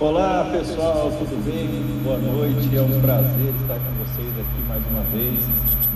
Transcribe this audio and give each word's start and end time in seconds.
Olá 0.00 0.48
pessoal, 0.52 1.10
tudo 1.10 1.44
bem? 1.44 1.66
Boa 2.04 2.18
noite, 2.18 2.76
é 2.76 2.80
um 2.80 3.00
prazer 3.00 3.52
estar 3.60 3.80
com 3.80 4.04
vocês 4.04 4.28
aqui 4.28 4.62
mais 4.68 4.80
uma 4.92 5.02
vez 5.10 5.44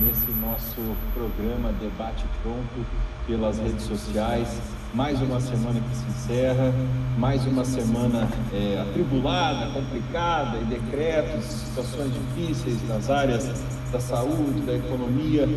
nesse 0.01 0.29
nosso 0.41 0.81
programa 1.13 1.71
Debate 1.79 2.25
Pronto 2.41 2.85
pelas 3.25 3.59
redes 3.59 3.85
sociais. 3.85 4.59
Mais 4.93 5.21
uma 5.21 5.39
semana 5.39 5.79
que 5.79 5.95
se 5.95 6.05
encerra, 6.05 6.73
mais 7.17 7.45
uma 7.45 7.63
semana 7.63 8.27
é, 8.53 8.81
atribulada, 8.81 9.71
complicada, 9.71 10.57
em 10.57 10.65
decretos, 10.65 11.45
situações 11.45 12.11
difíceis 12.13 12.85
nas 12.89 13.09
áreas 13.09 13.63
da 13.89 14.01
saúde, 14.01 14.59
da 14.65 14.73
economia. 14.73 15.47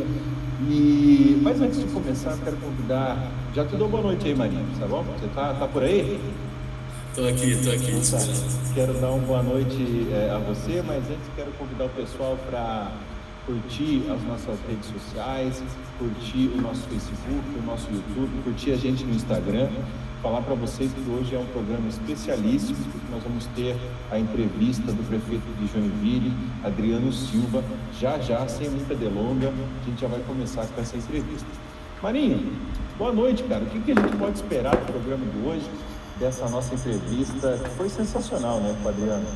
E 0.70 1.36
mas 1.42 1.60
antes 1.60 1.80
de 1.80 1.86
começar, 1.86 2.38
quero 2.44 2.56
convidar. 2.58 3.28
Já 3.52 3.64
te 3.64 3.74
dou 3.74 3.88
boa 3.88 4.04
noite 4.04 4.28
aí, 4.28 4.36
Marinho, 4.36 4.64
tá 4.78 4.86
bom? 4.86 5.02
Você 5.02 5.26
tá, 5.34 5.52
tá 5.52 5.66
por 5.66 5.82
aí? 5.82 6.20
Estou 7.16 7.30
aqui, 7.30 7.52
estou 7.52 7.72
aqui. 7.72 8.74
Quero 8.74 8.92
dar 9.00 9.08
uma 9.08 9.26
boa 9.26 9.42
noite 9.42 10.06
é, 10.12 10.30
a 10.30 10.36
você, 10.36 10.82
mas 10.86 10.98
antes 10.98 11.26
quero 11.34 11.50
convidar 11.52 11.86
o 11.86 11.88
pessoal 11.88 12.36
para 12.50 12.92
curtir 13.46 14.02
as 14.10 14.22
nossas 14.24 14.58
redes 14.68 14.84
sociais, 14.90 15.62
curtir 15.98 16.50
o 16.54 16.60
nosso 16.60 16.82
Facebook, 16.82 17.58
o 17.58 17.62
nosso 17.64 17.86
YouTube, 17.90 18.42
curtir 18.44 18.72
a 18.72 18.76
gente 18.76 19.02
no 19.02 19.14
Instagram. 19.14 19.70
Falar 20.22 20.42
para 20.42 20.54
vocês 20.56 20.92
que 20.92 21.10
hoje 21.10 21.34
é 21.34 21.38
um 21.38 21.46
programa 21.46 21.88
especialíssimo, 21.88 22.76
porque 22.92 23.10
nós 23.10 23.22
vamos 23.22 23.46
ter 23.56 23.74
a 24.10 24.18
entrevista 24.18 24.92
do 24.92 25.02
prefeito 25.08 25.46
de 25.58 25.72
Joinville, 25.72 26.34
Adriano 26.62 27.10
Silva, 27.10 27.64
já 27.98 28.18
já, 28.18 28.46
sem 28.46 28.68
muita 28.68 28.94
delonga, 28.94 29.48
a 29.48 29.88
gente 29.88 29.98
já 29.98 30.08
vai 30.08 30.20
começar 30.20 30.66
com 30.66 30.82
essa 30.82 30.94
entrevista. 30.98 31.48
Marinho, 32.02 32.52
boa 32.98 33.10
noite, 33.10 33.42
cara. 33.44 33.64
O 33.64 33.66
que, 33.68 33.80
que 33.80 33.92
a 33.92 33.94
gente 33.94 34.16
pode 34.18 34.36
esperar 34.36 34.76
do 34.76 34.92
programa 34.92 35.24
de 35.24 35.48
hoje? 35.48 35.64
Dessa 36.18 36.48
nossa 36.48 36.74
entrevista, 36.74 37.58
que 37.62 37.70
foi 37.76 37.88
sensacional, 37.88 38.60
né, 38.60 38.74
com 38.82 38.88
Adriano? 38.88 39.26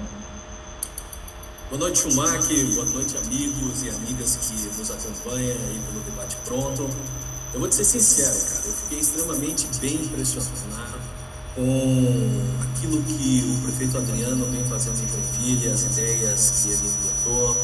Boa 1.69 1.79
noite, 1.79 2.01
Schumacher. 2.01 2.67
Boa 2.75 2.87
noite, 2.87 3.17
amigos 3.17 3.83
e 3.83 3.91
amigas 3.91 4.37
que 4.37 4.79
nos 4.79 4.91
acompanham 4.91 5.57
aí 5.57 5.81
pelo 5.87 6.01
Debate 6.05 6.37
Pronto. 6.45 6.89
Eu 7.53 7.61
vou 7.61 7.69
te 7.69 7.77
ser 7.77 7.85
sincero, 7.85 8.39
cara, 8.49 8.63
eu 8.67 8.73
fiquei 8.73 8.99
extremamente 9.01 9.67
bem 9.81 9.95
impressionado 9.95 10.51
com 11.55 12.43
aquilo 12.63 13.03
que 13.03 13.45
o 13.45 13.63
prefeito 13.63 13.99
Adriano 13.99 14.47
vem 14.47 14.65
fazendo 14.65 14.99
em 15.03 15.09
Joinville, 15.09 15.69
as 15.69 15.83
ideias 15.83 16.51
que 16.63 16.69
ele 16.71 16.89
implantou, 16.89 17.57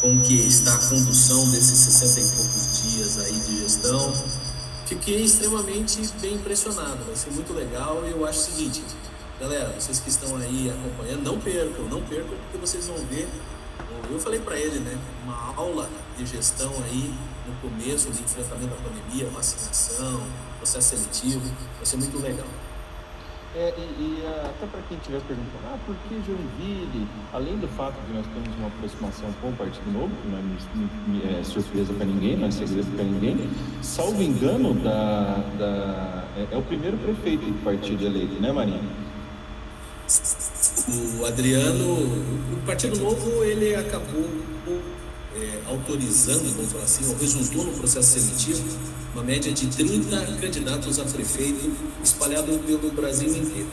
com 0.00 0.20
que 0.20 0.34
está 0.34 0.74
a 0.74 0.78
condução 0.88 1.50
desses 1.50 1.78
60 1.78 2.20
e 2.20 2.36
poucos 2.36 2.82
dias 2.82 3.18
aí 3.18 3.32
de 3.40 3.58
gestão 3.60 4.12
Fiquei 4.88 5.22
extremamente 5.22 6.00
bem 6.18 6.36
impressionado, 6.36 7.04
vai 7.04 7.14
ser 7.14 7.30
muito 7.30 7.52
legal 7.52 8.02
e 8.06 8.10
eu 8.10 8.24
acho 8.24 8.38
o 8.38 8.42
seguinte, 8.44 8.82
galera, 9.38 9.74
vocês 9.78 10.00
que 10.00 10.08
estão 10.08 10.34
aí 10.36 10.70
acompanhando, 10.70 11.24
não 11.24 11.38
percam, 11.38 11.84
não 11.90 12.00
percam 12.04 12.38
porque 12.38 12.56
vocês 12.56 12.86
vão 12.86 12.96
ver, 13.04 13.28
eu 14.10 14.18
falei 14.18 14.40
para 14.40 14.56
ele, 14.58 14.78
né, 14.78 14.98
uma 15.24 15.54
aula 15.54 15.90
de 16.16 16.24
gestão 16.24 16.72
aí 16.86 17.14
no 17.46 17.54
começo 17.56 18.10
de 18.10 18.22
enfrentamento 18.22 18.68
da 18.68 18.76
pandemia, 18.76 19.28
vacinação, 19.28 20.22
processo 20.56 20.96
seletivo, 20.96 21.42
vai 21.76 21.84
ser 21.84 21.98
muito 21.98 22.18
legal. 22.22 22.48
É, 23.54 23.72
e, 23.78 23.80
e 23.80 24.26
até 24.44 24.66
para 24.66 24.80
quem 24.88 24.98
estiver 24.98 25.20
perguntando, 25.22 25.64
ah, 25.72 25.78
por 25.86 25.96
que 26.06 26.20
Joinville? 26.26 27.08
Além 27.32 27.56
do 27.56 27.66
fato 27.68 27.96
de 28.06 28.12
nós 28.12 28.26
termos 28.26 28.54
uma 28.58 28.68
aproximação 28.68 29.32
com 29.40 29.48
o 29.48 29.52
Partido 29.54 29.90
Novo, 29.90 30.10
que 30.22 30.28
não 30.28 31.30
é, 31.30 31.40
é 31.40 31.44
surpresa 31.44 31.92
para 31.94 32.04
ninguém, 32.04 32.36
não 32.36 32.48
é 32.48 32.50
segredo 32.50 32.94
para 32.94 33.04
ninguém, 33.04 33.50
salvo 33.80 34.22
engano, 34.22 34.74
da, 34.74 35.42
da, 35.58 36.24
é, 36.36 36.54
é, 36.54 36.56
o 36.58 36.62
primeiro 36.62 36.98
prefeito 36.98 37.46
do 37.46 37.64
partido 37.64 38.04
eleito, 38.04 38.40
né, 38.40 38.52
Marinha? 38.52 38.82
O 41.18 41.24
Adriano, 41.26 41.94
o 42.52 42.62
Partido 42.66 42.98
Novo, 42.98 43.44
ele 43.44 43.74
acabou 43.74 44.24
é, 45.40 45.62
autorizando, 45.66 46.54
vamos 46.56 46.72
falar 46.72 46.84
assim, 46.84 47.06
ou 47.08 47.16
resultou 47.16 47.64
no 47.64 47.72
processo 47.72 48.18
seletivo, 48.18 48.64
uma 49.14 49.22
média 49.22 49.52
de 49.52 49.66
30 49.66 50.38
candidatos 50.40 50.98
a 50.98 51.04
prefeito 51.04 51.72
espalhados 52.02 52.56
pelo 52.58 52.90
Brasil 52.92 53.28
inteiro. 53.28 53.70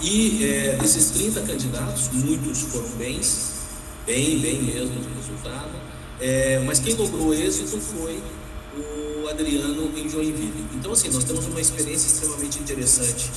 E 0.00 0.44
é, 0.44 0.76
desses 0.76 1.10
30 1.10 1.42
candidatos, 1.42 2.08
muitos 2.12 2.62
foram 2.62 2.88
bens, 2.90 3.52
bem, 4.06 4.38
bem 4.38 4.62
mesmo 4.62 5.00
de 5.00 5.08
resultado, 5.14 5.72
é, 6.20 6.62
mas 6.64 6.78
quem 6.78 6.94
logrou 6.94 7.34
êxito 7.34 7.78
foi 7.80 8.22
o 9.22 9.28
Adriano 9.28 9.92
em 9.96 10.08
Joinville. 10.08 10.64
Então, 10.74 10.92
assim, 10.92 11.10
nós 11.10 11.24
temos 11.24 11.46
uma 11.46 11.60
experiência 11.60 12.06
extremamente 12.06 12.58
interessante 12.60 13.30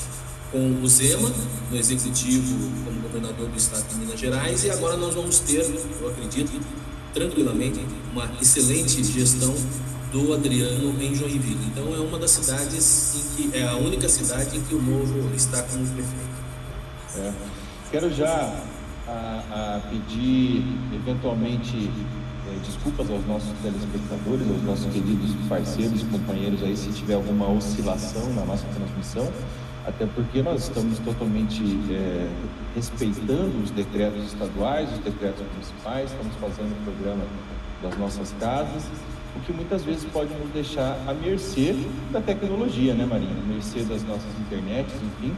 com 0.52 0.82
o 0.82 0.88
Zema 0.88 1.32
no 1.70 1.78
executivo 1.78 2.70
como 2.84 3.02
governador 3.02 3.48
do 3.48 3.58
estado 3.58 3.88
de 3.88 3.96
Minas 3.96 4.20
Gerais 4.20 4.64
e 4.66 4.70
agora 4.70 4.98
nós 4.98 5.16
vamos 5.16 5.40
ter, 5.40 5.62
eu 5.62 6.10
acredito, 6.10 6.52
tranquilamente 7.14 7.80
uma 8.12 8.30
excelente 8.42 9.04
gestão 9.04 9.54
do 10.12 10.34
Adriano 10.34 11.02
em 11.02 11.16
Joinville. 11.16 11.66
Então 11.68 11.94
é 11.96 12.00
uma 12.00 12.20
das 12.20 12.32
cidades 12.32 13.16
em 13.16 13.50
que 13.50 13.58
é 13.58 13.68
a 13.68 13.76
única 13.76 14.10
cidade 14.10 14.58
em 14.58 14.62
que 14.62 14.76
o 14.76 14.82
Novo 14.82 15.34
está 15.36 15.64
como 15.64 15.86
prefeito. 15.86 16.42
É. 17.18 17.32
Quero 17.92 18.14
já 18.14 18.62
a, 19.08 19.44
a 19.52 19.82
pedir 19.90 20.64
eventualmente 20.94 21.90
é, 22.48 22.60
desculpas 22.66 23.10
aos 23.10 23.26
nossos 23.26 23.52
telespectadores, 23.62 24.48
aos 24.50 24.64
nossos 24.64 24.86
queridos 24.94 25.32
parceiros, 25.48 26.04
companheiros 26.04 26.64
aí, 26.64 26.76
se 26.76 26.90
tiver 26.90 27.16
alguma 27.16 27.50
oscilação 27.50 28.34
na 28.34 28.46
nossa 28.46 28.66
transmissão 28.68 29.32
até 29.86 30.06
porque 30.06 30.42
nós 30.42 30.64
estamos 30.64 31.00
totalmente 31.00 31.64
é, 31.90 32.28
respeitando 32.76 33.64
os 33.64 33.72
decretos 33.72 34.26
estaduais, 34.26 34.92
os 34.92 35.00
decretos 35.00 35.44
municipais, 35.54 36.12
estamos 36.12 36.36
fazendo 36.36 36.72
o 36.72 36.84
programa 36.84 37.24
das 37.82 37.98
nossas 37.98 38.34
casas, 38.40 38.84
o 39.36 39.40
que 39.42 39.54
muitas 39.54 39.84
vezes 39.84 40.06
pode 40.12 40.34
nos 40.34 40.50
deixar 40.52 40.98
à 41.08 41.14
mercê 41.14 41.76
da 42.12 42.22
tecnologia, 42.22 42.94
né, 42.94 43.06
Marinha? 43.06 43.32
À 43.32 43.54
mercê 43.54 43.80
das 43.84 44.04
nossas 44.04 44.32
internets, 44.40 44.94
enfim. 44.96 45.36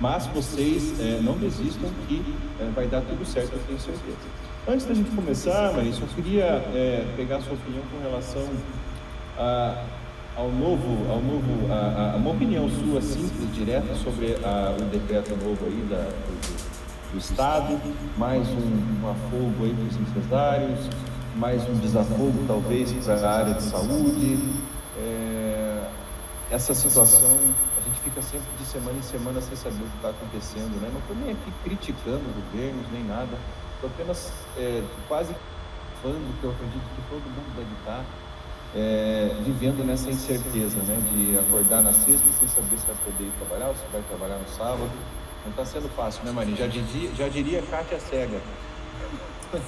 Mas 0.00 0.26
vocês 0.26 0.98
é, 1.00 1.20
não 1.22 1.36
desistam 1.36 1.90
que 2.06 2.22
é, 2.60 2.70
vai 2.74 2.86
dar 2.86 3.02
tudo 3.02 3.24
certo, 3.24 3.52
eu 3.52 3.60
tenho 3.66 3.78
certeza. 3.78 4.16
Antes 4.68 4.86
da 4.86 4.94
gente 4.94 5.10
começar, 5.10 5.72
Marinha, 5.72 5.94
eu 6.00 6.08
queria 6.08 6.44
é, 6.44 7.04
pegar 7.16 7.36
a 7.36 7.40
sua 7.40 7.54
opinião 7.54 7.82
com 7.90 8.00
relação 8.02 8.46
a 9.38 9.84
ao 10.36 10.48
novo, 10.48 11.10
ao 11.10 11.20
novo 11.20 11.70
a, 11.70 12.12
a, 12.14 12.16
uma 12.16 12.30
opinião 12.30 12.68
sua 12.68 13.02
simples, 13.02 13.52
direta 13.54 13.94
sobre 13.96 14.36
a, 14.42 14.74
o 14.78 14.84
decreto 14.84 15.30
novo 15.30 15.66
aí 15.66 15.86
da, 15.90 15.96
do, 15.96 16.59
do 17.12 17.18
Estado, 17.18 17.80
mais 18.16 18.48
um, 18.48 19.02
um 19.02 19.10
afogo 19.10 19.64
aí 19.64 19.74
para 19.74 19.84
os 19.84 19.96
empresários, 19.96 20.78
mais 21.34 21.68
um 21.68 21.74
desafogo 21.74 22.44
talvez 22.46 22.92
para 23.04 23.14
a 23.14 23.38
área 23.38 23.54
de 23.54 23.62
saúde. 23.64 24.38
É, 24.96 25.88
essa 26.50 26.72
situação, 26.72 27.36
a 27.76 27.80
gente 27.84 28.00
fica 28.00 28.22
sempre 28.22 28.46
de 28.58 28.64
semana 28.64 28.96
em 28.98 29.02
semana 29.02 29.40
sem 29.40 29.56
saber 29.56 29.82
o 29.82 29.88
que 29.88 29.96
está 29.96 30.10
acontecendo, 30.10 30.80
né? 30.80 30.88
Não 30.92 31.00
estou 31.00 31.16
nem 31.16 31.32
aqui 31.32 31.52
criticando 31.64 32.22
governos 32.34 32.86
nem 32.92 33.04
nada, 33.04 33.36
estou 33.74 33.90
apenas 33.90 34.32
é, 34.56 34.82
quase 35.08 35.34
falando 36.02 36.40
que 36.40 36.44
eu 36.44 36.50
acredito 36.50 36.84
que 36.94 37.02
todo 37.10 37.22
mundo 37.22 37.56
deve 37.56 37.72
estar 37.80 38.04
é, 38.74 39.34
vivendo 39.44 39.84
nessa 39.84 40.10
incerteza, 40.10 40.78
né? 40.82 40.96
De 41.12 41.38
acordar 41.38 41.82
na 41.82 41.92
sexta 41.92 42.26
sem 42.38 42.46
saber 42.46 42.78
se 42.78 42.86
vai 42.86 42.96
poder 43.04 43.24
ir 43.24 43.32
trabalhar 43.38 43.68
ou 43.68 43.74
se 43.74 43.82
vai 43.92 44.02
trabalhar 44.02 44.38
no 44.38 44.48
sábado. 44.48 44.90
Não 45.44 45.50
está 45.50 45.64
sendo 45.64 45.88
fácil, 45.90 46.22
né, 46.24 46.32
Marinho? 46.32 46.56
Já 46.56 46.66
diria, 46.66 47.14
já 47.14 47.28
diria 47.28 47.62
Kátia 47.62 47.98
Cega. 48.00 48.40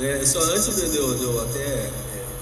é, 0.00 0.24
só 0.24 0.40
antes 0.40 0.74
de 0.90 0.96
eu, 0.96 1.14
de 1.16 1.24
eu 1.24 1.42
até 1.42 1.58
é, 1.58 1.90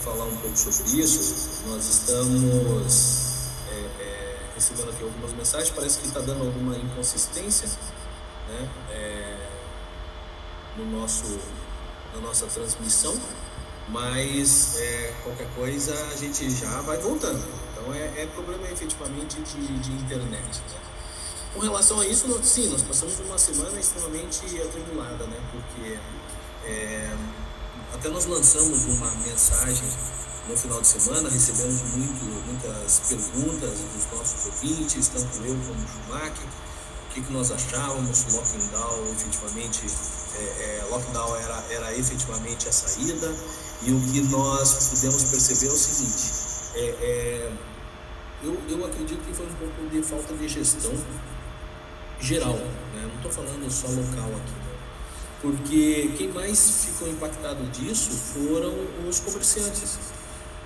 falar 0.02 0.24
um 0.24 0.36
pouco 0.36 0.56
sobre 0.56 1.00
isso, 1.00 1.64
nós 1.68 1.84
estamos 1.84 3.48
é, 3.70 3.74
é, 4.02 4.36
recebendo 4.54 4.90
aqui 4.90 5.02
algumas 5.02 5.32
mensagens, 5.32 5.70
parece 5.70 5.98
que 5.98 6.06
está 6.06 6.20
dando 6.20 6.44
alguma 6.44 6.76
inconsistência 6.76 7.68
né, 8.48 8.68
é, 8.90 9.36
no 10.76 10.84
nosso, 10.98 11.40
na 12.14 12.20
nossa 12.20 12.46
transmissão 12.46 13.18
mas 13.88 14.76
é, 14.76 15.14
qualquer 15.22 15.48
coisa 15.54 15.94
a 16.12 16.16
gente 16.16 16.50
já 16.50 16.80
vai 16.82 16.98
voltando. 16.98 17.42
Então 17.72 17.94
é, 17.94 18.22
é 18.22 18.26
problema 18.34 18.68
efetivamente 18.68 19.40
de, 19.40 19.78
de 19.78 19.92
internet. 19.92 20.60
Né? 20.60 20.85
Com 21.56 21.62
relação 21.62 21.98
a 22.00 22.06
isso, 22.06 22.26
sim, 22.42 22.68
nós 22.68 22.82
passamos 22.82 23.18
uma 23.18 23.38
semana 23.38 23.80
extremamente 23.80 24.60
atribulada, 24.60 25.26
né? 25.26 25.38
Porque 25.50 25.98
é, 26.66 27.16
até 27.94 28.10
nós 28.10 28.26
lançamos 28.26 28.84
uma 28.84 29.10
mensagem 29.26 29.88
no 30.46 30.54
final 30.54 30.82
de 30.82 30.86
semana, 30.86 31.30
recebemos 31.30 31.80
muito, 31.96 32.24
muitas 32.44 33.00
perguntas 33.08 33.70
dos 33.70 34.06
nossos 34.12 34.44
ouvintes, 34.44 35.08
tanto 35.08 35.46
eu 35.46 35.56
como 35.66 35.82
o 35.82 35.88
Schumacher, 35.88 36.46
o 36.46 37.14
que, 37.14 37.22
que 37.22 37.32
nós 37.32 37.50
achávamos, 37.50 38.26
o 38.26 38.36
lockdown 38.36 39.12
efetivamente, 39.12 39.86
é, 40.34 40.42
é, 40.42 40.86
lockdown 40.90 41.36
era, 41.36 41.64
era 41.70 41.96
efetivamente 41.96 42.68
a 42.68 42.72
saída, 42.72 43.34
e 43.80 43.92
o 43.92 44.00
que 44.12 44.20
nós 44.24 44.90
pudemos 44.90 45.24
perceber 45.24 45.68
é 45.68 45.72
o 45.72 45.76
seguinte: 45.76 46.32
é, 46.74 46.84
é, 46.84 47.52
eu, 48.42 48.60
eu 48.68 48.84
acredito 48.84 49.24
que 49.24 49.32
foi 49.32 49.46
um 49.46 49.54
pouco 49.54 49.88
de 49.90 50.02
falta 50.02 50.34
de 50.34 50.46
gestão 50.46 50.92
geral, 52.20 52.54
né? 52.54 53.02
não 53.02 53.16
estou 53.16 53.30
falando 53.30 53.70
só 53.70 53.88
local 53.88 54.28
aqui, 54.28 54.52
né? 54.52 54.66
porque 55.42 56.12
quem 56.16 56.28
mais 56.28 56.86
ficou 56.86 57.08
impactado 57.08 57.62
disso 57.70 58.10
foram 58.10 58.74
os 59.08 59.20
comerciantes. 59.20 59.98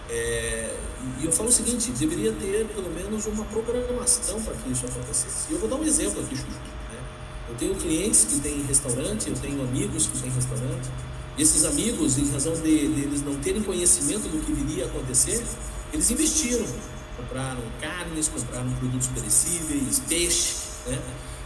É, 0.09 0.75
e 1.21 1.25
eu 1.25 1.31
falo 1.31 1.49
o 1.49 1.53
seguinte, 1.53 1.93
deveria 1.93 2.33
ter 2.33 2.67
pelo 2.67 2.91
menos 2.91 3.27
uma 3.27 3.45
programação 3.45 4.43
para 4.43 4.55
que 4.55 4.71
isso 4.71 4.87
acontecesse. 4.87 5.51
E 5.51 5.53
eu 5.53 5.61
vou 5.61 5.69
dar 5.69 5.77
um 5.77 5.85
exemplo 5.85 6.21
aqui, 6.21 6.35
Juju. 6.35 6.49
Né? 6.49 6.99
Eu 7.49 7.55
tenho 7.57 7.75
clientes 7.77 8.25
que 8.25 8.41
têm 8.41 8.63
restaurante, 8.63 9.29
eu 9.29 9.37
tenho 9.37 9.63
amigos 9.63 10.07
que 10.07 10.19
têm 10.19 10.31
restaurante, 10.31 10.89
e 11.39 11.43
esses 11.43 11.65
amigos, 11.65 12.19
em 12.19 12.31
razão 12.31 12.53
de, 12.55 12.61
de 12.63 13.01
eles 13.03 13.23
não 13.23 13.37
terem 13.37 13.63
conhecimento 13.63 14.29
do 14.29 14.45
que 14.45 14.53
viria 14.53 14.85
a 14.85 14.87
acontecer, 14.89 15.43
eles 15.93 16.11
investiram, 16.11 16.67
compraram 17.17 17.63
carnes, 17.81 18.29
compraram 18.29 18.71
produtos 18.73 19.09
perecíveis, 19.09 20.01
peixe, 20.09 20.55
né? 20.87 20.99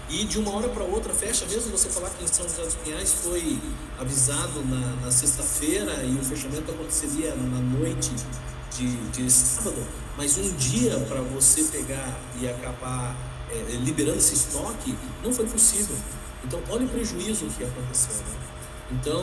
E 0.08 0.24
de 0.24 0.38
uma 0.38 0.50
hora 0.50 0.68
para 0.68 0.84
outra 0.84 1.14
fecha, 1.14 1.46
mesmo 1.46 1.70
você 1.70 1.88
falar 1.88 2.10
que 2.10 2.24
em 2.24 2.26
São 2.26 2.46
José 2.46 2.62
dos 2.62 2.74
Pinhais 2.74 3.12
foi 3.22 3.58
avisado 3.98 4.62
na, 4.66 4.96
na 4.96 5.10
sexta-feira 5.10 6.04
e 6.04 6.14
o 6.14 6.22
fechamento 6.22 6.70
aconteceria 6.70 7.34
na 7.34 7.58
noite 7.78 8.12
de, 8.76 8.96
de 9.10 9.30
sábado, 9.30 9.82
mas 10.16 10.36
um 10.36 10.52
dia 10.56 10.98
para 11.08 11.20
você 11.22 11.64
pegar 11.64 12.18
e 12.40 12.48
acabar 12.48 13.16
é, 13.50 13.76
liberando 13.76 14.18
esse 14.18 14.34
estoque 14.34 14.94
não 15.22 15.32
foi 15.32 15.46
possível. 15.46 15.96
Então, 16.44 16.60
olha 16.68 16.84
o 16.84 16.88
prejuízo 16.88 17.46
que 17.56 17.64
aconteceu. 17.64 18.16
Né? 18.16 18.44
Então, 18.92 19.22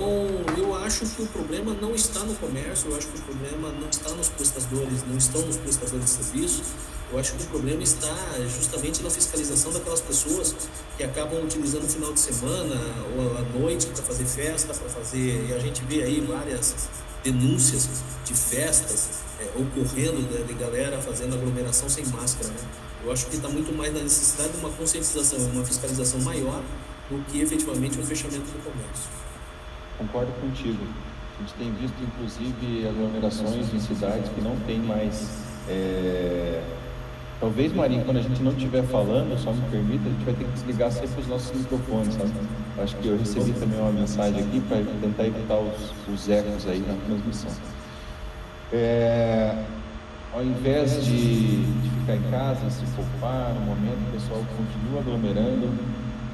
eu 0.57 0.75
acho 0.75 1.05
que 1.05 1.21
o 1.21 1.27
problema 1.27 1.73
não 1.79 1.93
está 1.93 2.21
no 2.21 2.33
comércio, 2.35 2.89
eu 2.89 2.97
acho 2.97 3.07
que 3.07 3.19
o 3.19 3.21
problema 3.21 3.71
não 3.71 3.89
está 3.89 4.09
nos 4.11 4.29
prestadores, 4.29 5.03
não 5.07 5.17
estão 5.17 5.41
nos 5.45 5.57
prestadores 5.57 6.05
de 6.05 6.11
serviços, 6.11 6.67
eu 7.11 7.19
acho 7.19 7.33
que 7.33 7.43
o 7.43 7.47
problema 7.47 7.83
está 7.83 8.15
justamente 8.47 9.03
na 9.03 9.09
fiscalização 9.09 9.71
daquelas 9.73 9.99
pessoas 9.99 10.55
que 10.97 11.03
acabam 11.03 11.43
utilizando 11.43 11.83
o 11.83 11.89
final 11.89 12.13
de 12.13 12.19
semana 12.19 12.75
ou 13.17 13.37
a 13.37 13.41
noite 13.59 13.87
para 13.87 14.03
fazer 14.03 14.25
festa, 14.25 14.73
para 14.73 14.89
fazer. 14.89 15.49
E 15.49 15.53
a 15.53 15.59
gente 15.59 15.83
vê 15.83 16.03
aí 16.03 16.21
várias 16.21 16.89
denúncias 17.23 17.89
de 18.25 18.33
festas 18.33 19.21
é, 19.39 19.45
ocorrendo 19.59 20.21
de, 20.21 20.43
de, 20.43 20.53
galera 20.53 20.99
fazendo 21.01 21.35
aglomeração 21.35 21.89
sem 21.89 22.05
máscara. 22.05 22.49
Né? 22.49 22.67
Eu 23.03 23.11
acho 23.11 23.25
que 23.27 23.35
está 23.35 23.49
muito 23.49 23.75
mais 23.75 23.93
na 23.93 24.01
necessidade 24.01 24.53
de 24.53 24.59
uma 24.59 24.69
conscientização, 24.69 25.39
uma 25.51 25.65
fiscalização 25.65 26.21
maior 26.21 26.63
do 27.09 27.23
que 27.25 27.41
efetivamente 27.41 27.99
o 27.99 28.03
fechamento 28.03 28.45
do 28.45 28.63
comércio. 28.63 29.09
Concordo 29.97 30.31
contigo. 30.39 30.83
A 31.37 31.41
gente 31.41 31.53
tem 31.55 31.73
visto, 31.73 31.95
inclusive, 32.01 32.87
aglomerações 32.87 33.73
em 33.73 33.79
cidades 33.79 34.29
que 34.29 34.41
não 34.41 34.55
tem 34.61 34.79
mais. 34.79 35.27
É... 35.67 36.63
Talvez, 37.41 37.73
Marinho, 37.73 38.05
quando 38.05 38.17
a 38.17 38.21
gente 38.21 38.39
não 38.43 38.51
estiver 38.51 38.83
falando, 38.83 39.35
só 39.39 39.51
me 39.51 39.61
permita, 39.71 40.07
a 40.07 40.11
gente 40.11 40.23
vai 40.23 40.33
ter 40.35 40.45
que 40.45 40.51
desligar 40.51 40.91
sempre 40.91 41.21
os 41.21 41.27
nossos 41.27 41.57
microfones, 41.57 42.13
sabe? 42.13 42.31
Acho 42.77 42.95
que 42.97 43.07
eu 43.07 43.17
recebi 43.17 43.51
também 43.53 43.79
uma 43.79 43.91
mensagem 43.91 44.43
aqui 44.43 44.61
para 44.61 44.77
tentar 45.01 45.25
evitar 45.25 45.57
os, 45.57 45.91
os 46.07 46.29
ecos 46.29 46.67
aí 46.67 46.79
na 46.87 46.93
transmissão. 47.07 47.49
É... 48.71 49.55
Ao 50.31 50.43
invés 50.43 51.03
de, 51.03 51.65
de 51.81 51.89
ficar 51.89 52.15
em 52.15 52.21
casa, 52.29 52.69
se 52.69 52.85
poupar, 52.95 53.55
no 53.55 53.61
momento 53.61 53.97
o 54.07 54.11
pessoal 54.11 54.45
continua 54.55 54.99
aglomerando, 55.01 55.67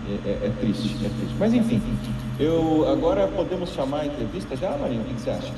é, 0.09 0.30
é, 0.30 0.48
é, 0.48 0.54
triste, 0.59 1.06
é 1.06 1.09
triste. 1.09 1.36
Mas 1.39 1.54
enfim, 1.54 1.81
eu 2.38 2.86
agora 2.92 3.30
podemos 3.30 3.69
chamar 3.69 4.01
a 4.01 4.06
entrevista 4.07 4.57
já, 4.57 4.75
Marinho? 4.77 5.04
O 5.04 5.06
que 5.06 5.21
você 5.21 5.30
acha? 5.30 5.54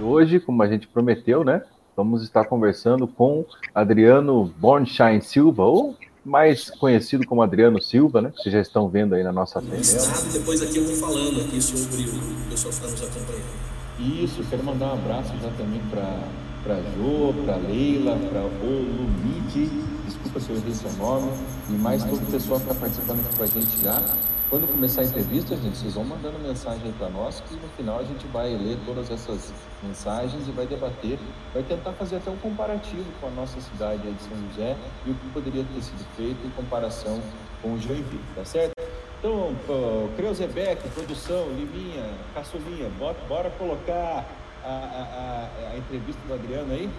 Hoje, 0.00 0.40
como 0.40 0.60
a 0.60 0.66
gente 0.66 0.88
prometeu, 0.88 1.44
né? 1.44 1.62
Vamos 1.96 2.22
estar 2.22 2.44
conversando 2.44 3.06
com 3.06 3.44
Adriano 3.74 4.52
Bornstein 4.58 5.20
Silva, 5.20 5.64
ou 5.64 5.96
mais 6.24 6.70
conhecido 6.70 7.26
como 7.26 7.42
Adriano 7.42 7.80
Silva, 7.80 8.22
né? 8.22 8.32
Vocês 8.34 8.52
já 8.52 8.60
estão 8.60 8.88
vendo 8.88 9.14
aí 9.14 9.22
na 9.22 9.32
nossa 9.32 9.60
tela. 9.60 9.76
Depois 10.32 10.62
aqui 10.62 10.78
eu 10.78 10.86
vou 10.86 10.96
falando 10.96 11.40
aqui 11.40 11.60
sobre 11.60 12.02
o 12.02 12.50
pessoal 12.50 12.72
que 12.72 12.86
está 12.86 12.88
nos 12.88 13.02
acompanhando. 13.02 13.74
Isso, 13.98 14.42
quero 14.50 14.64
mandar 14.64 14.86
um 14.86 14.92
abraço 14.94 15.32
já 15.40 15.50
também 15.50 15.80
para 15.90 16.18
para 16.64 16.76
Jo, 16.76 17.34
para 17.44 17.56
Leila, 17.56 18.16
para 18.30 18.40
Olumide, 18.40 19.66
desculpa 20.06 20.40
se 20.40 20.48
eu 20.48 20.56
errei 20.56 20.72
seu 20.72 20.90
nome, 20.94 21.30
e 21.68 21.72
mais 21.74 22.02
todo 22.02 22.22
o 22.22 22.32
pessoal 22.32 22.58
que 22.58 22.70
está 22.70 22.80
participando 22.80 23.20
aqui 23.20 23.36
com 23.36 23.42
a 23.42 23.46
gente 23.46 23.82
já. 23.82 24.02
Quando 24.50 24.70
começar 24.70 25.00
a 25.00 25.04
entrevista, 25.04 25.56
gente, 25.56 25.76
vocês 25.76 25.94
vão 25.94 26.04
mandando 26.04 26.38
mensagem 26.38 26.92
para 26.92 27.08
nós, 27.08 27.40
que 27.40 27.54
no 27.54 27.68
final 27.70 27.98
a 27.98 28.04
gente 28.04 28.26
vai 28.26 28.50
ler 28.50 28.78
todas 28.84 29.10
essas 29.10 29.52
mensagens 29.82 30.46
e 30.46 30.50
vai 30.52 30.66
debater, 30.66 31.18
vai 31.52 31.62
tentar 31.62 31.92
fazer 31.92 32.16
até 32.16 32.30
um 32.30 32.36
comparativo 32.36 33.04
com 33.20 33.28
a 33.28 33.30
nossa 33.30 33.60
cidade 33.60 34.02
de 34.02 34.22
São 34.22 34.36
José 34.48 34.76
e 35.06 35.10
o 35.10 35.14
que 35.14 35.28
poderia 35.30 35.64
ter 35.64 35.82
sido 35.82 36.04
feito 36.14 36.46
em 36.46 36.50
comparação 36.50 37.20
com 37.62 37.72
o 37.72 37.80
Joinville, 37.80 38.20
tá 38.34 38.44
certo? 38.44 38.74
Então, 39.18 39.56
Creuzebeck, 40.16 40.86
produção, 40.90 41.48
Liminha, 41.48 42.04
Caçulinha, 42.34 42.90
bora, 42.90 43.16
bora 43.26 43.50
colocar 43.52 44.28
a, 44.62 44.68
a, 44.68 45.70
a, 45.72 45.78
entrevista 45.78 46.20
do 46.26 46.34
Adriano 46.34 46.72
aí? 46.72 46.90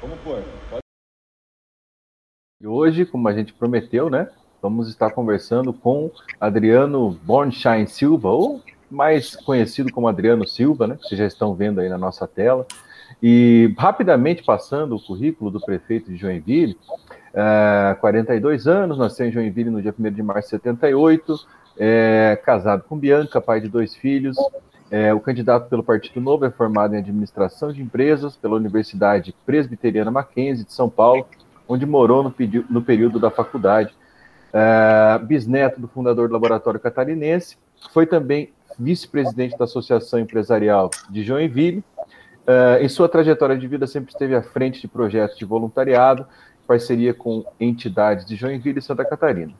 Vamos 0.00 0.18
pôr. 0.20 0.42
Pode... 0.70 0.80
E 2.60 2.66
hoje, 2.66 3.04
como 3.04 3.28
a 3.28 3.34
gente 3.34 3.52
prometeu, 3.52 4.08
né? 4.08 4.28
Vamos 4.62 4.88
estar 4.88 5.10
conversando 5.10 5.72
com 5.72 6.08
Adriano 6.40 7.18
Bornstein 7.24 7.84
Silva, 7.86 8.28
ou 8.28 8.62
mais 8.88 9.34
conhecido 9.34 9.90
como 9.90 10.06
Adriano 10.06 10.46
Silva, 10.46 10.86
né? 10.86 10.96
Vocês 11.02 11.18
já 11.18 11.26
estão 11.26 11.52
vendo 11.52 11.80
aí 11.80 11.88
na 11.88 11.98
nossa 11.98 12.28
tela. 12.28 12.64
E 13.20 13.74
rapidamente 13.76 14.44
passando 14.44 14.94
o 14.94 15.00
currículo 15.00 15.50
do 15.50 15.60
prefeito 15.60 16.12
de 16.12 16.16
Joinville, 16.16 16.78
uh, 17.34 18.00
42 18.00 18.68
anos, 18.68 18.96
nasceu 18.96 19.26
em 19.26 19.32
Joinville 19.32 19.68
no 19.70 19.82
dia 19.82 19.92
1 19.98 20.10
de 20.12 20.22
março 20.22 20.48
de 20.48 20.62
78, 20.62 21.36
é, 21.76 22.40
casado 22.44 22.84
com 22.88 22.96
Bianca, 22.96 23.40
pai 23.40 23.60
de 23.60 23.68
dois 23.68 23.96
filhos, 23.96 24.36
é, 24.92 25.12
o 25.12 25.18
candidato 25.18 25.68
pelo 25.68 25.82
Partido 25.82 26.20
Novo 26.20 26.44
é 26.44 26.50
formado 26.50 26.94
em 26.94 26.98
administração 26.98 27.72
de 27.72 27.82
empresas 27.82 28.36
pela 28.36 28.56
Universidade 28.56 29.34
Presbiteriana 29.44 30.10
Mackenzie 30.10 30.66
de 30.66 30.72
São 30.72 30.88
Paulo, 30.88 31.26
onde 31.66 31.84
morou 31.84 32.22
no, 32.22 32.34
no 32.68 32.82
período 32.82 33.18
da 33.18 33.30
faculdade. 33.30 33.94
É, 34.52 35.18
bisneto 35.24 35.80
do 35.80 35.88
fundador 35.88 36.28
do 36.28 36.32
Laboratório 36.32 36.78
Catarinense, 36.78 37.56
foi 37.92 38.06
também 38.06 38.52
vice-presidente 38.78 39.56
da 39.56 39.64
Associação 39.64 40.18
Empresarial 40.18 40.90
de 41.08 41.22
Joinville. 41.22 41.82
É, 42.46 42.82
em 42.82 42.88
sua 42.88 43.08
trajetória 43.08 43.56
de 43.56 43.66
vida, 43.66 43.86
sempre 43.86 44.12
esteve 44.12 44.34
à 44.34 44.42
frente 44.42 44.80
de 44.80 44.88
projetos 44.88 45.38
de 45.38 45.44
voluntariado, 45.44 46.26
parceria 46.66 47.14
com 47.14 47.44
entidades 47.58 48.26
de 48.26 48.36
Joinville 48.36 48.78
e 48.78 48.82
Santa 48.82 49.04
Catarina. 49.04 49.52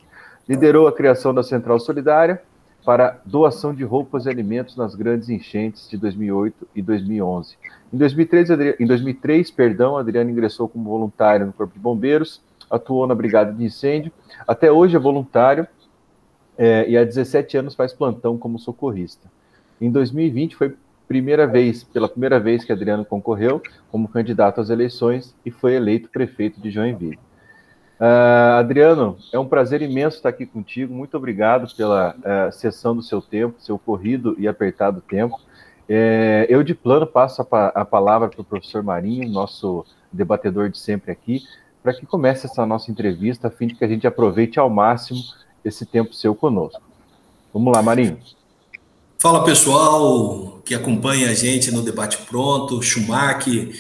Liderou 0.49 0.87
a 0.87 0.93
criação 0.93 1.33
da 1.33 1.43
Central 1.43 1.79
Solidária, 1.79 2.43
para 2.85 3.21
doação 3.25 3.75
de 3.75 3.85
roupas 3.85 4.27
e 4.27 4.29
alimentos 4.29 4.77
nas 4.77 4.95
grandes 4.95 5.29
enchentes 5.29 5.89
de 5.89 5.97
2008 5.97 6.69
e 6.75 6.83
2011. 6.83 7.57
Em 7.93 7.97
2003, 7.97 8.51
em 8.81 8.87
2003 8.87 9.51
perdão, 9.51 9.97
Adriano 9.97 10.31
ingressou 10.31 10.69
como 10.69 10.91
voluntário 10.91 11.47
no 11.47 11.53
Corpo 11.53 11.75
de 11.75 11.81
Bombeiros, 11.81 12.43
atuou 12.73 13.07
na 13.07 13.15
Brigada 13.15 13.53
de 13.53 13.65
Incêndio, 13.65 14.11
até 14.49 14.73
hoje 14.73 14.97
é 14.97 14.99
voluntário 14.99 15.67
é, 16.57 16.89
e 16.89 16.97
há 16.97 17.05
17 17.05 17.57
anos 17.59 17.75
faz 17.75 17.93
plantão 17.93 18.37
como 18.39 18.59
socorrista. 18.59 19.31
Em 19.81 19.91
2020 19.91 20.57
foi 20.57 20.75
primeira 21.07 21.47
vez, 21.47 21.85
pela 21.85 22.09
primeira 22.09 22.41
vez 22.41 22.65
que 22.65 22.73
Adriano 22.73 23.05
concorreu 23.05 23.61
como 23.91 24.09
candidato 24.09 24.61
às 24.61 24.71
eleições 24.71 25.35
e 25.45 25.51
foi 25.51 25.75
eleito 25.75 26.09
prefeito 26.09 26.61
de 26.61 26.71
Joinville. 26.71 27.19
Uh, 28.01 28.59
Adriano, 28.59 29.17
é 29.33 29.39
um 29.39 29.47
prazer 29.47 29.83
imenso 29.83 30.17
estar 30.17 30.31
aqui 30.31 30.47
contigo. 30.47 30.93
Muito 30.93 31.17
obrigado 31.17 31.73
pela 31.77 32.17
uh, 32.17 32.53
sessão 32.53 32.97
do 32.97 33.03
seu 33.03 33.21
tempo, 33.21 33.61
seu 33.61 33.79
corrido 33.79 34.35
e 34.39 34.49
apertado 34.49 35.01
tempo. 35.01 35.39
É, 35.89 36.47
eu, 36.49 36.63
de 36.63 36.75
plano, 36.75 37.07
passo 37.07 37.43
a, 37.43 37.67
a 37.69 37.85
palavra 37.85 38.29
para 38.29 38.41
o 38.41 38.45
professor 38.45 38.83
Marinho, 38.83 39.29
nosso 39.29 39.85
debatedor 40.11 40.71
de 40.71 40.79
sempre 40.79 41.13
aqui, 41.13 41.43
para 41.83 41.93
que 41.93 42.07
comece 42.07 42.47
essa 42.47 42.65
nossa 42.65 42.91
entrevista, 42.91 43.49
a 43.49 43.51
fim 43.51 43.67
de 43.67 43.75
que 43.75 43.85
a 43.85 43.89
gente 43.89 44.07
aproveite 44.07 44.59
ao 44.59 44.71
máximo 44.71 45.21
esse 45.65 45.85
tempo 45.85 46.15
seu 46.15 46.35
conosco. 46.35 46.83
Vamos 47.53 47.73
lá, 47.75 47.83
Marinho. 47.83 48.19
Fala, 49.19 49.45
pessoal 49.45 50.61
que 50.65 50.75
acompanha 50.75 51.31
a 51.31 51.35
gente 51.35 51.71
no 51.71 51.83
Debate 51.83 52.19
Pronto, 52.29 52.83
Schumacher 52.83 53.73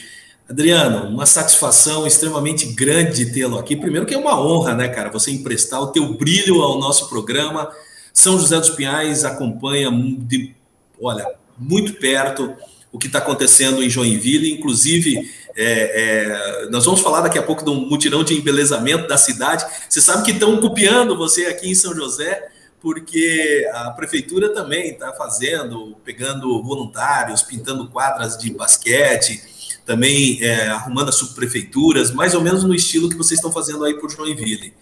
Adriano, 0.49 1.09
uma 1.09 1.27
satisfação 1.27 2.07
extremamente 2.07 2.67
grande 2.75 3.25
de 3.25 3.33
tê-lo 3.33 3.59
aqui. 3.59 3.75
Primeiro 3.75 4.07
que 4.07 4.15
é 4.15 4.19
uma 4.19 4.41
honra, 4.41 4.75
né, 4.75 4.89
cara, 4.89 5.11
você 5.11 5.31
emprestar 5.31 5.81
o 5.81 5.89
teu 5.89 6.15
brilho 6.15 6.61
ao 6.61 6.79
nosso 6.79 7.09
programa. 7.09 7.71
São 8.13 8.39
José 8.39 8.59
dos 8.59 8.71
Pinhais 8.71 9.25
acompanha 9.25 9.91
de, 9.91 10.55
olha, 11.01 11.27
muito 11.59 11.95
perto 11.95 12.55
o 12.93 12.99
que 12.99 13.07
está 13.07 13.19
acontecendo 13.19 13.83
em 13.83 13.89
Joinville, 13.89 14.53
inclusive 14.53 15.33
é, 15.57 16.65
é, 16.65 16.71
nós 16.71 16.85
vamos 16.85 17.01
falar 17.01 17.23
daqui 17.23 17.39
a 17.39 17.43
pouco 17.43 17.65
do 17.65 17.75
mutirão 17.75 18.23
de 18.23 18.35
embelezamento 18.35 19.09
da 19.09 19.17
cidade. 19.17 19.65
Você 19.89 20.01
sabe 20.01 20.25
que 20.25 20.33
estão 20.33 20.61
copiando 20.61 21.17
você 21.17 21.47
aqui 21.47 21.71
em 21.71 21.75
São 21.75 21.95
José, 21.95 22.49
porque 22.81 23.69
a 23.73 23.91
prefeitura 23.91 24.53
também 24.53 24.91
está 24.91 25.13
fazendo, 25.13 25.97
pegando 26.05 26.63
voluntários, 26.63 27.43
pintando 27.43 27.89
quadras 27.89 28.37
de 28.37 28.53
basquete, 28.53 29.43
também 29.87 30.43
é, 30.43 30.69
arrumando 30.69 31.09
as 31.09 31.17
subprefeituras, 31.17 32.11
mais 32.11 32.35
ou 32.35 32.41
menos 32.41 32.65
no 32.65 32.75
estilo 32.75 33.09
que 33.09 33.17
vocês 33.17 33.39
estão 33.39 33.53
fazendo 33.53 33.85
aí 33.85 33.95
por 33.95 34.11
Joinville. 34.11 34.75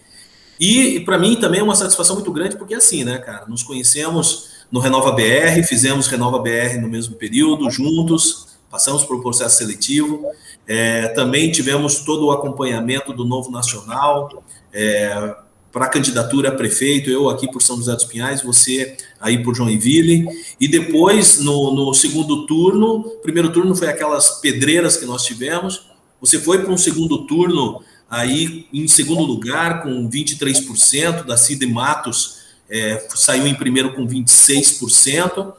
E 0.59 1.01
para 1.01 1.19
mim 1.19 1.37
também 1.37 1.61
é 1.61 1.63
uma 1.63 1.75
satisfação 1.75 2.17
muito 2.17 2.31
grande, 2.33 2.57
porque 2.57 2.75
é 2.75 2.77
assim, 2.77 3.03
né, 3.03 3.19
cara, 3.19 3.47
nos 3.47 3.63
conhecemos 3.63 4.51
no 4.71 4.81
Renova 4.81 5.13
BR, 5.13 5.63
fizemos 5.67 6.07
Renova 6.07 6.39
BR 6.39 6.79
no 6.81 6.89
mesmo 6.89 7.17
período, 7.17 7.71
juntos, 7.71 8.59
passamos 8.71 9.05
por 9.05 9.17
um 9.17 9.21
processo 9.21 9.59
seletivo. 9.59 10.25
É, 10.67 11.09
também 11.09 11.51
tivemos 11.51 12.01
todo 12.01 12.27
o 12.27 12.31
acompanhamento 12.31 13.13
do 13.13 13.25
Novo 13.25 13.51
Nacional 13.51 14.43
é, 14.73 15.35
para 15.73 15.87
a 15.87 15.89
candidatura 15.89 16.49
a 16.49 16.53
prefeito, 16.53 17.11
eu 17.11 17.29
aqui 17.29 17.51
por 17.51 17.63
São 17.63 17.77
José 17.77 17.93
dos 17.95 18.05
Pinhais, 18.05 18.43
você 18.43 18.97
aí 19.21 19.43
por 19.43 19.55
Joinville. 19.55 20.27
E 20.61 20.69
depois, 20.69 21.41
no, 21.41 21.75
no 21.75 21.95
segundo 21.95 22.47
turno, 22.47 23.03
primeiro 23.23 23.53
turno 23.53 23.75
foi 23.75 23.89
aquelas 23.89 24.41
pedreiras 24.41 24.97
que 24.97 25.07
nós 25.07 25.25
tivemos, 25.25 25.91
você 26.21 26.39
foi 26.39 26.63
para 26.63 26.73
um 26.73 26.77
segundo 26.77 27.27
turno 27.27 27.83
aí 28.09 28.67
em 28.73 28.87
segundo 28.89 29.23
lugar 29.23 29.83
com 29.83 30.09
23%, 30.09 31.25
da 31.25 31.37
Cid 31.37 31.65
Matos 31.67 32.40
é, 32.71 33.07
saiu 33.15 33.47
em 33.47 33.55
primeiro 33.55 33.93
com 33.95 34.07
26%. 34.07 35.53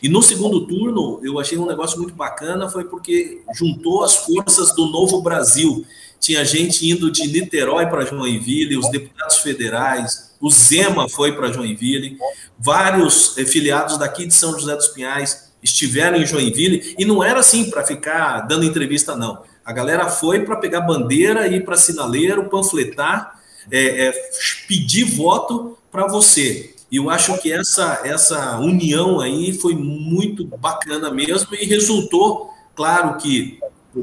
E 0.00 0.08
no 0.08 0.22
segundo 0.22 0.66
turno, 0.66 1.20
eu 1.24 1.40
achei 1.40 1.58
um 1.58 1.66
negócio 1.66 1.98
muito 1.98 2.14
bacana, 2.14 2.68
foi 2.68 2.84
porque 2.84 3.42
juntou 3.54 4.04
as 4.04 4.14
forças 4.14 4.72
do 4.74 4.86
Novo 4.86 5.20
Brasil. 5.22 5.84
Tinha 6.20 6.44
gente 6.44 6.88
indo 6.88 7.10
de 7.10 7.26
Niterói 7.26 7.86
para 7.86 8.04
Joinville, 8.04 8.76
os 8.76 8.90
deputados 8.90 9.38
federais, 9.38 10.34
o 10.40 10.50
Zema 10.50 11.08
foi 11.08 11.32
para 11.32 11.52
Joinville, 11.52 12.16
vários 12.58 13.36
eh, 13.38 13.44
filiados 13.44 13.98
daqui 13.98 14.26
de 14.26 14.34
São 14.34 14.58
José 14.58 14.74
dos 14.76 14.88
Pinhais 14.88 15.48
estiveram 15.62 16.16
em 16.16 16.26
Joinville, 16.26 16.94
e 16.96 17.04
não 17.04 17.22
era 17.22 17.40
assim 17.40 17.68
para 17.70 17.84
ficar 17.84 18.42
dando 18.42 18.64
entrevista, 18.64 19.16
não. 19.16 19.42
A 19.64 19.72
galera 19.72 20.08
foi 20.08 20.44
para 20.44 20.56
pegar 20.56 20.82
bandeira, 20.82 21.46
ir 21.48 21.64
para 21.64 21.76
sinaleiro, 21.76 22.48
panfletar, 22.48 23.40
é, 23.70 24.06
é, 24.06 24.30
pedir 24.66 25.04
voto 25.04 25.77
para 25.90 26.06
você. 26.06 26.74
E 26.90 26.96
eu 26.96 27.10
acho 27.10 27.36
que 27.38 27.52
essa, 27.52 28.00
essa 28.04 28.58
união 28.58 29.20
aí 29.20 29.52
foi 29.52 29.74
muito 29.74 30.46
bacana 30.46 31.10
mesmo 31.10 31.54
e 31.54 31.66
resultou, 31.66 32.50
claro 32.74 33.18
que 33.18 33.58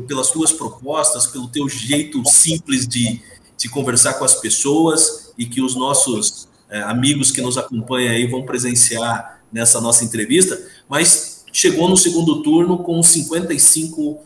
pelas 0.08 0.30
tuas 0.30 0.52
propostas, 0.52 1.28
pelo 1.28 1.48
teu 1.48 1.68
jeito 1.70 2.24
simples 2.28 2.88
de, 2.88 3.22
de 3.58 3.70
conversar 3.70 4.16
com 4.16 4.26
as 4.26 4.36
pessoas 4.36 5.34
e 5.38 5.46
que 5.46 5.62
os 5.62 5.76
nossos 5.76 6.48
é, 6.70 6.82
amigos 6.84 7.32
que 7.32 7.42
nos 7.42 7.58
acompanham 7.58 8.12
aí 8.12 8.28
vão 8.28 8.44
presenciar 8.44 9.42
nessa 9.52 9.80
nossa 9.80 10.04
entrevista, 10.04 10.62
mas 10.90 11.46
chegou 11.52 11.88
no 11.88 11.96
segundo 11.96 12.44
turno 12.44 12.80
com 12.80 13.00
55% 13.00 14.20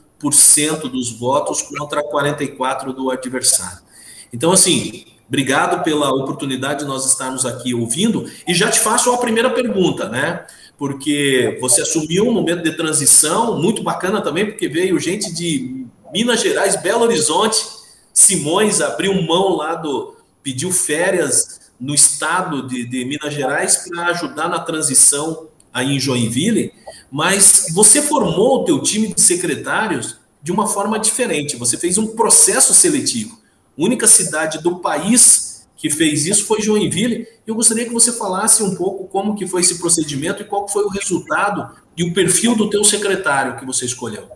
dos 0.89 1.11
votos 1.11 1.61
contra 1.61 2.03
44% 2.03 2.93
do 2.93 3.11
adversário. 3.11 3.79
Então, 4.33 4.51
assim, 4.51 5.05
obrigado 5.29 5.83
pela 5.83 6.11
oportunidade 6.11 6.79
de 6.79 6.85
nós 6.85 7.05
estarmos 7.05 7.45
aqui 7.45 7.73
ouvindo 7.73 8.29
e 8.47 8.53
já 8.53 8.69
te 8.69 8.79
faço 8.79 9.11
a 9.13 9.17
primeira 9.17 9.49
pergunta, 9.51 10.09
né? 10.09 10.45
Porque 10.77 11.57
você 11.61 11.81
assumiu 11.81 12.27
um 12.27 12.33
momento 12.33 12.63
de 12.63 12.75
transição 12.75 13.57
muito 13.61 13.83
bacana 13.83 14.21
também, 14.21 14.45
porque 14.45 14.67
veio 14.67 14.99
gente 14.99 15.33
de 15.33 15.85
Minas 16.11 16.41
Gerais, 16.41 16.81
Belo 16.81 17.03
Horizonte, 17.03 17.63
Simões 18.11 18.81
abriu 18.81 19.13
mão 19.21 19.55
lá 19.55 19.75
do. 19.75 20.15
pediu 20.43 20.71
férias 20.71 21.71
no 21.79 21.93
estado 21.93 22.67
de, 22.67 22.85
de 22.85 23.05
Minas 23.05 23.33
Gerais 23.33 23.87
para 23.87 24.07
ajudar 24.07 24.49
na 24.49 24.59
transição 24.59 25.47
aí 25.71 25.95
em 25.95 25.99
Joinville, 25.99 26.73
mas 27.11 27.67
você 27.73 28.01
formou 28.01 28.61
o 28.61 28.65
teu 28.65 28.81
time 28.81 29.13
de 29.13 29.21
secretários 29.21 30.17
de 30.41 30.51
uma 30.51 30.67
forma 30.67 30.99
diferente. 30.99 31.55
Você 31.55 31.77
fez 31.77 31.97
um 31.97 32.07
processo 32.15 32.73
seletivo. 32.73 33.38
Única 33.83 34.07
cidade 34.07 34.61
do 34.61 34.79
país 34.79 35.67
que 35.77 35.89
fez 35.89 36.25
isso 36.25 36.45
foi 36.45 36.61
Joinville. 36.61 37.25
Eu 37.47 37.55
gostaria 37.55 37.85
que 37.85 37.93
você 37.93 38.11
falasse 38.11 38.61
um 38.61 38.75
pouco 38.75 39.07
como 39.07 39.35
que 39.35 39.47
foi 39.47 39.61
esse 39.61 39.79
procedimento 39.79 40.41
e 40.41 40.45
qual 40.45 40.67
foi 40.67 40.83
o 40.83 40.89
resultado 40.89 41.75
e 41.95 42.03
o 42.03 42.13
perfil 42.13 42.55
do 42.55 42.69
teu 42.69 42.83
secretário 42.83 43.55
que 43.57 43.65
você 43.65 43.85
escolheu. 43.85 44.27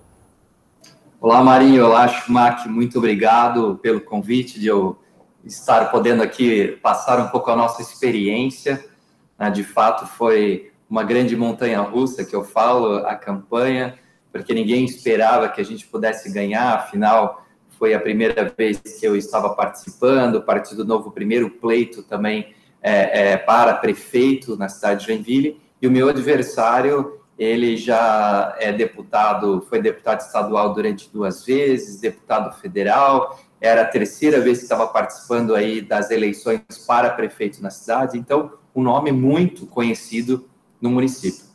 Olá, 1.20 1.44
Marinho. 1.44 1.86
Olá, 1.86 2.08
Schumacher. 2.08 2.72
Muito 2.72 2.98
obrigado 2.98 3.78
pelo 3.82 4.00
convite 4.00 4.58
de 4.58 4.68
eu 4.68 4.98
estar 5.44 5.92
podendo 5.92 6.24
aqui 6.24 6.80
passar 6.82 7.20
um 7.20 7.28
pouco 7.28 7.52
a 7.52 7.56
nossa 7.56 7.82
experiência. 7.82 8.86
Né? 9.38 9.50
De 9.50 9.64
fato, 9.64 10.06
foi 10.06 10.72
uma 10.90 11.04
grande 11.04 11.36
montanha 11.36 11.82
russa 11.82 12.24
que 12.24 12.36
eu 12.36 12.46
falo, 12.46 13.06
a 13.06 13.16
campanha, 13.16 14.00
porque 14.32 14.54
ninguém 14.54 14.86
esperava 14.86 15.50
que 15.50 15.60
a 15.60 15.66
gente 15.66 15.86
pudesse 15.88 16.32
ganhar, 16.32 16.76
afinal, 16.76 17.43
foi 17.78 17.94
a 17.94 18.00
primeira 18.00 18.54
vez 18.58 18.80
que 18.80 19.06
eu 19.06 19.16
estava 19.16 19.50
participando, 19.54 20.42
Partido 20.42 20.86
Novo, 20.86 21.12
primeiro 21.12 21.50
pleito 21.50 22.04
também 22.04 22.54
é, 22.82 23.32
é, 23.32 23.38
para 23.38 23.74
prefeito 23.76 24.56
na 24.58 24.70
cidade 24.70 25.02
de 25.02 25.08
Joinville, 25.08 25.62
e 25.82 25.88
o 25.88 25.92
meu 25.92 26.10
adversário 26.10 27.20
ele 27.38 27.76
já 27.76 28.56
é 28.60 28.72
deputado, 28.72 29.66
foi 29.68 29.82
deputado 29.82 30.22
estadual 30.22 30.74
durante 30.74 31.10
duas 31.12 31.46
vezes, 31.46 32.00
deputado 32.00 32.56
federal, 32.60 33.40
era 33.60 33.82
a 33.82 33.86
terceira 33.86 34.40
vez 34.40 34.60
que 34.60 34.66
estava 34.66 34.88
participando 34.88 35.56
aí 35.56 35.82
das 35.82 36.12
eleições 36.12 36.62
para 36.86 37.10
prefeito 37.10 37.62
na 37.62 37.70
cidade, 37.70 38.18
então 38.18 38.54
um 38.76 38.84
nome 38.84 39.12
muito 39.12 39.66
conhecido 39.66 40.48
no 40.82 40.90
município. 40.90 41.46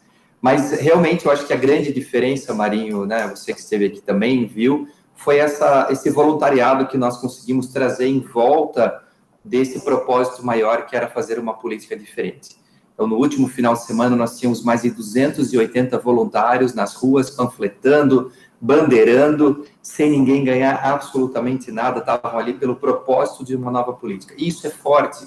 Mas 0.41 0.73
realmente 0.73 1.27
eu 1.27 1.33
acho 1.33 1.47
que 1.47 1.53
a 1.53 1.57
grande 1.57 1.93
diferença, 1.93 2.55
Marinho, 2.55 3.05
né, 3.05 3.27
você 3.27 3.53
que 3.53 3.61
esteve 3.61 3.87
aqui 3.87 4.01
também 4.01 4.47
viu, 4.47 4.89
foi 5.19 5.39
essa, 5.39 5.89
esse 5.91 6.09
voluntariado 6.11 6.87
que 6.87 6.97
nós 6.97 7.19
conseguimos 7.19 7.67
trazer 7.67 8.07
em 8.07 8.21
volta 8.21 9.03
desse 9.45 9.81
propósito 9.81 10.47
maior 10.47 10.87
que 10.87 10.95
era 10.95 11.09
fazer 11.09 11.41
uma 11.41 11.55
política 11.55 11.97
diferente. 11.97 12.57
Então, 12.95 13.05
no 13.07 13.17
último 13.17 13.49
final 13.49 13.75
de 13.75 13.85
semana, 13.85 14.15
nós 14.15 14.39
tínhamos 14.39 14.63
mais 14.63 14.83
de 14.83 14.91
280 14.91 15.99
voluntários 15.99 16.73
nas 16.73 16.95
ruas, 16.95 17.31
panfletando, 17.31 18.31
bandeirando, 18.61 19.67
sem 19.83 20.09
ninguém 20.09 20.45
ganhar 20.45 20.85
absolutamente 20.85 21.73
nada, 21.73 21.99
estavam 21.99 22.39
ali 22.39 22.55
pelo 22.55 22.77
propósito 22.77 23.45
de 23.45 23.57
uma 23.57 23.73
nova 23.73 23.93
política. 23.95 24.35
Isso 24.39 24.69
é 24.69 24.71
forte, 24.71 25.27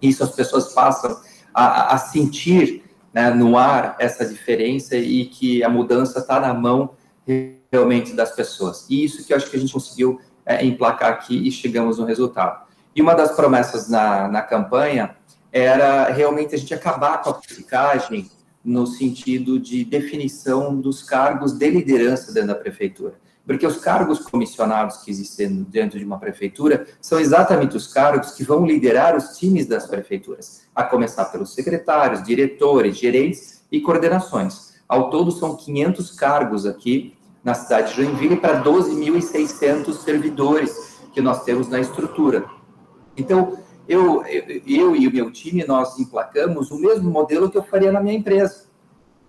isso 0.00 0.24
as 0.24 0.30
pessoas 0.30 0.72
passam 0.72 1.20
a, 1.52 1.94
a 1.94 1.98
sentir 1.98 2.82
né, 3.12 3.28
no 3.30 3.58
ar 3.58 3.94
essa 3.98 4.24
diferença 4.24 4.96
e 4.96 5.26
que 5.26 5.62
a 5.62 5.68
mudança 5.68 6.18
está 6.18 6.40
na 6.40 6.54
mão 6.54 6.90
realmente 7.70 8.12
das 8.14 8.32
pessoas. 8.32 8.86
E 8.88 9.04
isso 9.04 9.24
que 9.26 9.32
eu 9.32 9.36
acho 9.36 9.50
que 9.50 9.56
a 9.56 9.60
gente 9.60 9.72
conseguiu 9.72 10.20
é, 10.44 10.64
emplacar 10.64 11.12
aqui 11.12 11.46
e 11.46 11.50
chegamos 11.50 11.98
no 11.98 12.04
resultado. 12.04 12.66
E 12.94 13.02
uma 13.02 13.14
das 13.14 13.32
promessas 13.32 13.88
na, 13.88 14.28
na 14.28 14.42
campanha 14.42 15.14
era 15.52 16.10
realmente 16.10 16.54
a 16.54 16.58
gente 16.58 16.74
acabar 16.74 17.22
com 17.22 17.30
a 17.30 17.34
politicagem 17.34 18.30
no 18.64 18.86
sentido 18.86 19.58
de 19.58 19.84
definição 19.84 20.78
dos 20.78 21.02
cargos 21.02 21.52
de 21.52 21.70
liderança 21.70 22.32
dentro 22.32 22.48
da 22.48 22.54
prefeitura. 22.54 23.14
Porque 23.46 23.66
os 23.66 23.78
cargos 23.78 24.18
comissionados 24.18 24.98
que 24.98 25.10
existem 25.10 25.62
dentro 25.62 25.98
de 25.98 26.04
uma 26.04 26.18
prefeitura 26.18 26.86
são 27.00 27.18
exatamente 27.18 27.76
os 27.76 27.86
cargos 27.86 28.32
que 28.32 28.44
vão 28.44 28.66
liderar 28.66 29.16
os 29.16 29.38
times 29.38 29.66
das 29.66 29.86
prefeituras, 29.86 30.62
a 30.74 30.84
começar 30.84 31.26
pelos 31.26 31.54
secretários, 31.54 32.22
diretores, 32.22 32.98
gerentes 32.98 33.64
e 33.72 33.80
coordenações. 33.80 34.74
Ao 34.86 35.08
todo, 35.08 35.30
são 35.30 35.56
500 35.56 36.10
cargos 36.10 36.66
aqui 36.66 37.16
na 37.48 37.54
cidade 37.54 37.94
de 37.94 38.02
Joinville 38.02 38.36
para 38.36 38.62
12.600 38.62 39.94
servidores 39.94 41.00
que 41.14 41.20
nós 41.22 41.44
temos 41.44 41.66
na 41.66 41.80
estrutura. 41.80 42.44
Então, 43.16 43.56
eu, 43.88 44.22
eu, 44.66 44.94
e 44.94 45.08
o 45.08 45.10
meu 45.10 45.32
time, 45.32 45.64
nós 45.66 45.98
emplacamos 45.98 46.70
o 46.70 46.78
mesmo 46.78 47.10
modelo 47.10 47.50
que 47.50 47.56
eu 47.56 47.62
faria 47.62 47.90
na 47.90 48.02
minha 48.02 48.14
empresa. 48.14 48.66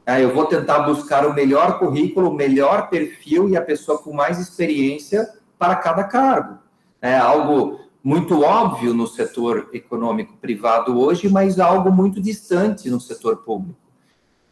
É, 0.06 0.22
eu 0.22 0.34
vou 0.34 0.46
tentar 0.48 0.80
buscar 0.80 1.26
o 1.26 1.34
melhor 1.34 1.80
currículo, 1.80 2.30
o 2.30 2.34
melhor 2.34 2.90
perfil 2.90 3.48
e 3.48 3.56
a 3.56 3.62
pessoa 3.62 4.00
com 4.00 4.12
mais 4.12 4.38
experiência 4.38 5.26
para 5.58 5.78
cada 5.78 6.04
cargo. 6.04 6.58
É 7.02 7.16
algo 7.18 7.80
muito 8.04 8.42
óbvio 8.42 8.94
no 8.94 9.08
setor 9.08 9.70
econômico 9.72 10.36
privado 10.42 11.00
hoje, 11.00 11.30
mas 11.30 11.58
algo 11.58 11.90
muito 11.90 12.22
distante 12.22 12.90
no 12.90 13.00
setor 13.00 13.38
público. 13.38 13.80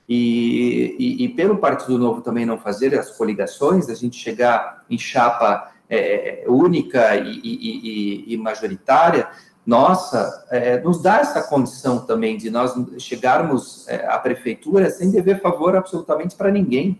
E, 0.08 0.96
e, 0.98 1.26
e 1.26 1.30
pelo 1.30 1.58
Partido 1.58 1.98
Novo 1.98 2.22
também 2.22 2.46
não 2.46 2.58
fazer 2.58 2.98
as 2.98 3.12
coligações, 3.12 3.90
a 3.90 3.96
gente 3.96 4.18
chegar 4.18 4.86
em 4.90 4.98
chapa 4.98 5.72
é, 5.90 6.46
única 6.48 7.16
e, 7.16 7.40
e, 7.44 8.34
e 8.34 8.38
majoritária, 8.38 9.28
nossa, 9.68 10.46
é, 10.50 10.80
nos 10.80 11.02
dá 11.02 11.18
essa 11.18 11.44
condição 11.44 12.00
também 12.00 12.38
de 12.38 12.50
nós 12.50 12.74
chegarmos 13.00 13.86
é, 13.90 14.08
à 14.08 14.18
prefeitura 14.18 14.90
sem 14.90 15.12
dever 15.12 15.42
favor 15.42 15.76
absolutamente 15.76 16.38
para 16.38 16.50
ninguém. 16.50 16.98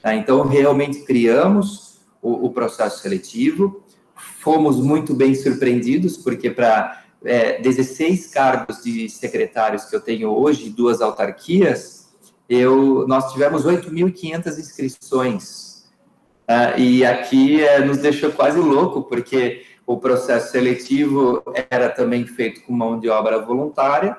Tá? 0.00 0.14
Então, 0.14 0.46
realmente 0.46 1.00
criamos 1.00 1.98
o, 2.22 2.46
o, 2.46 2.50
processo 2.52 3.00
seletivo, 3.00 3.82
fomos 4.14 4.76
muito 4.76 5.12
bem 5.12 5.34
surpreendidos, 5.34 6.16
porque 6.16 6.50
para 6.50 7.02
é, 7.24 7.60
16 7.60 8.28
cargos 8.28 8.84
de 8.84 9.08
secretários 9.08 9.84
que 9.84 9.96
eu 9.96 10.00
tenho 10.00 10.30
hoje, 10.30 10.70
duas 10.70 11.00
autarquias, 11.00 12.03
eu, 12.48 13.06
nós 13.06 13.32
tivemos 13.32 13.64
8.500 13.64 14.58
inscrições. 14.58 15.84
Uh, 16.48 16.78
e 16.78 17.04
aqui 17.04 17.60
uh, 17.62 17.84
nos 17.86 17.98
deixou 17.98 18.30
quase 18.30 18.58
louco, 18.58 19.02
porque 19.02 19.62
o 19.86 19.96
processo 19.98 20.52
seletivo 20.52 21.42
era 21.70 21.88
também 21.88 22.26
feito 22.26 22.62
com 22.62 22.72
mão 22.72 22.98
de 22.98 23.08
obra 23.08 23.40
voluntária, 23.40 24.16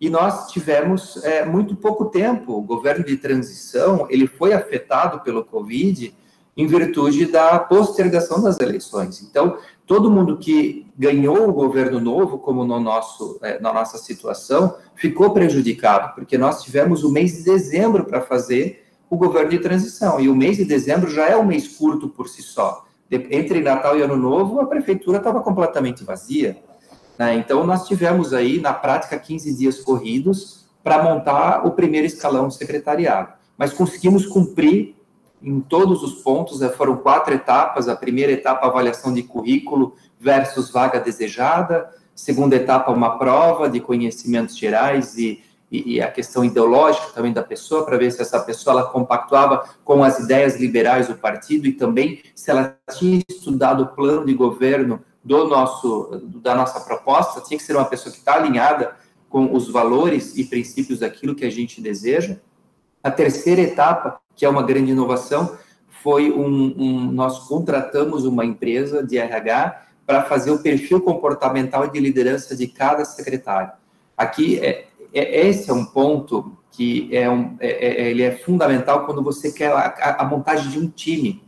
e 0.00 0.10
nós 0.10 0.50
tivemos 0.50 1.22
é, 1.24 1.44
muito 1.44 1.76
pouco 1.76 2.06
tempo. 2.06 2.52
O 2.52 2.62
governo 2.62 3.04
de 3.04 3.16
transição 3.16 4.06
ele 4.10 4.26
foi 4.26 4.52
afetado 4.52 5.20
pelo 5.20 5.44
Covid 5.44 6.14
em 6.56 6.66
virtude 6.66 7.26
da 7.26 7.58
postergação 7.58 8.42
das 8.42 8.60
eleições. 8.60 9.22
Então, 9.22 9.58
todo 9.86 10.10
mundo 10.10 10.38
que 10.38 10.86
ganhou 10.96 11.48
o 11.48 11.52
governo 11.52 12.00
novo, 12.00 12.38
como 12.38 12.64
no 12.64 12.80
nosso, 12.80 13.38
é, 13.42 13.60
na 13.60 13.72
nossa 13.72 13.98
situação, 13.98 14.76
ficou 14.94 15.32
prejudicado, 15.32 16.14
porque 16.14 16.38
nós 16.38 16.62
tivemos 16.62 17.04
o 17.04 17.12
mês 17.12 17.36
de 17.36 17.44
dezembro 17.44 18.04
para 18.04 18.20
fazer 18.20 18.84
o 19.10 19.16
governo 19.16 19.50
de 19.50 19.58
transição, 19.58 20.18
e 20.20 20.28
o 20.28 20.34
mês 20.34 20.56
de 20.56 20.64
dezembro 20.64 21.10
já 21.10 21.28
é 21.28 21.36
um 21.36 21.44
mês 21.44 21.68
curto 21.68 22.08
por 22.08 22.28
si 22.28 22.42
só. 22.42 22.84
Entre 23.10 23.60
Natal 23.60 23.98
e 23.98 24.02
Ano 24.02 24.16
Novo, 24.16 24.60
a 24.60 24.66
prefeitura 24.66 25.18
estava 25.18 25.40
completamente 25.40 26.02
vazia. 26.02 26.56
Né? 27.18 27.36
Então, 27.36 27.64
nós 27.64 27.86
tivemos 27.86 28.32
aí, 28.32 28.60
na 28.60 28.72
prática, 28.72 29.18
15 29.18 29.56
dias 29.56 29.78
corridos 29.78 30.64
para 30.82 31.02
montar 31.02 31.66
o 31.66 31.70
primeiro 31.72 32.06
escalão 32.06 32.50
secretariado. 32.50 33.32
Mas 33.56 33.72
conseguimos 33.72 34.26
cumprir 34.26 34.96
em 35.44 35.60
todos 35.60 36.02
os 36.02 36.22
pontos, 36.22 36.60
né? 36.60 36.70
foram 36.70 36.96
quatro 36.96 37.34
etapas. 37.34 37.88
A 37.88 37.94
primeira 37.94 38.32
etapa, 38.32 38.66
avaliação 38.66 39.12
de 39.12 39.22
currículo 39.22 39.94
versus 40.18 40.70
vaga 40.70 40.98
desejada. 40.98 41.90
Segunda 42.14 42.56
etapa, 42.56 42.90
uma 42.90 43.18
prova 43.18 43.68
de 43.68 43.78
conhecimentos 43.78 44.56
gerais 44.56 45.18
e, 45.18 45.42
e, 45.70 45.96
e 45.96 46.00
a 46.00 46.10
questão 46.10 46.44
ideológica 46.44 47.08
também 47.12 47.32
da 47.32 47.42
pessoa, 47.42 47.84
para 47.84 47.98
ver 47.98 48.10
se 48.10 48.22
essa 48.22 48.40
pessoa 48.40 48.80
ela 48.80 48.90
compactuava 48.90 49.68
com 49.84 50.02
as 50.02 50.18
ideias 50.20 50.58
liberais 50.58 51.08
do 51.08 51.14
partido 51.14 51.66
e 51.66 51.72
também 51.72 52.22
se 52.34 52.50
ela 52.50 52.76
tinha 52.96 53.20
estudado 53.28 53.82
o 53.82 53.86
plano 53.88 54.24
de 54.24 54.32
governo 54.32 55.00
do 55.22 55.46
nosso, 55.48 56.22
da 56.42 56.54
nossa 56.54 56.80
proposta, 56.80 57.40
tinha 57.40 57.58
que 57.58 57.64
ser 57.64 57.76
uma 57.76 57.84
pessoa 57.84 58.12
que 58.12 58.18
está 58.18 58.34
alinhada 58.34 58.96
com 59.28 59.52
os 59.54 59.68
valores 59.68 60.36
e 60.36 60.44
princípios 60.44 61.00
daquilo 61.00 61.34
que 61.34 61.44
a 61.44 61.50
gente 61.50 61.80
deseja. 61.80 62.36
A 63.02 63.10
terceira 63.10 63.60
etapa, 63.60 64.20
que 64.36 64.44
é 64.44 64.48
uma 64.48 64.62
grande 64.62 64.92
inovação, 64.92 65.56
foi 66.02 66.30
um, 66.30 66.74
um 66.76 67.12
nós 67.12 67.40
contratamos 67.48 68.24
uma 68.24 68.44
empresa 68.44 69.02
de 69.02 69.18
RH 69.18 69.82
para 70.06 70.22
fazer 70.22 70.50
o 70.50 70.58
perfil 70.58 71.00
comportamental 71.00 71.88
de 71.88 71.98
liderança 71.98 72.54
de 72.54 72.66
cada 72.66 73.04
secretário. 73.04 73.72
Aqui, 74.16 74.58
é, 74.60 74.86
é 75.12 75.46
esse 75.48 75.70
é 75.70 75.72
um 75.72 75.84
ponto 75.84 76.56
que 76.70 77.08
é, 77.16 77.30
um, 77.30 77.56
é, 77.60 77.68
é, 77.68 78.10
ele 78.10 78.22
é 78.22 78.32
fundamental 78.32 79.06
quando 79.06 79.22
você 79.22 79.50
quer 79.52 79.72
a, 79.72 80.16
a 80.18 80.24
montagem 80.24 80.70
de 80.70 80.78
um 80.78 80.88
time 80.88 81.44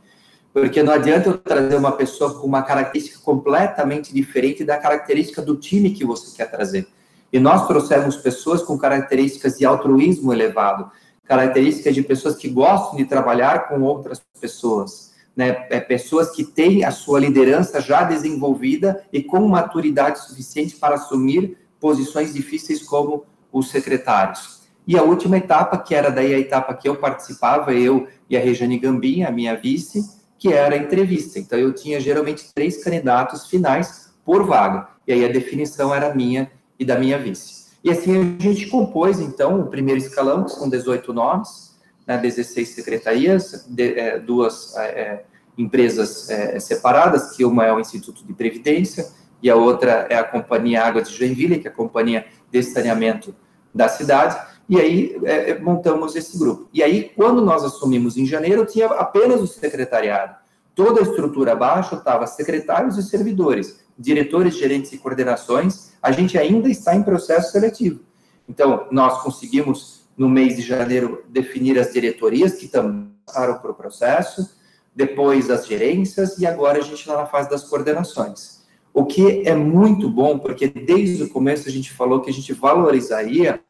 porque 0.57 0.83
não 0.83 0.94
adianta 0.94 1.29
eu 1.29 1.37
trazer 1.37 1.77
uma 1.77 1.92
pessoa 1.92 2.33
com 2.33 2.46
uma 2.46 2.62
característica 2.62 3.18
completamente 3.22 4.14
diferente 4.14 4.64
da 4.64 4.79
característica 4.79 5.42
do 5.42 5.55
time 5.55 5.90
que 5.90 6.03
você 6.03 6.35
quer 6.35 6.51
trazer. 6.51 6.88
E 7.31 7.38
nós 7.38 7.66
trouxemos 7.66 8.16
pessoas 8.16 8.62
com 8.62 8.79
características 8.79 9.59
de 9.59 9.66
altruísmo 9.66 10.33
elevado, 10.33 10.90
características 11.26 11.94
de 11.94 12.02
pessoas 12.02 12.36
que 12.36 12.48
gostam 12.48 12.96
de 12.96 13.04
trabalhar 13.04 13.68
com 13.68 13.80
outras 13.82 14.22
pessoas, 14.40 15.12
né? 15.34 15.66
É, 15.70 15.80
pessoas 15.80 16.30
que 16.30 16.44
têm 16.44 16.84
a 16.84 16.90
sua 16.90 17.20
liderança 17.20 17.80
já 17.80 18.04
desenvolvida 18.04 19.04
e 19.12 19.22
com 19.22 19.46
maturidade 19.46 20.20
suficiente 20.26 20.76
para 20.76 20.94
assumir 20.94 21.58
posições 21.80 22.32
difíceis 22.32 22.82
como 22.82 23.24
os 23.52 23.70
secretários. 23.70 24.56
E 24.86 24.96
a 24.96 25.02
última 25.02 25.36
etapa, 25.36 25.76
que 25.78 25.94
era 25.94 26.10
daí 26.10 26.32
a 26.32 26.38
etapa 26.38 26.72
que 26.74 26.88
eu 26.88 26.96
participava, 26.96 27.74
eu 27.74 28.06
e 28.30 28.36
a 28.36 28.40
Rejane 28.40 28.78
Gambim, 28.78 29.24
a 29.24 29.32
minha 29.32 29.56
vice, 29.56 30.08
que 30.38 30.52
era 30.52 30.74
a 30.74 30.78
entrevista. 30.78 31.38
Então, 31.38 31.58
eu 31.58 31.72
tinha 31.72 31.98
geralmente 31.98 32.52
três 32.54 32.82
candidatos 32.82 33.48
finais 33.48 34.14
por 34.24 34.46
vaga. 34.46 34.88
E 35.06 35.12
aí 35.12 35.24
a 35.24 35.28
definição 35.28 35.94
era 35.94 36.14
minha 36.14 36.50
e 36.78 36.84
da 36.84 36.98
minha 36.98 37.18
vice. 37.18 37.65
E 37.87 37.90
assim 37.92 38.37
a 38.37 38.42
gente 38.42 38.66
compôs, 38.66 39.20
então, 39.20 39.61
o 39.61 39.66
primeiro 39.68 40.01
escalão, 40.01 40.42
que 40.42 40.51
são 40.51 40.68
18 40.68 41.12
nomes, 41.12 41.72
né, 42.05 42.18
16 42.18 42.70
secretarias, 42.70 43.64
de, 43.68 43.96
é, 43.96 44.18
duas 44.18 44.77
é, 44.77 44.83
é, 44.83 45.25
empresas 45.57 46.29
é, 46.29 46.59
separadas, 46.59 47.37
que 47.37 47.44
uma 47.44 47.64
é 47.64 47.72
o 47.72 47.79
Instituto 47.79 48.27
de 48.27 48.33
Previdência 48.33 49.09
e 49.40 49.49
a 49.49 49.55
outra 49.55 50.09
é 50.11 50.16
a 50.16 50.25
Companhia 50.25 50.83
Água 50.83 51.01
de 51.01 51.16
Joinville, 51.16 51.61
que 51.61 51.68
é 51.68 51.70
a 51.70 51.75
companhia 51.75 52.27
de 52.51 52.61
saneamento 52.61 53.33
da 53.72 53.87
cidade. 53.87 54.37
E 54.68 54.81
aí 54.81 55.16
é, 55.22 55.51
é, 55.51 55.59
montamos 55.61 56.16
esse 56.16 56.37
grupo. 56.37 56.68
E 56.75 56.83
aí, 56.83 57.12
quando 57.14 57.40
nós 57.40 57.62
assumimos 57.62 58.16
em 58.16 58.27
janeiro, 58.27 58.66
tinha 58.66 58.87
apenas 58.87 59.40
o 59.40 59.46
secretariado. 59.46 60.35
Toda 60.75 60.99
a 60.99 61.05
estrutura 61.05 61.53
abaixo 61.53 61.94
estava 61.94 62.27
secretários 62.27 62.99
e 62.99 63.03
servidores, 63.05 63.79
diretores, 63.96 64.59
gerentes 64.59 64.92
e 64.92 64.99
coordenações. 64.99 65.92
A 66.02 66.12
gente 66.12 66.38
ainda 66.38 66.68
está 66.68 66.94
em 66.94 67.02
processo 67.02 67.52
seletivo. 67.52 68.00
Então, 68.48 68.87
nós 68.90 69.22
conseguimos, 69.22 70.06
no 70.16 70.28
mês 70.28 70.56
de 70.56 70.62
janeiro, 70.62 71.24
definir 71.28 71.78
as 71.78 71.92
diretorias, 71.92 72.54
que 72.54 72.68
também 72.68 73.11
passaram 73.26 73.59
para 73.59 73.70
o 73.70 73.74
processo, 73.74 74.56
depois 74.94 75.50
as 75.50 75.66
gerências, 75.66 76.38
e 76.38 76.46
agora 76.46 76.78
a 76.78 76.82
gente 76.82 77.00
está 77.00 77.16
na 77.16 77.26
fase 77.26 77.50
das 77.50 77.64
coordenações. 77.64 78.64
O 78.94 79.04
que 79.04 79.46
é 79.46 79.54
muito 79.54 80.09
bom, 80.09 80.38
porque 80.38 80.68
desde 80.68 81.24
o 81.24 81.28
começo 81.28 81.68
a 81.68 81.72
gente 81.72 81.92
falou 81.92 82.20
que 82.20 82.30
a 82.30 82.32
gente 82.32 82.52
valorizaria 82.54 83.61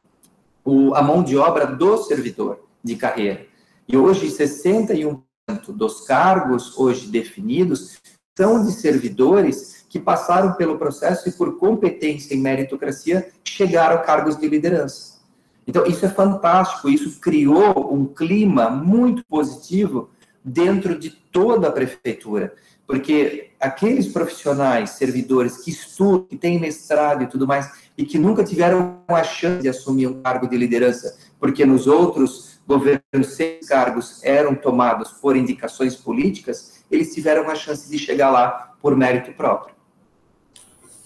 o, 0.63 0.93
a 0.95 1.01
mão 1.01 1.23
de 1.23 1.35
obra 1.35 1.65
do 1.65 1.97
servidor 1.97 2.59
de 2.83 2.95
carreira. 2.95 3.45
E 3.87 3.97
hoje, 3.97 4.27
61% 4.27 5.21
dos 5.69 6.01
cargos 6.01 6.77
hoje 6.77 7.07
definidos 7.07 7.99
são 8.37 8.63
de 8.63 8.71
servidores 8.71 9.76
que 9.89 9.99
passaram 9.99 10.53
pelo 10.53 10.77
processo 10.77 11.27
e, 11.29 11.31
por 11.31 11.57
competência 11.57 12.33
e 12.33 12.37
meritocracia, 12.37 13.29
chegaram 13.43 13.95
a 13.95 13.99
cargos 13.99 14.37
de 14.37 14.47
liderança. 14.47 15.17
Então, 15.65 15.85
isso 15.85 16.05
é 16.05 16.09
fantástico, 16.09 16.89
isso 16.89 17.19
criou 17.19 17.93
um 17.93 18.05
clima 18.05 18.69
muito 18.69 19.23
positivo 19.25 20.09
dentro 20.43 20.97
de 20.97 21.09
toda 21.09 21.67
a 21.67 21.71
prefeitura, 21.71 22.53
porque 22.85 23.51
aqueles 23.59 24.07
profissionais, 24.07 24.91
servidores 24.91 25.57
que 25.57 25.71
estudam, 25.71 26.25
que 26.25 26.37
têm 26.37 26.57
mestrado 26.57 27.23
e 27.23 27.27
tudo 27.27 27.45
mais, 27.45 27.69
e 27.97 28.05
que 28.05 28.17
nunca 28.17 28.45
tiveram 28.45 29.01
a 29.09 29.23
chance 29.23 29.61
de 29.61 29.67
assumir 29.67 30.07
um 30.07 30.21
cargo 30.21 30.47
de 30.47 30.55
liderança, 30.55 31.17
porque 31.37 31.65
nos 31.65 31.85
outros 31.85 32.59
governos, 32.65 33.35
seis 33.35 33.67
cargos 33.67 34.23
eram 34.23 34.55
tomados 34.55 35.11
por 35.11 35.35
indicações 35.35 35.95
políticas, 35.95 36.83
eles 36.89 37.13
tiveram 37.13 37.49
a 37.49 37.55
chance 37.55 37.89
de 37.89 37.97
chegar 37.99 38.29
lá 38.29 38.73
por 38.81 38.95
mérito 38.95 39.31
próprio. 39.33 39.76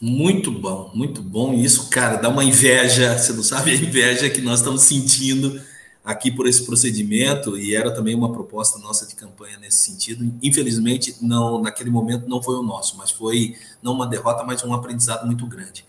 Muito 0.01 0.51
bom, 0.51 0.89
muito 0.95 1.21
bom. 1.21 1.53
Isso, 1.53 1.87
cara, 1.87 2.17
dá 2.17 2.27
uma 2.27 2.43
inveja. 2.43 3.15
Você 3.19 3.33
não 3.33 3.43
sabe 3.43 3.69
a 3.69 3.75
inveja 3.75 4.31
que 4.31 4.41
nós 4.41 4.59
estamos 4.59 4.81
sentindo 4.81 5.61
aqui 6.03 6.31
por 6.31 6.47
esse 6.47 6.65
procedimento 6.65 7.55
e 7.55 7.75
era 7.75 7.93
também 7.93 8.15
uma 8.15 8.31
proposta 8.31 8.79
nossa 8.79 9.05
de 9.05 9.13
campanha 9.13 9.59
nesse 9.59 9.91
sentido. 9.91 10.33
Infelizmente, 10.41 11.15
não 11.21 11.61
naquele 11.61 11.91
momento 11.91 12.27
não 12.27 12.41
foi 12.41 12.55
o 12.55 12.63
nosso, 12.63 12.97
mas 12.97 13.11
foi 13.11 13.55
não 13.83 13.93
uma 13.93 14.07
derrota, 14.07 14.43
mas 14.43 14.63
um 14.63 14.73
aprendizado 14.73 15.27
muito 15.27 15.45
grande. 15.45 15.85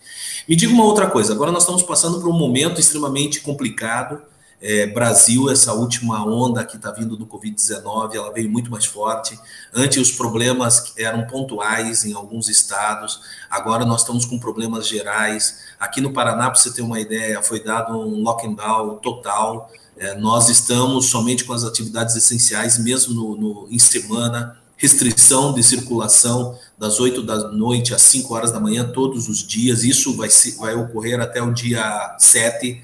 Me 0.47 0.55
diga 0.55 0.71
uma 0.71 0.85
outra 0.85 1.09
coisa. 1.09 1.33
Agora 1.33 1.51
nós 1.51 1.63
estamos 1.63 1.81
passando 1.81 2.21
por 2.21 2.29
um 2.29 2.37
momento 2.37 2.79
extremamente 2.79 3.41
complicado. 3.41 4.21
É, 4.61 4.87
Brasil, 4.87 5.49
essa 5.49 5.73
última 5.73 6.25
onda 6.25 6.63
que 6.63 6.77
está 6.77 6.91
vindo 6.91 7.17
do 7.17 7.25
Covid-19, 7.25 8.15
ela 8.15 8.31
veio 8.31 8.49
muito 8.49 8.71
mais 8.71 8.85
forte. 8.85 9.37
Antes 9.73 10.01
os 10.01 10.11
problemas 10.11 10.93
eram 10.97 11.27
pontuais 11.27 12.05
em 12.05 12.13
alguns 12.13 12.47
estados, 12.47 13.21
agora 13.49 13.85
nós 13.85 14.01
estamos 14.01 14.25
com 14.25 14.39
problemas 14.39 14.87
gerais. 14.87 15.59
Aqui 15.79 15.99
no 15.99 16.13
Paraná, 16.13 16.49
para 16.49 16.55
você 16.55 16.71
ter 16.71 16.81
uma 16.81 16.99
ideia, 16.99 17.41
foi 17.41 17.63
dado 17.63 17.99
um 17.99 18.21
lockdown 18.23 18.97
total 18.97 19.69
é, 19.97 20.15
nós 20.15 20.49
estamos 20.49 21.05
somente 21.05 21.43
com 21.43 21.53
as 21.53 21.63
atividades 21.63 22.15
essenciais, 22.15 22.77
mesmo 22.77 23.13
no, 23.13 23.37
no, 23.37 23.67
em 23.69 23.77
semana, 23.77 24.57
restrição 24.75 25.53
de 25.53 25.63
circulação 25.63 26.57
das 26.77 26.99
8 26.99 27.21
da 27.21 27.49
noite 27.49 27.93
às 27.93 28.01
5 28.01 28.33
horas 28.33 28.51
da 28.51 28.59
manhã, 28.59 28.89
todos 28.91 29.29
os 29.29 29.45
dias. 29.45 29.83
Isso 29.83 30.15
vai, 30.17 30.29
vai 30.57 30.75
ocorrer 30.75 31.21
até 31.21 31.41
o 31.41 31.53
dia 31.53 32.15
7, 32.19 32.83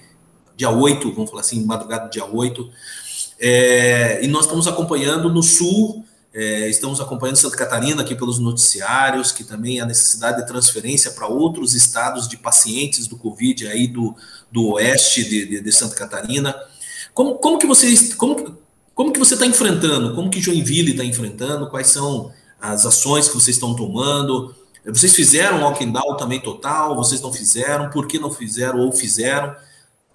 dia 0.59 0.69
8, 0.69 1.13
vamos 1.13 1.29
falar 1.29 1.41
assim, 1.41 1.63
madrugada 1.63 2.05
do 2.05 2.11
dia 2.11 2.25
8. 2.25 2.69
É, 3.39 4.19
e 4.21 4.27
nós 4.27 4.43
estamos 4.43 4.67
acompanhando 4.67 5.29
no 5.29 5.41
sul, 5.41 6.03
é, 6.33 6.69
estamos 6.69 6.99
acompanhando 6.99 7.37
Santa 7.37 7.55
Catarina 7.55 8.01
aqui 8.01 8.13
pelos 8.13 8.39
noticiários, 8.39 9.31
que 9.31 9.45
também 9.45 9.79
há 9.79 9.85
necessidade 9.85 10.41
de 10.41 10.45
transferência 10.45 11.11
para 11.11 11.27
outros 11.27 11.73
estados 11.73 12.27
de 12.27 12.35
pacientes 12.35 13.07
do 13.07 13.15
Covid 13.15 13.67
aí 13.67 13.87
do, 13.87 14.13
do 14.51 14.73
oeste 14.73 15.23
de, 15.23 15.45
de, 15.45 15.61
de 15.61 15.71
Santa 15.71 15.95
Catarina. 15.95 16.53
Como, 17.13 17.35
como 17.35 17.57
que 17.57 17.65
vocês, 17.65 18.13
como, 18.13 18.57
como 18.93 19.13
que 19.13 19.19
você 19.19 19.35
está 19.35 19.45
enfrentando? 19.45 20.13
Como 20.13 20.29
que 20.29 20.41
Joinville 20.41 20.91
está 20.91 21.05
enfrentando? 21.05 21.69
Quais 21.69 21.87
são 21.87 22.33
as 22.59 22.85
ações 22.85 23.29
que 23.29 23.33
vocês 23.33 23.55
estão 23.55 23.73
tomando? 23.73 24.53
Vocês 24.85 25.15
fizeram 25.15 25.59
um 25.59 25.61
lockdown 25.61 26.17
também 26.17 26.41
total? 26.41 26.97
Vocês 26.97 27.21
não 27.21 27.31
fizeram? 27.31 27.89
Por 27.89 28.07
que 28.07 28.19
não 28.19 28.29
fizeram 28.29 28.79
ou 28.79 28.91
fizeram? 28.91 29.55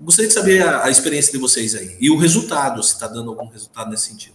Gostaria 0.05 0.29
de 0.29 0.35
saber 0.35 0.63
a, 0.63 0.85
a 0.85 0.91
experiência 0.91 1.33
de 1.33 1.39
vocês 1.39 1.75
aí. 1.75 1.97
E 1.99 2.11
o 2.11 2.19
resultado, 2.19 2.83
se 2.83 2.93
está 2.93 3.09
dando 3.09 3.31
algum 3.31 3.49
resultado 3.49 3.89
nesse 3.89 4.11
sentido. 4.11 4.35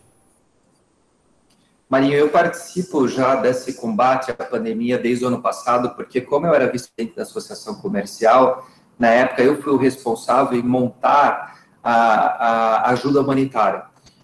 Marinho, 1.88 2.16
eu 2.16 2.30
participo 2.30 3.08
já 3.08 3.36
desse 3.36 3.74
combate 3.74 4.32
à 4.32 4.34
pandemia 4.34 4.98
desde 4.98 5.24
o 5.24 5.28
ano 5.28 5.44
passado, 5.44 5.92
porque 5.92 6.22
como 6.22 6.48
eu 6.48 6.56
era 6.56 6.72
vice-presidente 6.72 7.16
da 7.16 7.22
Associação 7.22 7.76
Comercial, 7.76 8.68
na 8.98 9.10
época 9.10 9.44
eu 9.44 9.62
fui 9.62 9.72
o 9.72 9.78
responsável 9.78 10.58
em 10.58 10.64
montar 10.64 11.60
a, 11.84 11.92
a 11.94 12.90
ajuda 12.90 13.22
humanitária. 13.22 13.84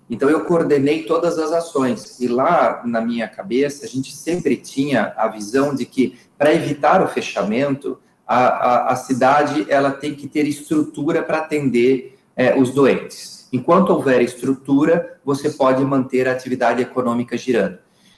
Então 0.09 0.27
eu 0.27 0.45
coordenei 0.45 1.03
todas 1.03 1.37
as 1.37 1.51
ações 1.51 2.19
e 2.19 2.27
lá 2.27 2.81
na 2.85 3.01
minha 3.01 3.27
cabeça 3.27 3.85
a 3.85 3.89
gente 3.89 4.15
sempre 4.15 4.57
tinha 4.57 5.13
a 5.15 5.27
visão 5.27 5.75
de 5.75 5.85
que 5.85 6.19
para 6.37 6.53
evitar 6.53 7.03
o 7.03 7.07
fechamento 7.07 7.99
a, 8.27 8.37
a, 8.37 8.93
a, 8.93 8.95
cidade 8.95 9.65
ela 9.69 9.91
tem 9.91 10.15
que 10.15 10.27
ter 10.27 10.47
estrutura 10.47 11.21
para 11.21 11.39
atender 11.39 12.17
é, 12.35 12.59
os 12.59 12.71
doentes. 12.71 13.47
Enquanto 13.53 13.91
houver 13.91 14.21
estrutura, 14.21 15.19
você 15.23 15.49
pode 15.49 15.83
manter 15.83 16.27
a 16.27 16.31
atividade 16.31 16.81
econômica 16.81 17.37
girando. 17.37 17.77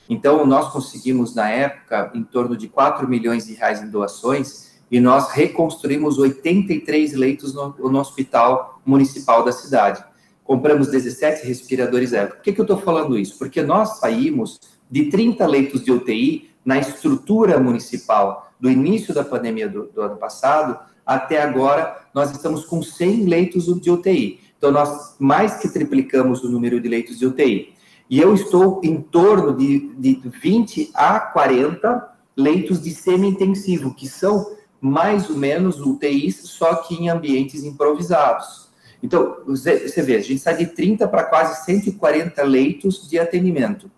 Então, 0.09 0.45
nós 0.45 0.71
conseguimos, 0.71 1.35
na 1.35 1.49
época, 1.49 2.11
em 2.15 2.23
torno 2.23 2.55
de 2.55 2.67
4 2.67 3.07
milhões 3.07 3.45
de 3.45 3.53
reais 3.53 3.81
em 3.81 3.89
doações, 3.89 4.67
e 4.89 4.99
nós 4.99 5.31
reconstruímos 5.31 6.17
83 6.17 7.13
leitos 7.13 7.53
no, 7.53 7.75
no 7.77 7.99
hospital 7.99 8.81
municipal 8.85 9.43
da 9.43 9.51
cidade. 9.51 10.03
Compramos 10.43 10.87
17 10.87 11.45
respiradores 11.45 12.13
ECMO. 12.13 12.35
Por 12.35 12.41
que, 12.41 12.53
que 12.53 12.61
eu 12.61 12.63
estou 12.63 12.79
falando 12.79 13.19
isso? 13.19 13.37
Porque 13.37 13.61
nós 13.61 13.99
saímos 13.99 14.61
de 14.89 15.09
30 15.09 15.45
leitos 15.45 15.83
de 15.83 15.91
UTI 15.91 16.49
na 16.63 16.79
estrutura 16.79 17.59
municipal 17.59 18.46
do 18.59 18.69
início 18.69 19.13
da 19.13 19.23
pandemia 19.23 19.67
do, 19.67 19.83
do 19.87 20.01
ano 20.01 20.17
passado 20.17 20.77
até 21.05 21.41
agora, 21.41 22.01
nós 22.13 22.31
estamos 22.31 22.65
com 22.65 22.81
100 22.81 23.25
leitos 23.25 23.65
de 23.81 23.89
UTI. 23.89 24.39
Então, 24.57 24.71
nós 24.71 25.15
mais 25.19 25.57
que 25.57 25.69
triplicamos 25.69 26.43
o 26.43 26.49
número 26.49 26.81
de 26.81 26.89
leitos 26.89 27.17
de 27.17 27.25
UTI. 27.25 27.73
E 28.09 28.19
eu 28.19 28.33
estou 28.33 28.81
em 28.83 29.01
torno 29.01 29.55
de, 29.55 29.89
de 29.97 30.21
20 30.23 30.91
a 30.93 31.19
40 31.19 32.15
leitos 32.35 32.81
de 32.81 32.91
semi-intensivo, 32.91 33.93
que 33.93 34.07
são 34.07 34.57
mais 34.79 35.29
ou 35.29 35.37
menos 35.37 35.79
UTIs, 35.79 36.41
só 36.43 36.75
que 36.75 36.95
em 36.95 37.09
ambientes 37.09 37.63
improvisados. 37.63 38.67
Então, 39.01 39.37
você 39.45 40.01
vê, 40.01 40.15
a 40.15 40.21
gente 40.21 40.39
sai 40.39 40.57
de 40.57 40.65
30 40.67 41.07
para 41.07 41.23
quase 41.23 41.63
140 41.65 42.41
leitos 42.43 43.07
de 43.07 43.19
atendimento, 43.19 43.91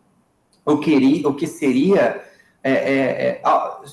o 0.65 0.77
que, 0.77 1.25
o 1.25 1.33
que 1.33 1.47
seria 1.47 2.21
é, 2.63 2.71
é, 2.71 3.01
é, 3.29 3.41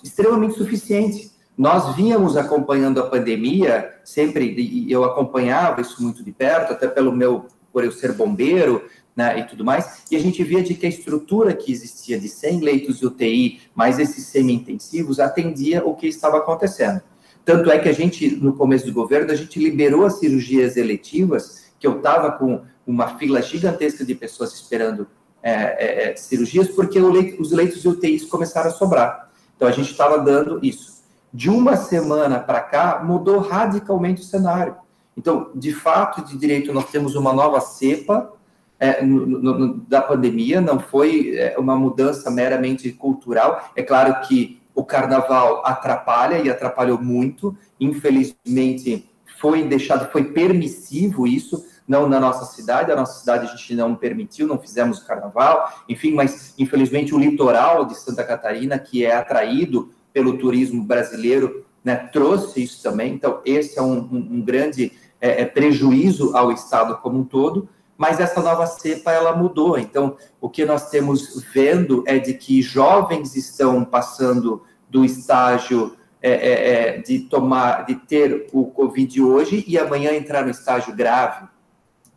extremamente 0.03 0.55
suficiente. 0.55 1.31
Nós 1.57 1.95
vínhamos 1.97 2.37
acompanhando 2.37 3.01
a 3.01 3.07
pandemia, 3.07 3.95
sempre, 4.05 4.55
e 4.59 4.91
eu 4.93 5.05
acompanhava 5.05 5.81
isso 5.81 6.03
muito 6.03 6.23
de 6.23 6.33
perto, 6.33 6.73
até 6.73 6.87
pelo 6.87 7.13
meu, 7.13 7.47
por 7.73 7.85
eu 7.85 7.93
ser 7.93 8.13
bombeiro, 8.13 8.83
né, 9.17 9.39
e 9.39 9.45
tudo 9.45 9.65
mais, 9.65 10.03
e 10.11 10.17
a 10.17 10.21
gente 10.21 10.45
via 10.45 10.63
de 10.63 10.75
que 10.75 10.85
a 10.85 10.89
estrutura 10.91 11.55
que 11.55 11.73
existia 11.73 12.21
de 12.21 12.29
100 12.29 12.61
leitos 12.61 12.99
de 12.99 13.07
UTI, 13.07 13.61
mais 13.75 13.99
esses 13.99 14.27
semi-intensivos, 14.27 15.19
atendia 15.19 15.83
o 15.83 15.95
que 15.95 16.07
estava 16.07 16.37
acontecendo. 16.37 17.01
Tanto 17.43 17.71
é 17.71 17.79
que 17.79 17.89
a 17.89 17.93
gente, 17.93 18.29
no 18.37 18.53
começo 18.53 18.85
do 18.85 18.93
governo, 18.93 19.33
a 19.33 19.35
gente 19.37 19.59
liberou 19.59 20.05
as 20.05 20.19
cirurgias 20.19 20.77
eletivas, 20.77 21.73
que 21.79 21.87
eu 21.87 21.99
estava 21.99 22.33
com 22.33 22.63
uma 22.87 23.17
fila 23.17 23.41
gigantesca 23.41 24.05
de 24.05 24.15
pessoas 24.15 24.53
esperando 24.53 25.07
é, 25.47 25.53
é, 25.53 26.11
é 26.11 26.17
cirurgias, 26.17 26.67
porque 26.69 26.99
leito, 26.99 27.41
os 27.41 27.53
leitos 27.53 27.81
de 27.81 27.89
UTI 27.89 28.27
começaram 28.27 28.69
a 28.69 28.73
sobrar. 28.73 29.31
Então, 29.55 29.69
a 29.69 29.71
gente 29.71 29.93
estava 29.93 30.19
dando 30.19 30.59
isso. 30.61 30.97
De 31.33 31.49
uma 31.49 31.77
semana 31.77 32.41
para 32.41 32.61
cá, 32.61 33.01
mudou 33.05 33.39
radicalmente 33.39 34.23
o 34.23 34.25
cenário. 34.25 34.75
Então, 35.17 35.51
de 35.55 35.73
fato, 35.73 36.25
de 36.25 36.37
direito, 36.37 36.73
nós 36.73 36.91
temos 36.91 37.15
uma 37.15 37.33
nova 37.33 37.61
cepa, 37.61 38.33
é, 38.79 39.03
no, 39.03 39.25
no, 39.27 39.75
da 39.89 40.03
pandemia, 40.03 40.61
não 40.61 40.81
foi 40.81 41.37
é, 41.37 41.57
uma 41.59 41.77
mudança 41.77 42.29
meramente 42.29 42.91
cultural. 42.93 43.71
É 43.77 43.83
claro 43.83 44.27
que 44.27 44.61
o 44.75 44.85
carnaval 44.85 45.63
atrapalha 45.65 46.39
e 46.39 46.51
atrapalhou 46.51 47.01
muito. 47.01 47.57
Infelizmente, 47.81 49.09
foi 49.41 49.63
deixado, 49.63 50.11
foi 50.11 50.25
permissivo 50.25 51.27
isso, 51.27 51.65
não 51.87 52.09
na 52.09 52.19
nossa 52.19 52.45
cidade. 52.45 52.91
A 52.91 52.97
nossa 52.97 53.21
cidade 53.21 53.47
a 53.47 53.51
gente 53.51 53.75
não 53.75 53.95
permitiu, 53.95 54.47
não 54.47 54.59
fizemos 54.59 54.99
o 54.99 55.07
carnaval. 55.07 55.73
Enfim, 55.89 56.13
mas 56.13 56.55
infelizmente 56.59 57.15
o 57.15 57.19
litoral 57.19 57.85
de 57.85 57.95
Santa 57.95 58.25
Catarina, 58.25 58.79
que 58.79 59.05
é 59.05 59.15
atraído 59.15 59.91
pelo 60.13 60.39
turismo 60.39 60.83
brasileiro, 60.83 61.65
né, 61.85 61.97
trouxe 61.97 62.63
isso 62.63 62.83
também. 62.83 63.13
Então, 63.15 63.41
esse 63.45 63.79
é 63.79 63.83
um, 63.83 63.99
um, 63.99 64.29
um 64.33 64.43
grande 64.43 64.93
é, 65.21 65.43
é 65.43 65.45
prejuízo 65.45 66.37
ao 66.37 66.51
Estado 66.51 66.97
como 66.99 67.19
um 67.19 67.25
todo 67.25 67.69
mas 67.99 68.21
essa 68.21 68.43
nova 68.43 68.67
cepa 68.67 69.13
ela 69.13 69.35
mudou. 69.35 69.79
Então, 69.79 70.17
o 70.41 70.49
que 70.49 70.65
nós 70.65 70.91
temos 70.91 71.43
vendo 71.53 72.05
é 72.07 72.19
de 72.19 72.35
que 72.35 72.61
jovens 72.61 73.35
estão 73.35 73.85
passando 73.85 74.63
do 74.89 75.05
estágio 75.05 75.97
é, 76.23 76.31
é, 76.31 76.71
é, 76.97 76.99
de 76.99 77.21
tomar, 77.21 77.85
de 77.87 77.95
ter 77.95 78.49
o 78.53 78.67
Covid 78.67 79.23
hoje 79.23 79.65
e 79.67 79.79
amanhã 79.79 80.13
entrar 80.13 80.45
no 80.45 80.51
estágio 80.51 80.95
grave. 80.95 81.47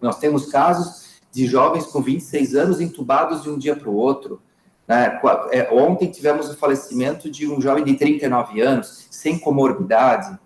Nós 0.01 0.19
temos 0.19 0.47
casos 0.51 1.19
de 1.31 1.45
jovens 1.45 1.85
com 1.85 2.01
26 2.01 2.55
anos 2.55 2.81
entubados 2.81 3.43
de 3.43 3.49
um 3.49 3.57
dia 3.57 3.75
para 3.75 3.89
o 3.89 3.95
outro. 3.95 4.41
Né? 4.87 5.19
É, 5.51 5.69
ontem 5.71 6.09
tivemos 6.09 6.49
o 6.49 6.57
falecimento 6.57 7.29
de 7.29 7.47
um 7.47 7.61
jovem 7.61 7.83
de 7.83 7.95
39 7.95 8.61
anos, 8.61 9.07
sem 9.11 9.37
comorbidade, 9.37 10.37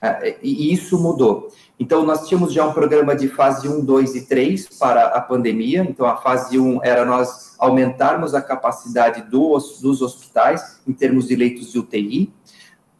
é, 0.00 0.38
e 0.42 0.72
isso 0.72 0.98
mudou. 0.98 1.52
Então, 1.78 2.04
nós 2.04 2.26
tínhamos 2.26 2.52
já 2.52 2.66
um 2.66 2.72
programa 2.72 3.14
de 3.14 3.28
fase 3.28 3.68
1, 3.68 3.84
2 3.84 4.14
e 4.14 4.26
3 4.26 4.78
para 4.78 5.06
a 5.08 5.20
pandemia. 5.20 5.86
Então, 5.88 6.06
a 6.06 6.16
fase 6.16 6.58
1 6.58 6.80
era 6.82 7.04
nós 7.04 7.54
aumentarmos 7.58 8.34
a 8.34 8.40
capacidade 8.40 9.22
dos, 9.30 9.80
dos 9.80 10.00
hospitais 10.00 10.80
em 10.86 10.92
termos 10.92 11.28
de 11.28 11.36
leitos 11.36 11.72
de 11.72 11.78
UTI. 11.78 12.32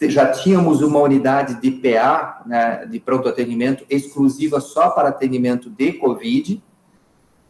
Já 0.02 0.32
tínhamos 0.32 0.80
uma 0.80 0.98
unidade 0.98 1.60
de 1.60 1.70
PA, 1.70 2.42
né, 2.46 2.86
de 2.86 2.98
pronto 2.98 3.28
atendimento, 3.28 3.84
exclusiva 3.90 4.60
só 4.60 4.90
para 4.90 5.08
atendimento 5.08 5.68
de 5.68 5.92
Covid. 5.92 6.62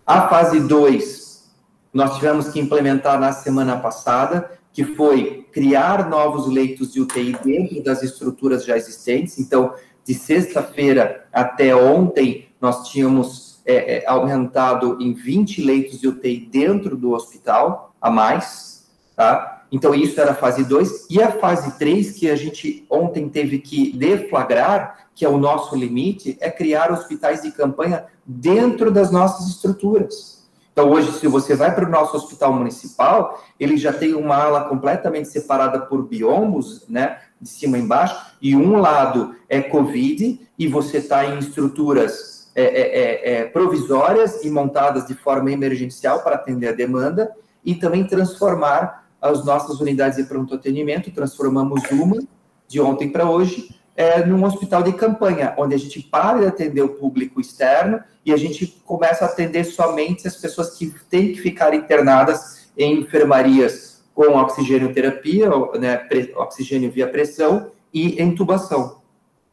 A 0.05 0.29
fase 0.29 0.59
2, 0.59 1.51
nós 1.93 2.17
tivemos 2.17 2.49
que 2.49 2.59
implementar 2.59 3.21
na 3.21 3.33
semana 3.33 3.77
passada, 3.77 4.51
que 4.73 4.85
foi 4.85 5.47
criar 5.53 6.09
novos 6.09 6.47
leitos 6.49 6.93
de 6.93 7.01
UTI 7.01 7.37
dentro 7.43 7.83
das 7.83 8.03
estruturas 8.03 8.65
já 8.65 8.77
existentes. 8.77 9.39
Então, 9.39 9.75
de 10.05 10.15
sexta-feira 10.15 11.27
até 11.33 11.75
ontem, 11.75 12.49
nós 12.61 12.89
tínhamos 12.89 13.61
é, 13.65 13.99
é, 13.99 14.09
aumentado 14.09 14.99
em 15.01 15.13
20 15.13 15.63
leitos 15.63 16.01
de 16.01 16.09
UTI 16.09 16.49
dentro 16.51 16.97
do 16.97 17.13
hospital, 17.13 17.95
a 18.01 18.11
mais, 18.11 18.91
tá? 19.15 19.60
Então, 19.73 19.95
isso 19.95 20.21
era 20.21 20.33
a 20.33 20.35
fase 20.35 20.65
2. 20.65 21.07
E 21.11 21.23
a 21.23 21.31
fase 21.31 21.79
3, 21.79 22.13
que 22.13 22.29
a 22.29 22.37
gente 22.37 22.85
ontem 22.91 23.29
teve 23.29 23.59
que 23.59 23.97
deflagrar, 23.97 25.07
que 25.15 25.25
é 25.25 25.29
o 25.29 25.39
nosso 25.39 25.77
limite, 25.77 26.37
é 26.41 26.51
criar 26.51 26.91
hospitais 26.91 27.43
de 27.43 27.53
campanha 27.53 28.07
dentro 28.25 28.91
das 28.91 29.11
nossas 29.11 29.49
estruturas. 29.49 30.41
Então, 30.73 30.91
hoje, 30.91 31.13
se 31.13 31.27
você 31.27 31.55
vai 31.55 31.75
para 31.75 31.87
o 31.87 31.91
nosso 31.91 32.17
hospital 32.17 32.53
municipal, 32.53 33.43
ele 33.59 33.77
já 33.77 33.93
tem 33.93 34.15
uma 34.15 34.37
ala 34.37 34.65
completamente 34.65 35.29
separada 35.29 35.81
por 35.81 36.07
biombos, 36.07 36.87
né? 36.89 37.19
de 37.41 37.49
cima 37.49 37.79
e 37.79 37.81
embaixo, 37.81 38.35
e 38.41 38.55
um 38.55 38.77
lado 38.77 39.35
é 39.49 39.63
Covid, 39.63 40.41
e 40.59 40.69
você 40.69 40.99
está 40.99 41.25
em 41.25 41.39
estruturas 41.39 42.51
é, 42.55 42.63
é, 42.63 42.81
é, 42.81 43.33
é, 43.33 43.45
provisórias 43.45 44.45
e 44.45 44.51
montadas 44.51 45.07
de 45.07 45.15
forma 45.15 45.51
emergencial 45.51 46.23
para 46.23 46.37
atender 46.37 46.69
a 46.69 46.73
demanda, 46.73 47.35
e 47.65 47.75
também 47.75 48.07
transformar 48.07 49.07
as 49.21 49.45
nossas 49.45 49.81
unidades 49.81 50.17
de 50.17 50.25
pronto 50.25 50.55
atendimento, 50.55 51.11
transformamos 51.11 51.83
uma, 51.91 52.19
de 52.67 52.81
ontem 52.81 53.11
para 53.11 53.29
hoje, 53.29 53.75
é, 53.97 54.25
num 54.25 54.45
hospital 54.45 54.83
de 54.83 54.93
campanha, 54.93 55.55
onde 55.59 55.75
a 55.75 55.79
gente 55.79 56.01
para 56.01 56.41
de 56.41 56.47
atender 56.47 56.83
o 56.83 56.95
público 56.95 57.41
externo 57.41 58.03
e 58.25 58.33
a 58.33 58.37
gente 58.37 58.67
começa 58.85 59.25
a 59.25 59.29
atender 59.29 59.65
somente 59.65 60.27
as 60.27 60.37
pessoas 60.37 60.77
que 60.77 60.91
têm 61.11 61.33
que 61.33 61.41
ficar 61.41 61.75
internadas 61.75 62.71
em 62.77 63.01
enfermarias 63.01 64.03
com 64.15 64.37
oxigênio 64.37 64.93
terapia, 64.93 65.51
né, 65.79 66.07
oxigênio 66.37 66.91
via 66.91 67.09
pressão 67.09 67.71
e 67.93 68.23
intubação. 68.23 69.01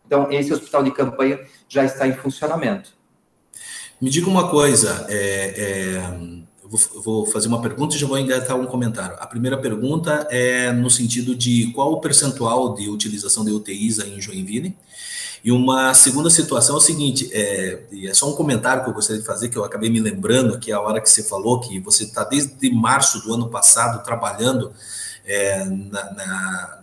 Então, 0.05 0.31
esse 0.31 0.53
hospital 0.53 0.83
de 0.83 0.91
campanha 0.91 1.39
já 1.67 1.83
está 1.83 2.07
em 2.07 2.13
funcionamento. 2.13 2.91
Me 3.99 4.09
diga 4.09 4.29
uma 4.29 4.49
coisa, 4.49 5.05
é, 5.09 5.53
é, 5.57 6.46
vou, 6.69 7.25
fazer 7.25 7.47
uma 7.47 7.61
pergunta 7.61 7.95
e 7.95 7.99
já 7.99 8.07
vou 8.07 8.17
engatar 8.17 8.57
um 8.57 8.65
comentário. 8.65 9.15
A 9.19 9.27
primeira 9.27 9.57
pergunta 9.57 10.27
é 10.29 10.71
no 10.71 10.89
sentido 10.89 11.35
de 11.35 11.71
qual 11.73 11.91
o 11.93 12.01
percentual 12.01 12.73
de 12.75 12.89
utilização 12.89 13.45
de 13.45 13.51
UTIs 13.51 13.99
aí 13.99 14.15
em 14.15 14.21
Joinville? 14.21 14.75
E 15.43 15.51
uma 15.51 15.93
segunda 15.93 16.29
situação 16.29 16.75
é 16.75 16.77
o 16.77 16.81
seguinte, 16.81 17.29
é, 17.31 17.83
é 18.03 18.13
só 18.13 18.29
um 18.29 18.35
comentário 18.35 18.83
que 18.83 18.89
eu 18.89 18.93
gostaria 18.93 19.21
de 19.21 19.27
fazer, 19.27 19.49
que 19.49 19.57
eu 19.57 19.63
acabei 19.63 19.89
me 19.89 19.99
lembrando 19.99 20.59
que 20.59 20.71
a 20.71 20.79
hora 20.81 20.99
que 20.99 21.09
você 21.09 21.23
falou 21.23 21.59
que 21.59 21.79
você 21.79 22.03
está 22.03 22.23
desde 22.23 22.69
março 22.71 23.21
do 23.21 23.33
ano 23.33 23.47
passado 23.47 24.03
trabalhando 24.03 24.71
é, 25.25 25.63
na, 25.63 26.13
na, 26.13 26.79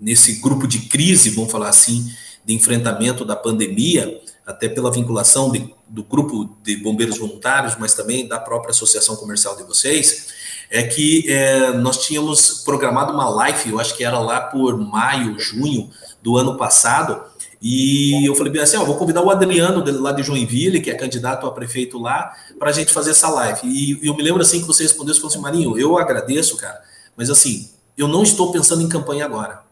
nesse 0.00 0.40
grupo 0.40 0.66
de 0.66 0.80
crise, 0.80 1.30
vamos 1.30 1.52
falar 1.52 1.68
assim, 1.68 2.10
de 2.44 2.54
enfrentamento 2.54 3.24
da 3.24 3.36
pandemia, 3.36 4.20
até 4.46 4.68
pela 4.68 4.90
vinculação 4.90 5.50
de, 5.50 5.72
do 5.88 6.02
grupo 6.02 6.56
de 6.62 6.76
bombeiros 6.76 7.18
voluntários, 7.18 7.76
mas 7.78 7.94
também 7.94 8.26
da 8.26 8.38
própria 8.38 8.70
associação 8.70 9.16
comercial 9.16 9.56
de 9.56 9.62
vocês. 9.62 10.28
é 10.70 10.82
que 10.82 11.30
é, 11.30 11.72
nós 11.72 11.98
tínhamos 12.04 12.62
programado 12.64 13.12
uma 13.12 13.28
live, 13.28 13.70
eu 13.70 13.78
acho 13.78 13.96
que 13.96 14.04
era 14.04 14.18
lá 14.18 14.40
por 14.40 14.76
maio, 14.78 15.38
junho 15.38 15.90
do 16.22 16.36
ano 16.36 16.56
passado, 16.56 17.22
e 17.64 18.26
eu 18.26 18.34
falei 18.34 18.52
bem 18.52 18.60
assim, 18.60 18.76
ó, 18.76 18.84
vou 18.84 18.96
convidar 18.96 19.22
o 19.22 19.30
Adriano 19.30 19.84
lá 20.00 20.10
de 20.10 20.24
Joinville, 20.24 20.80
que 20.80 20.90
é 20.90 20.94
candidato 20.94 21.46
a 21.46 21.52
prefeito 21.52 21.96
lá, 21.96 22.32
para 22.58 22.70
a 22.70 22.72
gente 22.72 22.92
fazer 22.92 23.12
essa 23.12 23.28
live. 23.28 23.60
E 23.64 24.04
eu 24.04 24.16
me 24.16 24.22
lembro 24.22 24.42
assim 24.42 24.60
que 24.60 24.66
você 24.66 24.82
respondeu, 24.82 25.14
você 25.14 25.20
falou 25.20 25.32
assim, 25.32 25.40
Marinho, 25.40 25.78
eu 25.78 25.96
agradeço, 25.96 26.56
cara, 26.56 26.82
mas 27.16 27.30
assim, 27.30 27.70
eu 27.96 28.08
não 28.08 28.24
estou 28.24 28.50
pensando 28.50 28.82
em 28.82 28.88
campanha 28.88 29.24
agora. 29.24 29.62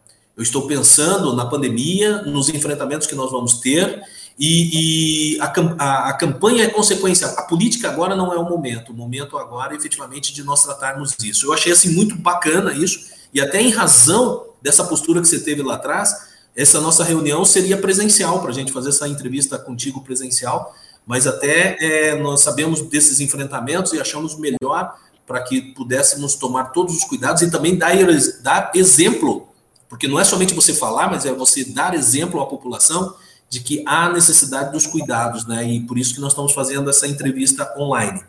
Eu 0.41 0.43
estou 0.43 0.67
pensando 0.67 1.37
na 1.37 1.45
pandemia, 1.45 2.23
nos 2.23 2.49
enfrentamentos 2.49 3.07
que 3.07 3.15
nós 3.15 3.31
vamos 3.31 3.59
ter, 3.59 4.03
e, 4.39 5.35
e 5.35 5.39
a, 5.39 5.53
a, 5.79 6.09
a, 6.09 6.13
campanha 6.15 6.65
é 6.65 6.69
consequência. 6.69 7.27
A 7.27 7.43
política 7.43 7.91
agora 7.91 8.17
não 8.17 8.33
é 8.33 8.39
o 8.39 8.49
momento. 8.49 8.91
O 8.91 8.95
momento 8.95 9.37
agora, 9.37 9.75
efetivamente, 9.75 10.33
de 10.33 10.43
nós 10.43 10.65
tratarmos 10.65 11.15
isso. 11.23 11.45
Eu 11.45 11.53
achei 11.53 11.71
assim 11.71 11.91
muito 11.91 12.17
bacana 12.17 12.73
isso, 12.73 13.11
e 13.35 13.39
até 13.39 13.61
em 13.61 13.69
razão 13.69 14.47
dessa 14.63 14.83
postura 14.83 15.21
que 15.21 15.29
você 15.29 15.41
teve 15.41 15.63
lá 15.63 15.75
atrás, 15.75 16.31
essa 16.57 16.81
nossa 16.81 17.05
reunião 17.05 17.45
seria 17.45 17.77
presencial 17.77 18.41
para 18.41 18.49
a 18.49 18.55
gente 18.55 18.73
fazer 18.73 18.89
essa 18.89 19.07
entrevista 19.07 19.59
contigo 19.59 20.01
presencial, 20.01 20.75
mas 21.07 21.27
até 21.27 21.77
é, 21.79 22.17
nós 22.19 22.41
sabemos 22.41 22.81
desses 22.81 23.21
enfrentamentos 23.21 23.93
e 23.93 24.01
achamos 24.01 24.39
melhor 24.39 24.97
para 25.27 25.43
que 25.43 25.61
pudéssemos 25.61 26.35
tomar 26.35 26.73
todos 26.73 26.97
os 26.97 27.05
cuidados 27.05 27.43
e 27.43 27.51
também 27.51 27.77
dar, 27.77 27.95
dar 28.41 28.73
exemplo, 28.75 29.50
porque 29.91 30.07
não 30.07 30.21
é 30.21 30.25
somente 30.25 30.55
você 30.55 30.73
falar, 30.73 31.11
mas 31.11 31.27
é 31.27 31.33
você 31.33 31.65
dar 31.65 31.95
exemplo 31.95 32.41
à 32.41 32.47
população 32.47 33.13
de 33.49 33.59
que 33.59 33.83
há 33.85 34.09
necessidade 34.09 34.71
dos 34.73 34.87
cuidados, 34.87 35.45
né? 35.47 35.69
E 35.69 35.81
por 35.81 35.99
isso 35.99 36.15
que 36.15 36.21
nós 36.21 36.31
estamos 36.31 36.53
fazendo 36.53 36.89
essa 36.89 37.09
entrevista 37.09 37.75
online. 37.77 38.23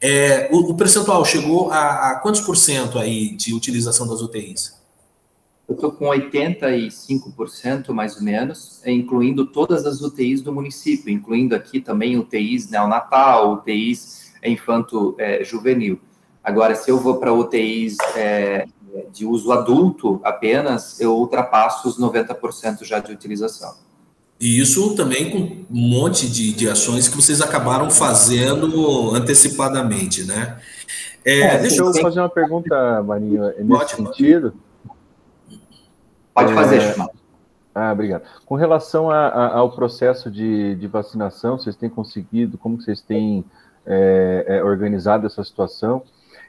É, 0.00 0.48
o, 0.50 0.70
o, 0.70 0.74
percentual 0.74 1.22
chegou 1.26 1.70
a, 1.70 2.10
a 2.10 2.20
quantos 2.20 2.40
por 2.40 2.56
cento 2.56 2.98
aí 2.98 3.36
de 3.36 3.52
utilização 3.52 4.08
das 4.08 4.22
UTIs? 4.22 4.82
Eu 5.68 5.74
estou 5.74 5.92
com 5.92 6.06
85% 6.06 7.90
mais 7.90 8.16
ou 8.16 8.22
menos, 8.22 8.80
incluindo 8.86 9.46
todas 9.46 9.84
as 9.84 10.00
UTIs 10.00 10.40
do 10.40 10.52
município, 10.52 11.12
incluindo 11.12 11.54
aqui 11.54 11.80
também 11.80 12.18
UTIs 12.18 12.70
neonatal, 12.70 13.52
UTIs 13.52 14.32
infanto-juvenil. 14.42 16.00
É, 16.10 16.14
Agora, 16.44 16.74
se 16.74 16.90
eu 16.90 16.98
vou 16.98 17.16
para 17.18 17.32
UTIs 17.32 17.96
é, 18.14 18.66
de 19.12 19.26
uso 19.26 19.52
adulto 19.52 20.20
apenas, 20.22 21.00
eu 21.00 21.16
ultrapasso 21.16 21.88
os 21.88 21.98
90% 21.98 22.84
já 22.84 22.98
de 22.98 23.12
utilização. 23.12 23.74
E 24.40 24.60
isso 24.60 24.94
também 24.94 25.30
com 25.30 25.38
um 25.38 25.88
monte 25.88 26.28
de, 26.28 26.52
de 26.52 26.68
ações 26.68 27.08
que 27.08 27.16
vocês 27.16 27.40
acabaram 27.40 27.90
fazendo 27.90 29.14
antecipadamente, 29.14 30.24
né? 30.24 30.58
É, 31.24 31.40
é, 31.40 31.58
deixa 31.58 31.82
eu 31.82 31.92
fazer 31.94 32.20
uma 32.20 32.28
pergunta, 32.28 33.02
Marinho, 33.02 33.44
nesse 33.44 33.64
pode, 33.66 33.90
sentido. 33.92 34.54
Pode 36.34 36.52
fazer, 36.52 36.80
é... 36.80 36.94
Ah, 37.74 37.92
obrigado. 37.92 38.22
Com 38.46 38.54
relação 38.54 39.10
a, 39.10 39.26
a, 39.26 39.56
ao 39.56 39.72
processo 39.72 40.30
de, 40.30 40.76
de, 40.76 40.86
vacinação, 40.86 41.58
vocês 41.58 41.74
têm 41.74 41.90
conseguido, 41.90 42.56
como 42.56 42.80
vocês 42.80 43.00
têm 43.00 43.44
é, 43.84 44.44
é, 44.46 44.62
organizado 44.62 45.26
essa 45.26 45.42
situação? 45.42 46.02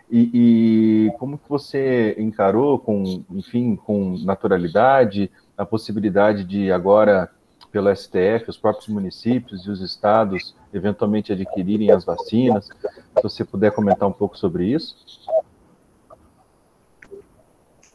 E, 0.09 1.07
e, 1.07 1.11
como 1.17 1.37
que 1.37 1.49
você 1.49 2.15
encarou, 2.17 2.77
com, 2.77 3.23
enfim, 3.31 3.75
com 3.75 4.17
naturalidade, 4.23 5.31
a 5.57 5.65
possibilidade 5.65 6.43
de 6.43 6.71
agora, 6.71 7.31
pelo 7.71 7.93
STF, 7.93 8.49
os 8.49 8.57
próprios 8.57 8.87
municípios 8.87 9.65
e 9.65 9.69
os 9.69 9.81
estados 9.81 10.55
eventualmente 10.73 11.33
adquirirem 11.33 11.91
as 11.91 12.05
vacinas? 12.05 12.65
Se 12.67 13.23
você 13.23 13.43
puder 13.43 13.71
comentar 13.71 14.07
um 14.07 14.13
pouco 14.13 14.37
sobre 14.37 14.65
isso. 14.65 14.95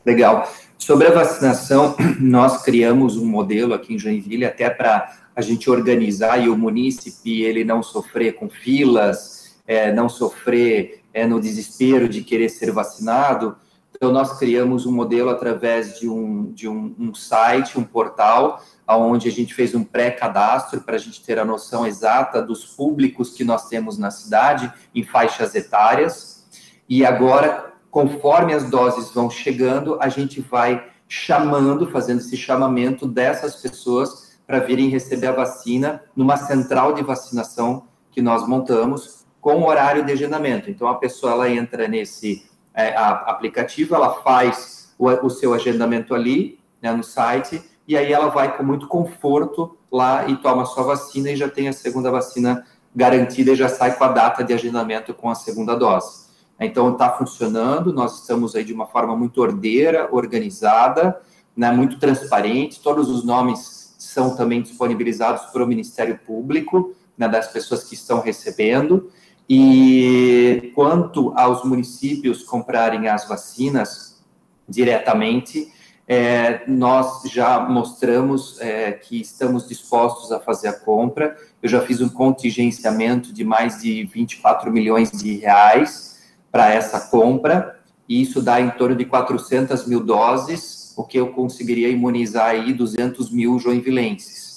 Legal. 0.05 0.51
Sobre 0.79 1.07
a 1.07 1.12
vacinação, 1.12 1.94
nós 2.18 2.62
criamos 2.62 3.16
um 3.16 3.27
modelo 3.27 3.75
aqui 3.75 3.94
em 3.94 3.99
Joinville 3.99 4.46
até 4.46 4.68
para 4.68 5.16
a 5.37 5.40
gente 5.40 5.70
organizar 5.70 6.38
e 6.38 6.49
o 6.49 6.57
munícipe 6.57 7.42
ele 7.42 7.64
não 7.64 7.83
sofrer 7.83 8.35
com 8.35 8.49
filas, 8.49 9.61
é, 9.66 9.92
não 9.92 10.09
sofrer 10.09 10.99
é, 11.12 11.27
no 11.27 11.40
desespero 11.40 12.09
de 12.09 12.23
querer 12.23 12.49
ser 12.49 12.70
vacinado. 12.70 13.57
Então, 13.94 14.12
nós 14.12 14.38
criamos 14.38 14.87
um 14.87 14.92
modelo 14.92 15.29
através 15.29 15.99
de 15.99 16.09
um, 16.09 16.53
de 16.53 16.68
um, 16.68 16.94
um 16.99 17.14
site, 17.14 17.79
um 17.79 17.85
portal, 17.85 18.62
onde 18.88 19.29
a 19.29 19.33
gente 19.33 19.55
fez 19.55 19.75
um 19.75 19.85
pré-cadastro 19.85 20.81
para 20.81 20.96
a 20.96 20.99
gente 20.99 21.23
ter 21.23 21.38
a 21.38 21.44
noção 21.44 21.87
exata 21.87 22.40
dos 22.40 22.64
públicos 22.64 23.31
que 23.31 23.44
nós 23.44 23.68
temos 23.68 23.99
na 23.99 24.11
cidade, 24.11 24.73
em 24.94 25.03
faixas 25.03 25.55
etárias. 25.55 26.46
E 26.88 27.05
agora, 27.05 27.75
conforme 27.90 28.55
as 28.55 28.70
doses 28.70 29.11
vão 29.11 29.29
chegando, 29.29 29.99
a 30.01 30.09
gente 30.09 30.40
vai 30.40 30.88
chamando, 31.07 31.90
fazendo 31.90 32.20
esse 32.20 32.37
chamamento 32.37 33.07
dessas 33.07 33.57
pessoas 33.57 34.38
para 34.46 34.61
virem 34.61 34.88
receber 34.88 35.27
a 35.27 35.33
vacina 35.33 36.03
numa 36.16 36.37
central 36.37 36.94
de 36.94 37.03
vacinação 37.03 37.85
que 38.11 38.23
nós 38.23 38.46
montamos, 38.49 39.19
com 39.40 39.64
horário 39.64 40.05
de 40.05 40.12
agendamento. 40.12 40.70
Então, 40.70 40.88
a 40.88 40.96
pessoa 40.96 41.33
ela 41.33 41.50
entra 41.50 41.88
nesse 41.88 42.44
é, 42.74 42.94
aplicativo, 42.96 43.94
ela 43.94 44.14
faz 44.22 44.94
o, 44.98 45.09
o 45.09 45.31
seu 45.31 45.55
agendamento 45.55 46.14
ali, 46.14 46.59
né, 46.81 46.92
no 46.92 47.03
site, 47.03 47.62
e 47.87 47.96
aí 47.96 48.12
ela 48.12 48.29
vai 48.29 48.57
com 48.57 48.62
muito 48.62 48.87
conforto 48.87 49.76
lá 49.90 50.29
e 50.29 50.37
toma 50.37 50.64
sua 50.64 50.85
vacina 50.85 51.31
e 51.31 51.37
já 51.37 51.48
tem 51.48 51.68
a 51.68 51.72
segunda 51.72 52.11
vacina 52.11 52.64
garantida 52.94 53.53
e 53.53 53.57
já 53.57 53.68
sai 53.68 53.96
com 53.96 54.05
a 54.05 54.09
data 54.09 54.44
de 54.44 54.53
agendamento 54.53 55.14
com 55.14 55.31
a 55.31 55.35
segunda 55.35 55.74
dose. 55.74 56.29
Então, 56.59 56.92
está 56.92 57.11
funcionando, 57.11 57.92
nós 57.92 58.20
estamos 58.20 58.55
aí 58.55 58.62
de 58.62 58.72
uma 58.72 58.87
forma 58.87 59.16
muito 59.16 59.40
ordeira, 59.40 60.09
organizada, 60.12 61.18
né, 61.57 61.70
muito 61.72 61.98
transparente, 61.98 62.81
todos 62.81 63.09
os 63.09 63.24
nomes 63.24 63.94
são 63.98 64.37
também 64.37 64.61
disponibilizados 64.61 65.50
para 65.53 65.64
o 65.64 65.66
Ministério 65.66 66.18
Público, 66.26 66.94
né, 67.16 67.29
das 67.29 67.48
pessoas 67.48 67.85
que 67.85 67.94
estão 67.94 68.20
recebendo, 68.20 69.11
e 69.52 70.70
quanto 70.76 71.32
aos 71.36 71.64
municípios 71.64 72.44
comprarem 72.44 73.08
as 73.08 73.26
vacinas 73.26 74.22
diretamente, 74.68 75.72
é, 76.06 76.62
nós 76.68 77.22
já 77.24 77.58
mostramos 77.58 78.60
é, 78.60 78.92
que 78.92 79.20
estamos 79.20 79.66
dispostos 79.66 80.30
a 80.30 80.38
fazer 80.38 80.68
a 80.68 80.72
compra. 80.72 81.36
Eu 81.60 81.68
já 81.68 81.80
fiz 81.80 82.00
um 82.00 82.08
contingenciamento 82.08 83.32
de 83.32 83.42
mais 83.42 83.82
de 83.82 84.04
24 84.04 84.70
milhões 84.70 85.10
de 85.10 85.38
reais 85.38 86.30
para 86.52 86.72
essa 86.72 87.00
compra, 87.08 87.76
e 88.08 88.22
isso 88.22 88.40
dá 88.40 88.60
em 88.60 88.70
torno 88.70 88.94
de 88.94 89.04
400 89.04 89.84
mil 89.84 89.98
doses, 89.98 90.94
o 90.96 91.02
que 91.02 91.18
eu 91.18 91.32
conseguiria 91.32 91.88
imunizar 91.88 92.50
aí 92.50 92.72
200 92.72 93.32
mil 93.32 93.58
joinvilenses. 93.58 94.49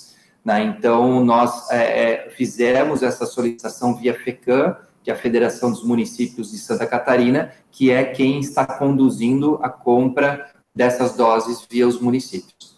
Né? 0.44 0.64
Então, 0.64 1.24
nós 1.24 1.70
é, 1.72 2.26
é, 2.26 2.30
fizemos 2.32 3.02
essa 3.02 3.26
solicitação 3.26 3.96
via 3.96 4.14
FECAM, 4.14 4.76
que 5.04 5.12
é 5.12 5.14
a 5.14 5.18
Federação 5.18 5.72
dos 5.72 5.84
Municípios 5.84 6.52
de 6.52 6.58
Santa 6.58 6.86
Catarina, 6.86 7.52
que 7.72 7.92
é 7.92 8.04
quem 8.06 8.40
está 8.40 8.66
conduzindo 8.66 9.60
a 9.62 9.70
compra 9.70 10.52
dessas 10.76 11.16
doses 11.16 11.66
via 11.70 11.88
os 11.88 12.00
municípios. 12.00 12.78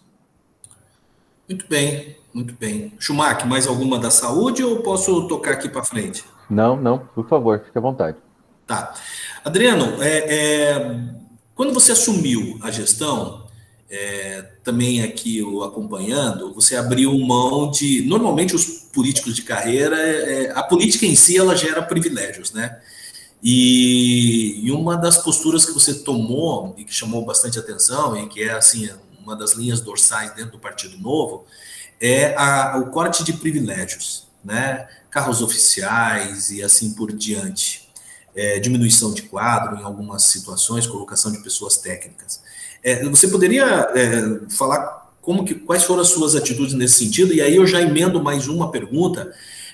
Muito 1.48 1.66
bem, 1.68 2.16
muito 2.34 2.54
bem. 2.54 2.92
Schumacher, 2.98 3.46
mais 3.46 3.66
alguma 3.66 3.98
da 3.98 4.10
saúde 4.10 4.64
ou 4.64 4.82
posso 4.82 5.28
tocar 5.28 5.52
aqui 5.52 5.68
para 5.68 5.84
frente? 5.84 6.24
Não, 6.50 6.76
não, 6.76 6.98
por 6.98 7.28
favor, 7.28 7.62
fique 7.64 7.78
à 7.78 7.80
vontade. 7.80 8.16
Tá. 8.66 8.94
Adriano, 9.44 10.02
é, 10.02 10.18
é, 10.18 11.00
quando 11.54 11.72
você 11.72 11.92
assumiu 11.92 12.58
a 12.62 12.70
gestão, 12.70 13.46
é, 13.88 14.55
também 14.66 15.00
aqui 15.00 15.40
o 15.44 15.62
acompanhando, 15.62 16.52
você 16.52 16.74
abriu 16.74 17.16
mão 17.20 17.70
de. 17.70 18.02
Normalmente, 18.02 18.52
os 18.52 18.64
políticos 18.92 19.36
de 19.36 19.42
carreira, 19.42 19.96
é, 19.96 20.50
a 20.50 20.62
política 20.64 21.06
em 21.06 21.14
si 21.14 21.38
ela 21.38 21.54
gera 21.54 21.80
privilégios, 21.80 22.50
né? 22.50 22.80
E, 23.40 24.66
e, 24.66 24.72
uma 24.72 24.96
das 24.96 25.18
posturas 25.18 25.64
que 25.64 25.72
você 25.72 25.94
tomou 25.94 26.74
e 26.76 26.84
que 26.84 26.92
chamou 26.92 27.24
bastante 27.24 27.60
atenção 27.60 28.16
e 28.16 28.28
que 28.28 28.42
é 28.42 28.54
assim 28.54 28.90
uma 29.22 29.36
das 29.36 29.52
linhas 29.52 29.80
dorsais 29.80 30.34
dentro 30.34 30.52
do 30.52 30.58
Partido 30.58 30.98
Novo 30.98 31.44
é 32.00 32.34
a, 32.34 32.76
o 32.78 32.90
corte 32.90 33.22
de 33.22 33.34
privilégios, 33.34 34.26
né? 34.44 34.88
Carros 35.08 35.42
oficiais 35.42 36.50
e 36.50 36.60
assim 36.60 36.92
por 36.92 37.12
diante, 37.12 37.88
é, 38.34 38.58
diminuição 38.58 39.14
de 39.14 39.22
quadro 39.22 39.76
em 39.76 39.84
algumas 39.84 40.24
situações, 40.24 40.88
colocação 40.88 41.30
de 41.30 41.38
pessoas 41.38 41.76
técnicas. 41.76 42.40
É, 42.82 43.04
você 43.08 43.28
poderia 43.28 43.64
é, 43.94 44.50
falar 44.50 45.06
como 45.20 45.44
que, 45.44 45.54
quais 45.54 45.82
foram 45.82 46.02
as 46.02 46.08
suas 46.08 46.36
atitudes 46.36 46.74
nesse 46.74 47.04
sentido? 47.04 47.34
E 47.34 47.40
aí 47.40 47.56
eu 47.56 47.66
já 47.66 47.82
emendo 47.82 48.22
mais 48.22 48.46
uma 48.46 48.70
pergunta. 48.70 49.32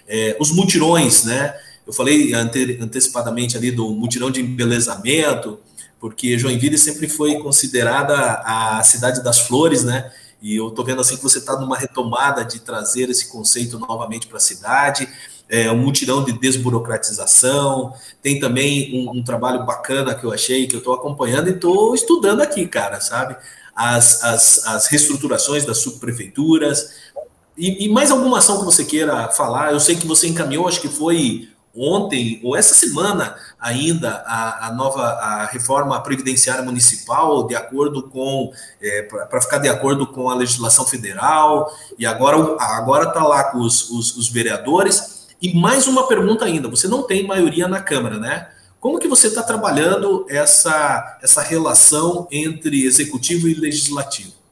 É, 0.09 0.37
os 0.41 0.51
mutirões, 0.51 1.25
né? 1.25 1.55
Eu 1.87 1.93
falei 1.93 2.33
ante, 2.33 2.79
antecipadamente 2.81 3.57
ali 3.57 3.71
do 3.71 3.91
mutirão 3.91 4.31
de 4.31 4.41
embelezamento, 4.41 5.59
porque 6.01 6.38
Joinville 6.38 6.79
sempre 6.79 7.07
foi 7.07 7.38
considerada 7.38 8.43
a 8.45 8.83
cidade 8.83 9.23
das 9.23 9.41
flores, 9.41 9.85
né? 9.85 10.11
E 10.41 10.57
eu 10.57 10.69
estou 10.69 10.85
vendo 10.85 11.01
assim 11.01 11.17
que 11.17 11.23
você 11.23 11.38
está 11.38 11.59
numa 11.61 11.77
retomada 11.77 12.45
de 12.45 12.59
trazer 12.59 13.09
esse 13.11 13.29
conceito 13.29 13.79
novamente 13.79 14.27
para 14.27 14.38
a 14.38 14.41
cidade. 14.41 15.09
É, 15.48 15.70
um 15.70 15.76
mutirão 15.76 16.24
de 16.24 16.33
desburocratização, 16.33 17.92
tem 18.22 18.40
também 18.40 19.07
um, 19.07 19.18
um 19.18 19.22
trabalho 19.22 19.64
bacana 19.64 20.14
que 20.14 20.24
eu 20.24 20.33
achei, 20.33 20.66
que 20.66 20.74
eu 20.74 20.78
estou 20.78 20.94
acompanhando 20.94 21.48
e 21.48 21.52
estou 21.52 21.94
estudando 21.94 22.40
aqui, 22.40 22.66
cara, 22.66 23.00
sabe? 23.00 23.37
As, 23.74 24.22
as, 24.22 24.66
as 24.66 24.87
reestruturações 24.87 25.64
das 25.64 25.78
subprefeituras, 25.78 27.12
e, 27.57 27.85
e, 27.85 27.88
mais 27.88 28.11
alguma 28.11 28.38
ação 28.38 28.61
que 28.61 28.64
você 28.64 28.83
queira 28.83 29.28
falar? 29.28 29.72
Eu 29.72 29.81
sei 29.81 29.94
que 29.94 30.07
você 30.07 30.26
encaminhou, 30.26 30.66
acho 30.66 30.81
que 30.81 30.88
foi 30.88 31.52
ontem 31.74 32.40
ou 32.44 32.55
essa 32.55 32.74
semana 32.74 33.35
ainda 33.59 34.22
a, 34.26 34.66
a 34.66 34.72
nova 34.72 35.02
a 35.02 35.46
reforma 35.46 35.98
previdenciária 36.02 36.62
municipal 36.62 37.46
de 37.46 37.55
acordo 37.55 38.02
com 38.11 38.52
é, 38.81 39.02
para 39.02 39.40
ficar 39.40 39.59
de 39.59 39.68
acordo 39.68 40.07
com 40.07 40.28
a 40.28 40.35
legislação 40.35 40.85
federal 40.85 41.72
e 41.98 42.05
agora 42.05 42.37
agora 42.61 43.09
está 43.09 43.24
lá 43.24 43.44
com 43.44 43.59
os, 43.59 43.88
os, 43.88 44.16
os, 44.16 44.28
vereadores 44.28 45.12
e 45.42 45.55
mais 45.55 45.87
uma 45.87 46.07
pergunta 46.07 46.44
ainda 46.44 46.68
você 46.68 46.87
não 46.87 47.02
tem 47.02 47.26
maioria 47.26 47.66
na 47.66 47.81
câmara 47.81 48.18
né 48.18 48.48
como 48.81 48.98
que 48.98 49.09
você 49.09 49.26
está 49.26 49.42
trabalhando 49.42 50.24
essa 50.28 51.18
essa 51.20 51.42
relação 51.42 52.28
entre 52.31 52.85
executivo 52.85 53.48
e 53.48 53.55
legislativo 53.55 54.42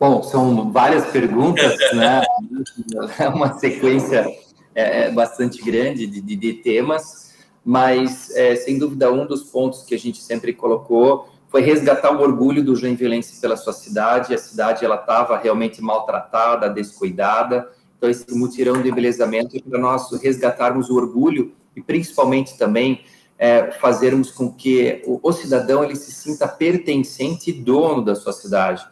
Bom, 0.00 0.22
são 0.22 0.70
várias 0.70 1.06
perguntas, 1.06 1.76
né? 1.92 2.22
É 3.18 3.28
uma 3.28 3.58
sequência 3.58 4.24
é, 4.72 5.06
é, 5.06 5.10
bastante 5.10 5.60
grande 5.60 6.06
de, 6.06 6.20
de, 6.20 6.36
de 6.36 6.52
temas, 6.54 7.34
mas 7.64 8.30
é, 8.36 8.54
sem 8.54 8.78
dúvida 8.78 9.12
um 9.12 9.26
dos 9.26 9.42
pontos 9.42 9.82
que 9.82 9.94
a 9.94 9.98
gente 9.98 10.22
sempre 10.22 10.52
colocou 10.52 11.28
foi 11.48 11.62
resgatar 11.62 12.12
o 12.12 12.20
orgulho 12.20 12.62
do 12.62 12.76
Joinvilense 12.76 13.40
pela 13.40 13.56
sua 13.56 13.72
cidade. 13.72 14.34
A 14.34 14.38
cidade 14.38 14.84
ela 14.84 14.94
estava 14.94 15.36
realmente 15.36 15.82
maltratada, 15.82 16.70
descuidada. 16.70 17.68
Então 17.98 18.08
esse 18.08 18.32
mutirão 18.34 18.80
de 18.80 18.88
embelezamento 18.88 19.56
é 19.56 19.60
para 19.60 19.78
nós 19.78 20.10
resgatarmos 20.22 20.88
o 20.88 20.96
orgulho 20.96 21.52
e 21.76 21.82
principalmente 21.82 22.56
também 22.56 23.02
é, 23.36 23.72
fazermos 23.72 24.30
com 24.30 24.50
que 24.50 25.02
o, 25.04 25.20
o 25.22 25.32
cidadão 25.32 25.84
ele 25.84 25.96
se 25.96 26.10
sinta 26.10 26.48
pertencente 26.48 27.50
e 27.50 27.52
dono 27.52 28.02
da 28.02 28.14
sua 28.14 28.32
cidade 28.32 28.86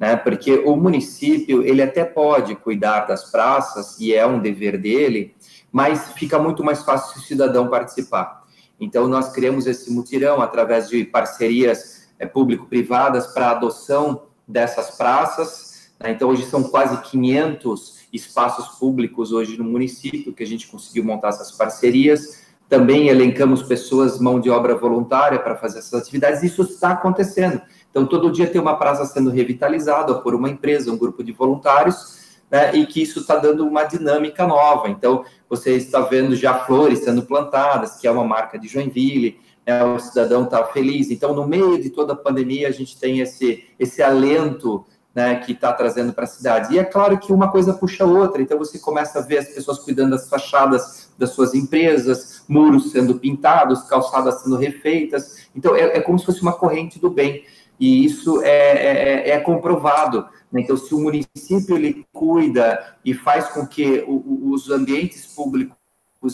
né? 0.00 0.16
Porque 0.16 0.54
o 0.64 0.74
município 0.74 1.62
ele 1.62 1.82
até 1.82 2.06
pode 2.06 2.56
cuidar 2.56 3.00
das 3.00 3.30
praças 3.30 4.00
e 4.00 4.14
é 4.14 4.26
um 4.26 4.40
dever 4.40 4.78
dele, 4.78 5.36
mas 5.70 6.12
fica 6.12 6.38
muito 6.38 6.64
mais 6.64 6.82
fácil 6.82 7.20
o 7.20 7.22
cidadão 7.22 7.68
participar. 7.68 8.42
Então 8.80 9.06
nós 9.06 9.30
criamos 9.30 9.66
esse 9.66 9.92
mutirão 9.92 10.40
através 10.40 10.88
de 10.88 11.04
parcerias 11.04 12.08
é, 12.18 12.24
público-privadas 12.24 13.26
para 13.26 13.50
adoção 13.50 14.22
dessas 14.48 14.92
praças. 14.92 15.92
Né? 16.00 16.12
Então 16.12 16.30
hoje 16.30 16.46
são 16.46 16.62
quase 16.62 16.96
500 17.02 17.99
espaços 18.12 18.78
públicos 18.78 19.32
hoje 19.32 19.56
no 19.56 19.64
município 19.64 20.32
que 20.32 20.42
a 20.42 20.46
gente 20.46 20.68
conseguiu 20.68 21.04
montar 21.04 21.28
essas 21.28 21.52
parcerias. 21.52 22.44
Também 22.68 23.08
elencamos 23.08 23.62
pessoas 23.62 24.20
mão 24.20 24.40
de 24.40 24.48
obra 24.48 24.74
voluntária 24.74 25.38
para 25.38 25.56
fazer 25.56 25.80
essas 25.80 25.94
atividades. 25.94 26.42
Isso 26.42 26.62
está 26.62 26.90
acontecendo. 26.90 27.60
Então, 27.90 28.06
todo 28.06 28.30
dia 28.30 28.46
tem 28.46 28.60
uma 28.60 28.76
praça 28.76 29.04
sendo 29.04 29.30
revitalizada 29.30 30.14
por 30.20 30.34
uma 30.34 30.48
empresa, 30.48 30.92
um 30.92 30.96
grupo 30.96 31.24
de 31.24 31.32
voluntários, 31.32 32.20
né, 32.50 32.74
e 32.74 32.86
que 32.86 33.02
isso 33.02 33.20
está 33.20 33.36
dando 33.36 33.66
uma 33.66 33.84
dinâmica 33.84 34.46
nova. 34.46 34.88
Então, 34.88 35.24
você 35.48 35.76
está 35.76 36.00
vendo 36.00 36.36
já 36.36 36.54
flores 36.54 37.00
sendo 37.00 37.22
plantadas, 37.22 37.96
que 37.96 38.06
é 38.06 38.10
uma 38.10 38.24
marca 38.24 38.58
de 38.58 38.68
Joinville, 38.68 39.40
né, 39.66 39.84
o 39.84 39.98
cidadão 39.98 40.44
está 40.44 40.64
feliz. 40.64 41.10
Então, 41.10 41.34
no 41.34 41.46
meio 41.46 41.80
de 41.80 41.90
toda 41.90 42.12
a 42.12 42.16
pandemia, 42.16 42.68
a 42.68 42.72
gente 42.72 42.98
tem 42.98 43.20
esse, 43.20 43.64
esse 43.78 44.02
alento 44.02 44.84
né, 45.14 45.36
que 45.36 45.52
está 45.52 45.72
trazendo 45.72 46.12
para 46.12 46.24
a 46.24 46.28
cidade. 46.28 46.74
E 46.74 46.78
é 46.78 46.84
claro 46.84 47.18
que 47.18 47.32
uma 47.32 47.50
coisa 47.50 47.74
puxa 47.74 48.04
a 48.04 48.06
outra, 48.06 48.40
então 48.40 48.56
você 48.56 48.78
começa 48.78 49.18
a 49.18 49.22
ver 49.22 49.38
as 49.38 49.48
pessoas 49.48 49.78
cuidando 49.78 50.10
das 50.10 50.28
fachadas 50.28 51.10
das 51.18 51.30
suas 51.30 51.54
empresas, 51.54 52.44
muros 52.48 52.92
sendo 52.92 53.18
pintados, 53.18 53.82
calçadas 53.82 54.42
sendo 54.42 54.56
refeitas. 54.56 55.48
Então, 55.54 55.74
é, 55.74 55.98
é 55.98 56.00
como 56.00 56.18
se 56.18 56.26
fosse 56.26 56.42
uma 56.42 56.52
corrente 56.52 56.98
do 56.98 57.10
bem 57.10 57.44
e 57.78 58.04
isso 58.04 58.42
é, 58.42 59.28
é, 59.28 59.30
é 59.30 59.40
comprovado. 59.40 60.28
Né? 60.52 60.60
Então, 60.60 60.76
se 60.76 60.94
o 60.94 61.00
município 61.00 61.76
ele 61.76 62.06
cuida 62.12 62.96
e 63.04 63.14
faz 63.14 63.48
com 63.48 63.66
que 63.66 64.04
os 64.06 64.70
ambientes 64.70 65.26
públicos 65.26 65.76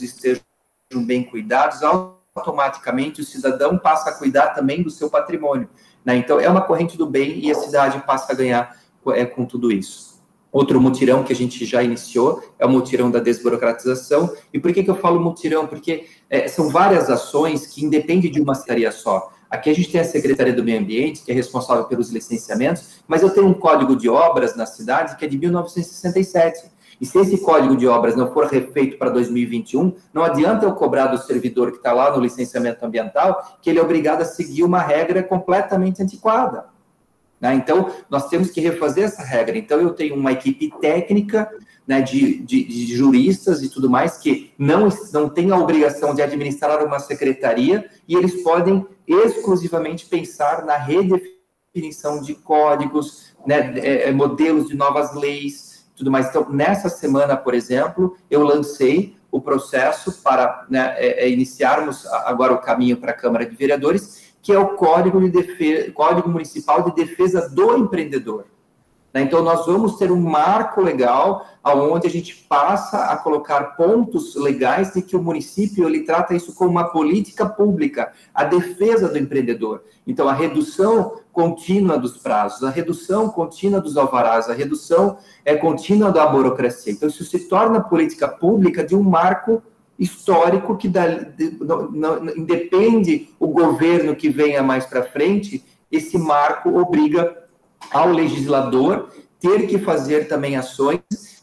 estejam 0.02 0.42
bem 1.06 1.22
cuidados, 1.22 1.82
automaticamente 1.82 3.20
o 3.20 3.24
cidadão 3.24 3.78
passa 3.78 4.10
a 4.10 4.14
cuidar 4.14 4.48
também 4.48 4.82
do 4.82 4.90
seu 4.90 5.08
patrimônio. 5.08 5.68
Né? 6.06 6.16
Então, 6.16 6.38
é 6.38 6.48
uma 6.48 6.62
corrente 6.62 6.96
do 6.96 7.04
bem 7.04 7.40
e 7.40 7.50
a 7.50 7.54
cidade 7.56 8.00
passa 8.06 8.32
a 8.32 8.36
ganhar 8.36 8.76
é, 9.08 9.26
com 9.26 9.44
tudo 9.44 9.72
isso. 9.72 10.14
Outro 10.52 10.80
mutirão 10.80 11.24
que 11.24 11.32
a 11.32 11.36
gente 11.36 11.66
já 11.66 11.82
iniciou 11.82 12.42
é 12.58 12.64
o 12.64 12.68
mutirão 12.68 13.10
da 13.10 13.18
desburocratização. 13.18 14.32
E 14.54 14.60
por 14.60 14.72
que, 14.72 14.84
que 14.84 14.90
eu 14.90 14.94
falo 14.94 15.20
mutirão? 15.20 15.66
Porque 15.66 16.06
é, 16.30 16.46
são 16.46 16.70
várias 16.70 17.10
ações 17.10 17.66
que 17.66 17.84
independem 17.84 18.30
de 18.30 18.40
uma 18.40 18.54
secretaria 18.54 18.92
só. 18.92 19.32
Aqui 19.50 19.68
a 19.70 19.74
gente 19.74 19.90
tem 19.90 20.00
a 20.00 20.04
Secretaria 20.04 20.52
do 20.52 20.64
Meio 20.64 20.80
Ambiente, 20.80 21.22
que 21.22 21.30
é 21.30 21.34
responsável 21.34 21.84
pelos 21.84 22.10
licenciamentos, 22.10 23.00
mas 23.06 23.22
eu 23.22 23.30
tenho 23.30 23.46
um 23.46 23.54
código 23.54 23.94
de 23.94 24.08
obras 24.08 24.56
na 24.56 24.66
cidade 24.66 25.16
que 25.16 25.24
é 25.24 25.28
de 25.28 25.38
1967. 25.38 26.64
E 27.00 27.06
se 27.06 27.18
esse 27.18 27.38
código 27.38 27.76
de 27.76 27.86
obras 27.86 28.16
não 28.16 28.32
for 28.32 28.46
refeito 28.46 28.98
para 28.98 29.10
2021, 29.10 29.94
não 30.12 30.22
adianta 30.22 30.64
eu 30.64 30.72
cobrar 30.72 31.06
do 31.06 31.18
servidor 31.18 31.70
que 31.70 31.76
está 31.76 31.92
lá 31.92 32.14
no 32.14 32.22
licenciamento 32.22 32.84
ambiental 32.84 33.58
que 33.60 33.68
ele 33.68 33.78
é 33.78 33.82
obrigado 33.82 34.22
a 34.22 34.24
seguir 34.24 34.62
uma 34.62 34.80
regra 34.80 35.22
completamente 35.22 36.02
antiquada. 36.02 36.66
Né? 37.40 37.54
Então, 37.54 37.90
nós 38.08 38.28
temos 38.28 38.50
que 38.50 38.60
refazer 38.60 39.04
essa 39.04 39.22
regra. 39.22 39.56
Então, 39.58 39.80
eu 39.80 39.90
tenho 39.90 40.14
uma 40.14 40.32
equipe 40.32 40.72
técnica 40.80 41.50
né, 41.86 42.00
de, 42.00 42.38
de, 42.40 42.64
de, 42.64 42.96
juristas 42.96 43.62
e 43.62 43.68
tudo 43.68 43.88
mais 43.88 44.18
que 44.18 44.52
não, 44.58 44.88
não 45.12 45.28
tem 45.28 45.50
a 45.52 45.58
obrigação 45.58 46.14
de 46.14 46.22
administrar 46.22 46.84
uma 46.84 46.98
secretaria 46.98 47.88
e 48.08 48.16
eles 48.16 48.42
podem 48.42 48.84
exclusivamente 49.06 50.06
pensar 50.06 50.64
na 50.64 50.76
redefinição 50.76 52.20
de 52.20 52.34
códigos, 52.34 53.36
né, 53.46 53.78
é, 53.78 54.08
é, 54.08 54.12
modelos 54.12 54.66
de 54.66 54.76
novas 54.76 55.14
leis, 55.14 55.65
tudo 55.96 56.10
mais. 56.10 56.28
Então, 56.28 56.48
nessa 56.50 56.88
semana, 56.88 57.36
por 57.36 57.54
exemplo, 57.54 58.16
eu 58.30 58.42
lancei 58.42 59.16
o 59.30 59.40
processo 59.40 60.22
para 60.22 60.66
né, 60.68 60.94
é, 60.96 61.24
é 61.24 61.30
iniciarmos 61.30 62.06
agora 62.06 62.52
o 62.52 62.58
caminho 62.58 62.96
para 62.96 63.10
a 63.10 63.14
Câmara 63.14 63.44
de 63.44 63.56
Vereadores, 63.56 64.32
que 64.40 64.52
é 64.52 64.58
o 64.58 64.76
Código, 64.76 65.20
de 65.20 65.30
Defesa, 65.30 65.90
Código 65.92 66.28
Municipal 66.28 66.82
de 66.82 66.94
Defesa 66.94 67.48
do 67.48 67.76
Empreendedor. 67.76 68.44
Né? 69.16 69.22
Então, 69.22 69.42
nós 69.42 69.64
vamos 69.64 69.96
ter 69.96 70.12
um 70.12 70.20
marco 70.20 70.82
legal 70.82 71.46
onde 71.64 72.06
a 72.06 72.10
gente 72.10 72.36
passa 72.46 73.06
a 73.06 73.16
colocar 73.16 73.74
pontos 73.74 74.34
legais 74.36 74.92
de 74.92 75.00
que 75.00 75.16
o 75.16 75.22
município 75.22 75.88
ele 75.88 76.00
trata 76.02 76.34
isso 76.34 76.54
como 76.54 76.70
uma 76.70 76.90
política 76.90 77.46
pública, 77.46 78.12
a 78.34 78.44
defesa 78.44 79.08
do 79.08 79.16
empreendedor. 79.16 79.82
Então, 80.06 80.28
a 80.28 80.34
redução 80.34 81.20
contínua 81.32 81.98
dos 81.98 82.18
prazos, 82.18 82.62
a 82.62 82.68
redução 82.68 83.30
contínua 83.30 83.80
dos 83.80 83.96
alvarás, 83.96 84.50
a 84.50 84.52
redução 84.52 85.16
é 85.46 85.56
contínua 85.56 86.12
da 86.12 86.26
burocracia. 86.26 86.92
Então, 86.92 87.08
isso 87.08 87.24
se 87.24 87.48
torna 87.48 87.80
política 87.80 88.28
pública 88.28 88.84
de 88.84 88.94
um 88.94 89.02
marco 89.02 89.62
histórico 89.98 90.76
que 90.76 90.88
dá, 90.88 91.06
de, 91.06 91.56
independe 92.36 93.30
o 93.40 93.48
governo 93.48 94.14
que 94.14 94.28
venha 94.28 94.62
mais 94.62 94.84
para 94.84 95.02
frente, 95.02 95.64
esse 95.90 96.18
marco 96.18 96.78
obriga 96.78 97.45
ao 97.90 98.10
legislador 98.10 99.10
ter 99.40 99.66
que 99.66 99.78
fazer 99.78 100.28
também 100.28 100.56
ações 100.56 101.00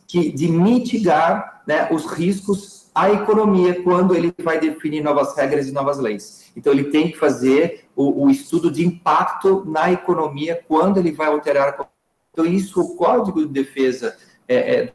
que, 0.08 0.32
de 0.32 0.48
mitigar 0.48 1.64
né, 1.66 1.90
os 1.92 2.06
riscos 2.06 2.90
à 2.94 3.12
economia 3.12 3.82
quando 3.82 4.16
ele 4.16 4.34
vai 4.40 4.60
definir 4.60 5.04
novas 5.04 5.36
regras 5.36 5.68
e 5.68 5.72
novas 5.72 5.98
leis. 5.98 6.52
Então, 6.56 6.72
ele 6.72 6.86
tem 6.86 7.12
que 7.12 7.18
fazer 7.18 7.86
o, 7.96 8.26
o 8.26 8.30
estudo 8.30 8.70
de 8.70 8.86
impacto 8.86 9.64
na 9.66 9.92
economia 9.92 10.64
quando 10.68 10.98
ele 10.98 11.12
vai 11.12 11.28
alterar. 11.28 11.90
Então, 12.32 12.46
isso, 12.46 12.82
o 12.82 12.96
Código 12.96 13.46
de 13.46 13.52
Defesa 13.52 14.16
é, 14.48 14.56
é, 14.76 14.94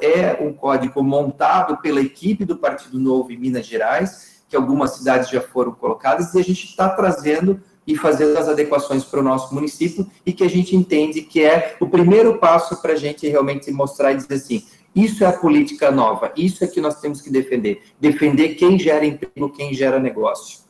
é 0.00 0.42
um 0.42 0.52
código 0.52 1.02
montado 1.02 1.78
pela 1.78 2.00
equipe 2.00 2.44
do 2.44 2.56
Partido 2.56 2.98
Novo 2.98 3.32
em 3.32 3.38
Minas 3.38 3.66
Gerais, 3.66 4.42
que 4.48 4.56
algumas 4.56 4.92
cidades 4.92 5.30
já 5.30 5.40
foram 5.40 5.72
colocadas, 5.72 6.34
e 6.34 6.40
a 6.40 6.44
gente 6.44 6.66
está 6.66 6.90
trazendo 6.90 7.60
e 7.86 7.96
fazer 7.96 8.36
as 8.36 8.48
adequações 8.48 9.04
para 9.04 9.20
o 9.20 9.22
nosso 9.22 9.54
município 9.54 10.06
e 10.24 10.32
que 10.32 10.44
a 10.44 10.48
gente 10.48 10.76
entende 10.76 11.22
que 11.22 11.42
é 11.42 11.76
o 11.80 11.88
primeiro 11.88 12.38
passo 12.38 12.80
para 12.80 12.92
a 12.92 12.96
gente 12.96 13.28
realmente 13.28 13.70
mostrar 13.70 14.12
e 14.12 14.16
dizer 14.16 14.34
assim, 14.34 14.64
isso 14.94 15.24
é 15.24 15.26
a 15.26 15.32
política 15.32 15.90
nova, 15.90 16.32
isso 16.36 16.62
é 16.62 16.66
que 16.66 16.80
nós 16.80 17.00
temos 17.00 17.20
que 17.20 17.30
defender, 17.30 17.82
defender 18.00 18.50
quem 18.50 18.78
gera 18.78 19.04
emprego, 19.04 19.50
quem 19.50 19.74
gera 19.74 19.98
negócio. 19.98 20.60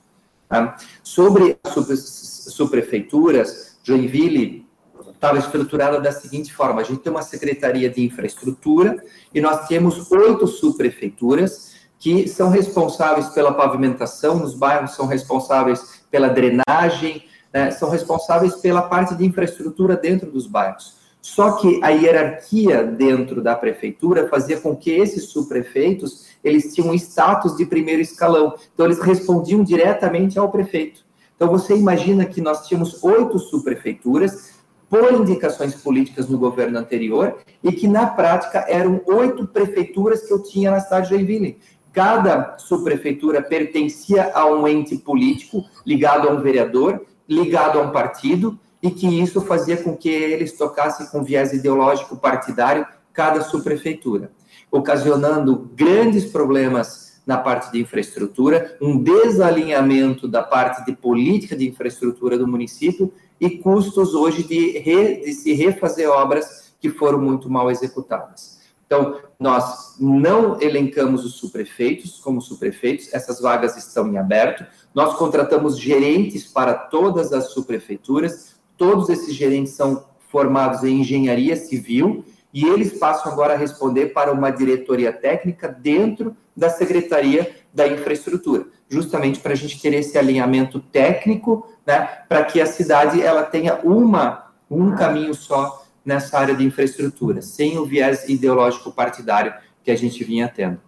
Tá? 0.49 0.77
Sobre 1.03 1.59
as 1.65 2.49
subprefeituras, 2.49 3.79
Joinville 3.83 4.67
estava 5.13 5.39
estruturada 5.39 6.01
da 6.01 6.13
seguinte 6.13 6.53
forma, 6.53 6.81
a 6.81 6.85
gente 6.85 7.01
tem 7.01 7.13
uma 7.13 7.23
secretaria 7.23 7.89
de 7.89 8.05
infraestrutura 8.05 9.03
e 9.33 9.41
nós 9.41 9.67
temos 9.67 10.11
oito 10.11 10.47
subprefeituras 10.47 11.72
que 12.03 12.27
são 12.27 12.49
responsáveis 12.49 13.29
pela 13.29 13.55
pavimentação 13.55 14.37
nos 14.41 14.55
bairros, 14.57 14.97
são 14.97 15.07
responsáveis 15.07 16.03
pela 16.11 16.29
drenagem, 16.29 17.23
né, 17.55 17.71
são 17.71 17.89
responsáveis 17.89 18.57
pela 18.57 18.83
parte 18.83 19.15
de 19.15 19.25
infraestrutura 19.25 19.97
dentro 19.97 20.29
dos 20.29 20.49
bairros. 20.49 20.97
Só 21.21 21.53
que 21.53 21.79
a 21.81 21.91
hierarquia 21.91 22.83
dentro 22.83 23.41
da 23.41 23.55
prefeitura 23.55 24.29
fazia 24.29 24.59
com 24.59 24.75
que 24.75 24.91
esses 24.91 25.27
subprefeitos, 25.27 26.27
eles 26.43 26.75
tinham 26.75 26.93
status 26.95 27.57
de 27.57 27.65
primeiro 27.65 28.03
escalão. 28.03 28.57
Então, 28.75 28.87
eles 28.87 28.99
respondiam 28.99 29.63
diretamente 29.63 30.37
ao 30.37 30.51
prefeito. 30.51 31.05
Então, 31.37 31.49
você 31.49 31.77
imagina 31.77 32.25
que 32.25 32.41
nós 32.41 32.67
tínhamos 32.67 33.01
oito 33.05 33.39
subprefeituras, 33.39 34.61
por 34.93 35.11
indicações 35.11 35.75
políticas 35.75 36.29
no 36.29 36.37
governo 36.37 36.79
anterior, 36.79 37.39
e 37.65 37.73
que, 37.73 37.89
na 37.89 38.09
prática, 38.09 38.67
eram 38.69 39.01
oito 39.07 39.47
prefeituras 39.47 40.21
que 40.21 40.31
eu 40.31 40.43
tinha 40.43 40.71
na 40.71 40.81
cidade 40.81 41.09
de 41.09 41.15
Joinville. 41.15 41.59
Cada 41.93 42.57
subprefeitura 42.59 43.43
pertencia 43.43 44.33
a 44.35 44.47
um 44.47 44.67
ente 44.67 44.97
político, 44.97 45.65
ligado 45.87 46.29
a 46.29 46.33
um 46.33 46.41
vereador, 46.41 47.05
ligado 47.29 47.79
a 47.79 47.83
um 47.83 47.91
partido, 47.91 48.59
e 48.83 48.91
que 48.91 49.07
isso 49.07 49.41
fazia 49.43 49.77
com 49.77 49.97
que 49.97 50.09
eles 50.09 50.57
tocassem 50.57 51.07
com 51.07 51.23
viés 51.23 51.53
ideológico 51.53 52.17
partidário 52.17 52.87
cada 53.13 53.43
subprefeitura, 53.43 54.33
ocasionando 54.71 55.71
grandes 55.75 56.25
problemas 56.25 57.21
na 57.25 57.37
parte 57.37 57.71
de 57.71 57.81
infraestrutura, 57.81 58.77
um 58.81 58.99
desalinhamento 58.99 60.27
da 60.27 60.43
parte 60.43 60.85
de 60.85 60.97
política 60.97 61.55
de 61.55 61.69
infraestrutura 61.69 62.37
do 62.37 62.49
município 62.49 63.13
e 63.41 63.51
custos 63.51 64.15
hoje 64.15 64.43
de, 64.43 64.79
re, 64.79 65.21
de 65.21 65.33
se 65.33 65.53
refazer 65.53 66.09
obras 66.09 66.75
que 66.81 66.91
foram 66.91 67.21
muito 67.21 67.49
mal 67.49 67.71
executadas. 67.71 68.62
Então, 68.93 69.21
nós 69.41 69.97
não 69.99 70.61
elencamos 70.61 71.25
os 71.25 71.37
subprefeitos 71.37 72.21
como 72.21 72.41
subprefeitos, 72.41 73.13
essas 73.13 73.41
vagas 73.41 73.77
estão 73.77 74.07
em 74.09 74.19
aberto. 74.19 74.67
Nós 74.95 75.17
contratamos 75.17 75.79
gerentes 75.79 76.45
para 76.45 76.75
todas 76.75 77.33
as 77.33 77.53
subprefeituras, 77.53 78.53
Todos 78.77 79.09
esses 79.09 79.35
gerentes 79.35 79.75
são 79.75 80.05
formados 80.29 80.83
em 80.83 81.01
engenharia 81.03 81.55
civil 81.55 82.25
e 82.53 82.67
eles 82.67 82.99
passam 82.99 83.31
agora 83.31 83.55
a 83.55 83.57
responder 83.57 84.07
para 84.07 84.33
uma 84.33 84.51
diretoria 84.51 85.13
técnica 85.13 85.69
dentro 85.69 86.37
da 86.57 86.69
Secretaria 86.69 87.55
da 87.73 87.87
Infraestrutura, 87.87 88.67
justamente 88.89 89.39
para 89.39 89.53
a 89.53 89.55
gente 89.55 89.81
ter 89.81 89.95
esse 89.95 90.19
alinhamento 90.19 90.81
técnico, 90.81 91.67
né, 91.87 92.25
para 92.29 92.45
que 92.45 92.61
a 92.61 92.67
cidade 92.67 93.23
ela 93.23 93.45
tenha 93.45 93.79
uma 93.85 94.51
um 94.69 94.97
caminho 94.97 95.33
só 95.35 95.82
nessa 96.05 96.39
área 96.39 96.55
de 96.55 96.65
infraestrutura, 96.65 97.43
sem 97.43 97.79
o 97.79 97.85
viés 97.85 98.29
ideológico 98.29 98.93
partidário 98.93 99.55
que 99.83 99.91
a 99.91 99.97
gente 99.97 100.23
vinha 100.25 100.49
tendo. 100.49 100.81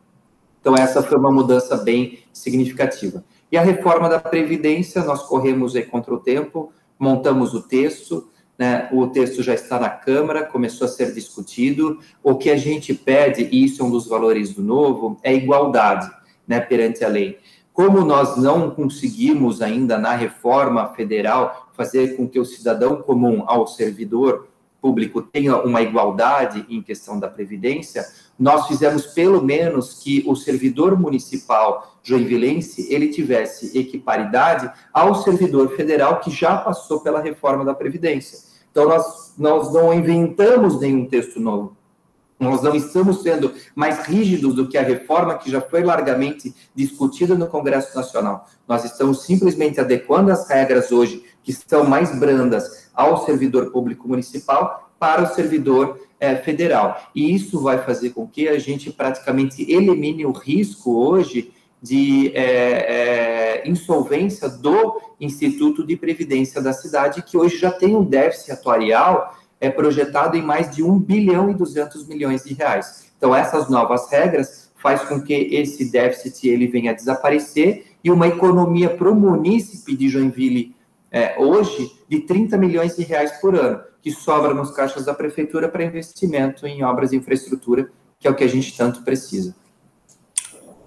Então 0.61 0.75
essa 0.75 1.03
foi 1.03 1.19
uma 1.19 1.31
mudança 1.31 1.77
bem 1.77 2.21
significativa. 2.33 3.25
E 3.53 3.57
a 3.57 3.62
reforma 3.62 4.09
da 4.09 4.19
previdência, 4.19 5.05
nós 5.05 5.23
corremos 5.23 5.75
contra 5.91 6.15
o 6.15 6.19
tempo, 6.19 6.73
montamos 6.99 7.55
o 7.55 7.62
texto, 7.62 8.29
né, 8.59 8.89
o 8.93 9.07
texto 9.09 9.43
já 9.43 9.53
está 9.53 9.79
na 9.79 9.91
Câmara, 9.91 10.45
começou 10.45 10.87
a 10.87 10.89
ser 10.89 11.12
discutido. 11.12 11.99
O 12.23 12.37
que 12.37 12.51
a 12.51 12.57
gente 12.57 12.95
pede, 12.95 13.49
e 13.51 13.65
isso 13.65 13.83
é 13.83 13.85
um 13.85 13.91
dos 13.91 14.07
valores 14.07 14.55
do 14.55 14.62
novo, 14.62 15.19
é 15.23 15.35
igualdade 15.35 16.11
né, 16.47 16.61
perante 16.61 17.05
a 17.05 17.09
lei. 17.09 17.39
Como 17.73 18.05
nós 18.05 18.37
não 18.37 18.71
conseguimos 18.71 19.61
ainda 19.61 19.99
na 19.99 20.15
reforma 20.15 20.95
federal 20.95 21.69
fazer 21.73 22.17
com 22.17 22.29
que 22.29 22.39
o 22.39 22.45
cidadão 22.45 23.03
comum 23.03 23.43
ao 23.47 23.67
servidor 23.67 24.49
público 24.85 25.22
tenha 25.22 25.57
uma 25.57 25.80
igualdade 25.80 26.66
em 26.68 26.82
questão 26.82 27.18
da 27.18 27.26
previdência, 27.26 28.07
nós 28.39 28.66
fizemos 28.66 29.07
pelo 29.07 29.43
menos 29.43 29.95
que 29.95 30.22
o 30.26 30.37
servidor 30.37 31.01
municipal 31.01 31.97
joinvilense 32.03 32.93
ele 32.93 33.09
tivesse 33.09 33.78
equiparidade 33.78 34.70
ao 34.93 35.14
servidor 35.14 35.74
federal 35.74 36.20
que 36.20 36.30
já 36.30 36.59
passou 36.59 37.01
pela 37.01 37.22
reforma 37.22 37.64
da 37.64 37.72
previdência. 37.72 38.39
Então 38.70 38.87
nós 38.87 39.32
nós 39.39 39.72
não 39.72 39.95
inventamos 39.95 40.78
nenhum 40.78 41.07
texto 41.07 41.41
novo. 41.41 41.74
Nós 42.39 42.61
não 42.62 42.74
estamos 42.74 43.22
sendo 43.22 43.55
mais 43.74 44.05
rígidos 44.07 44.55
do 44.55 44.68
que 44.68 44.76
a 44.76 44.82
reforma 44.82 45.39
que 45.39 45.51
já 45.51 45.62
foi 45.62 45.82
largamente 45.82 46.55
discutida 46.74 47.35
no 47.35 47.47
Congresso 47.47 47.97
Nacional. 47.97 48.47
Nós 48.68 48.85
estamos 48.85 49.22
simplesmente 49.22 49.80
adequando 49.80 50.30
as 50.30 50.47
regras 50.49 50.93
hoje, 50.93 51.24
que 51.45 51.53
estão 51.53 51.85
mais 51.85 52.19
brandas, 52.19 52.89
ao 52.93 53.25
servidor 53.25 53.71
público 53.71 54.09
municipal 54.09 54.91
para 54.99 55.23
o 55.23 55.35
servidor 55.35 56.01
é, 56.19 56.35
federal. 56.35 57.01
E 57.15 57.35
isso 57.35 57.61
vai 57.61 57.79
fazer 57.79 58.11
com 58.11 58.27
que 58.27 58.49
a 58.49 58.59
gente 58.59 58.91
praticamente 58.91 59.71
elimine 59.71 60.25
o 60.25 60.33
risco 60.33 60.97
hoje 60.97 61.53
de 61.83 62.33
é, 62.35 63.63
é, 63.63 63.69
insolvência 63.69 64.49
do 64.49 65.01
Instituto 65.21 65.87
de 65.87 65.97
Previdência 65.97 66.63
da 66.63 66.73
cidade, 66.73 67.23
que 67.23 67.37
hoje 67.37 67.59
já 67.59 67.71
tem 67.71 67.95
um 67.95 68.03
déficit 68.03 68.53
atuarial 68.53 69.37
é 69.61 69.71
projetado 69.71 70.37
em 70.37 70.43
mais 70.43 70.75
de 70.75 70.83
1 70.83 70.99
bilhão 70.99 71.51
e 71.51 71.55
200 71.55 72.07
milhões 72.07 72.45
de 72.45 72.55
reais. 72.55 73.07
Então, 73.17 73.35
essas 73.35 73.69
novas 73.71 74.11
regras 74.11 74.71
faz 74.77 75.03
com 75.03 75.21
que 75.23 75.33
esse 75.33 75.91
déficit 75.91 76.47
ele 76.49 76.67
venha 76.67 76.91
a 76.91 76.95
desaparecer 76.95 77.87
e 78.03 78.11
uma 78.11 78.29
economia 78.29 78.91
para 78.91 79.11
o 79.11 79.15
munícipe 79.15 79.97
de 79.97 80.09
Joinville 80.09 80.75
é, 81.15 81.37
hoje 81.39 81.93
de 82.09 82.19
30 82.23 82.59
milhões 82.59 82.97
de 82.97 83.05
reais 83.05 83.41
por 83.41 83.55
ano, 83.55 83.81
que 84.03 84.11
sobra 84.11 84.53
nos 84.53 84.73
caixas 84.73 85.05
da 85.05 85.15
prefeitura 85.15 85.69
para 85.69 85.85
investimento 85.85 86.67
em 86.67 86.83
obras 86.83 87.11
de 87.11 87.17
infraestrutura, 87.17 87.89
que 88.19 88.27
é 88.27 88.31
o 88.33 88.35
que 88.35 88.43
a 88.43 88.49
gente 88.49 88.77
tanto 88.77 89.03
precisa. 89.03 89.55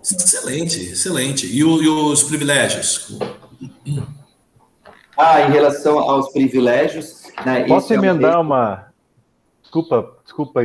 Excelente, 0.03 0.81
excelente. 0.81 1.47
E, 1.47 1.63
o, 1.63 1.81
e 1.81 1.87
os 1.87 2.23
privilégios? 2.23 3.17
Ah, 5.17 5.41
em 5.41 5.51
relação 5.51 5.97
aos 5.97 6.29
privilégios, 6.33 7.23
né, 7.45 7.63
Posso 7.65 7.93
emendar 7.93 8.33
é 8.33 8.37
um... 8.37 8.41
uma. 8.41 8.87
Desculpa, 9.61 10.17
desculpa, 10.23 10.61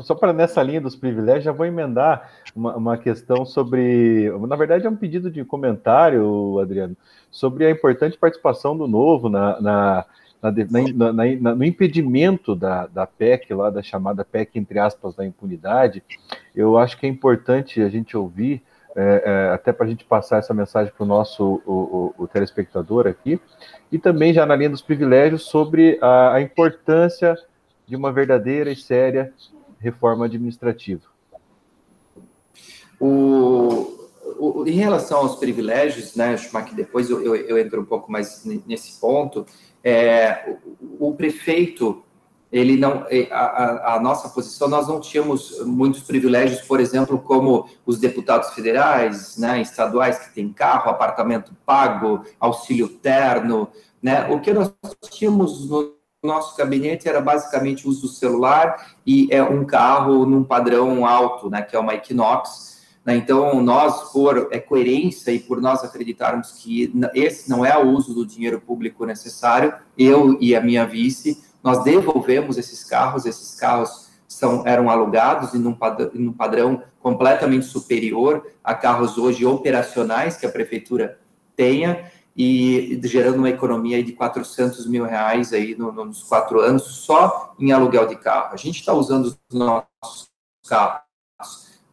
só 0.00 0.14
para 0.14 0.32
nessa 0.32 0.62
linha 0.62 0.80
dos 0.80 0.96
privilégios, 0.96 1.44
já 1.44 1.52
vou 1.52 1.66
emendar 1.66 2.32
uma, 2.54 2.76
uma, 2.76 2.98
questão 2.98 3.44
sobre. 3.44 4.30
Na 4.46 4.56
verdade, 4.56 4.86
é 4.86 4.90
um 4.90 4.96
pedido 4.96 5.30
de 5.30 5.44
comentário, 5.44 6.58
Adriano, 6.58 6.96
sobre 7.36 7.66
a 7.66 7.70
importante 7.70 8.16
participação 8.16 8.74
do 8.74 8.88
novo 8.88 9.28
na, 9.28 9.60
na, 9.60 10.04
na, 10.40 11.12
na 11.12 11.54
no 11.54 11.64
impedimento 11.64 12.56
da, 12.56 12.86
da 12.86 13.06
PEC, 13.06 13.52
lá 13.52 13.68
da 13.68 13.82
chamada 13.82 14.24
PEC, 14.24 14.58
entre 14.58 14.78
aspas, 14.78 15.14
da 15.14 15.26
impunidade. 15.26 16.02
Eu 16.54 16.78
acho 16.78 16.96
que 16.98 17.04
é 17.04 17.08
importante 17.10 17.82
a 17.82 17.90
gente 17.90 18.16
ouvir. 18.16 18.62
É, 18.98 19.22
é, 19.26 19.52
até 19.52 19.74
para 19.74 19.84
a 19.84 19.88
gente 19.90 20.06
passar 20.06 20.38
essa 20.38 20.54
mensagem 20.54 20.90
para 20.90 21.04
o 21.04 21.06
nosso 21.06 21.60
o, 21.66 22.26
telespectador 22.32 23.06
aqui, 23.06 23.38
e 23.92 23.98
também 23.98 24.32
já 24.32 24.46
na 24.46 24.56
linha 24.56 24.70
dos 24.70 24.80
privilégios 24.80 25.42
sobre 25.42 25.98
a, 26.00 26.32
a 26.32 26.40
importância 26.40 27.36
de 27.86 27.94
uma 27.94 28.10
verdadeira 28.10 28.70
e 28.72 28.76
séria 28.76 29.34
reforma 29.78 30.24
administrativa. 30.24 31.02
O, 32.98 34.05
em 34.66 34.72
relação 34.72 35.18
aos 35.18 35.36
privilégios, 35.36 36.14
né, 36.14 36.36
que 36.66 36.74
depois 36.74 37.10
eu, 37.10 37.22
eu, 37.22 37.34
eu, 37.34 37.58
entro 37.58 37.80
um 37.80 37.84
pouco 37.84 38.10
mais 38.10 38.44
nesse 38.66 39.00
ponto, 39.00 39.46
é, 39.82 40.56
o, 40.98 41.08
o 41.08 41.14
prefeito, 41.14 42.02
ele 42.50 42.76
não, 42.76 43.06
a, 43.30 43.94
a, 43.94 44.00
nossa 44.00 44.28
posição, 44.28 44.68
nós 44.68 44.88
não 44.88 45.00
tínhamos 45.00 45.60
muitos 45.64 46.02
privilégios, 46.02 46.60
por 46.62 46.80
exemplo, 46.80 47.18
como 47.18 47.68
os 47.84 47.98
deputados 47.98 48.50
federais, 48.50 49.36
né, 49.36 49.60
estaduais 49.60 50.18
que 50.18 50.34
têm 50.34 50.52
carro, 50.52 50.90
apartamento 50.90 51.52
pago, 51.64 52.22
auxílio 52.40 52.88
terno, 52.88 53.68
né, 54.02 54.28
o 54.30 54.40
que 54.40 54.52
nós 54.52 54.72
tínhamos 55.10 55.68
no 55.68 55.96
nosso 56.22 56.56
gabinete 56.56 57.08
era 57.08 57.20
basicamente 57.20 57.86
uso 57.86 58.02
do 58.02 58.08
celular 58.08 58.94
e 59.06 59.28
é 59.30 59.42
um 59.42 59.64
carro 59.64 60.26
num 60.26 60.42
padrão 60.42 61.06
alto, 61.06 61.48
né, 61.48 61.62
que 61.62 61.76
é 61.76 61.78
uma 61.78 61.94
Equinox. 61.94 62.75
Né? 63.06 63.16
Então, 63.16 63.62
nós, 63.62 64.10
por 64.12 64.48
é, 64.50 64.58
coerência 64.58 65.30
e 65.30 65.38
por 65.38 65.62
nós 65.62 65.84
acreditarmos 65.84 66.50
que 66.52 66.92
esse 67.14 67.48
não 67.48 67.64
é 67.64 67.78
o 67.78 67.88
uso 67.90 68.12
do 68.12 68.26
dinheiro 68.26 68.60
público 68.60 69.06
necessário, 69.06 69.72
eu 69.96 70.36
e 70.40 70.56
a 70.56 70.60
minha 70.60 70.84
vice, 70.84 71.40
nós 71.62 71.84
devolvemos 71.84 72.58
esses 72.58 72.82
carros, 72.82 73.24
esses 73.24 73.54
carros 73.54 74.08
são, 74.26 74.66
eram 74.66 74.90
alugados 74.90 75.54
em 75.54 75.64
um, 75.64 75.72
padrão, 75.72 76.10
em 76.12 76.26
um 76.26 76.32
padrão 76.32 76.82
completamente 77.00 77.66
superior 77.66 78.44
a 78.62 78.74
carros 78.74 79.16
hoje 79.16 79.46
operacionais 79.46 80.36
que 80.36 80.44
a 80.44 80.50
prefeitura 80.50 81.18
tenha, 81.54 82.10
e 82.36 83.00
gerando 83.04 83.38
uma 83.38 83.48
economia 83.48 84.02
de 84.04 84.12
400 84.12 84.86
mil 84.86 85.04
reais 85.04 85.54
aí 85.54 85.74
no, 85.74 85.90
nos 85.90 86.22
quatro 86.22 86.60
anos 86.60 86.82
só 86.82 87.54
em 87.58 87.72
aluguel 87.72 88.06
de 88.06 88.16
carro. 88.16 88.52
A 88.52 88.56
gente 88.58 88.78
está 88.78 88.92
usando 88.92 89.24
os 89.24 89.38
nossos 89.50 90.28
carros, 90.68 91.05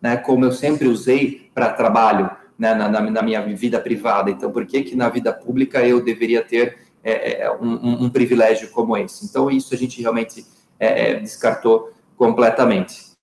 né, 0.03 0.17
como 0.17 0.43
eu 0.43 0.51
sempre 0.51 0.89
usei 0.89 1.49
para 1.53 1.71
trabalho, 1.71 2.29
né, 2.59 2.75
na, 2.75 2.89
na, 2.89 3.21
minha 3.21 3.41
vida 3.55 3.79
privada. 3.79 4.29
Então, 4.29 4.51
por 4.51 4.65
que 4.65 4.83
que 4.83 4.97
na 4.97 5.07
vida 5.07 5.31
pública 5.31 5.81
eu 5.87 6.03
deveria 6.03 6.43
ter 6.43 6.77
é, 7.01 7.43
é 7.43 7.51
um, 7.51 8.03
um, 8.03 8.09
privilégio 8.09 8.69
como 8.71 8.97
esse? 8.97 9.25
Então, 9.25 9.49
isso 9.49 9.73
a 9.73 9.77
gente 9.77 10.01
realmente 10.01 10.45
é, 10.77 11.11
é 11.11 11.19
descartou 11.21 11.93
completamente. 12.17 13.13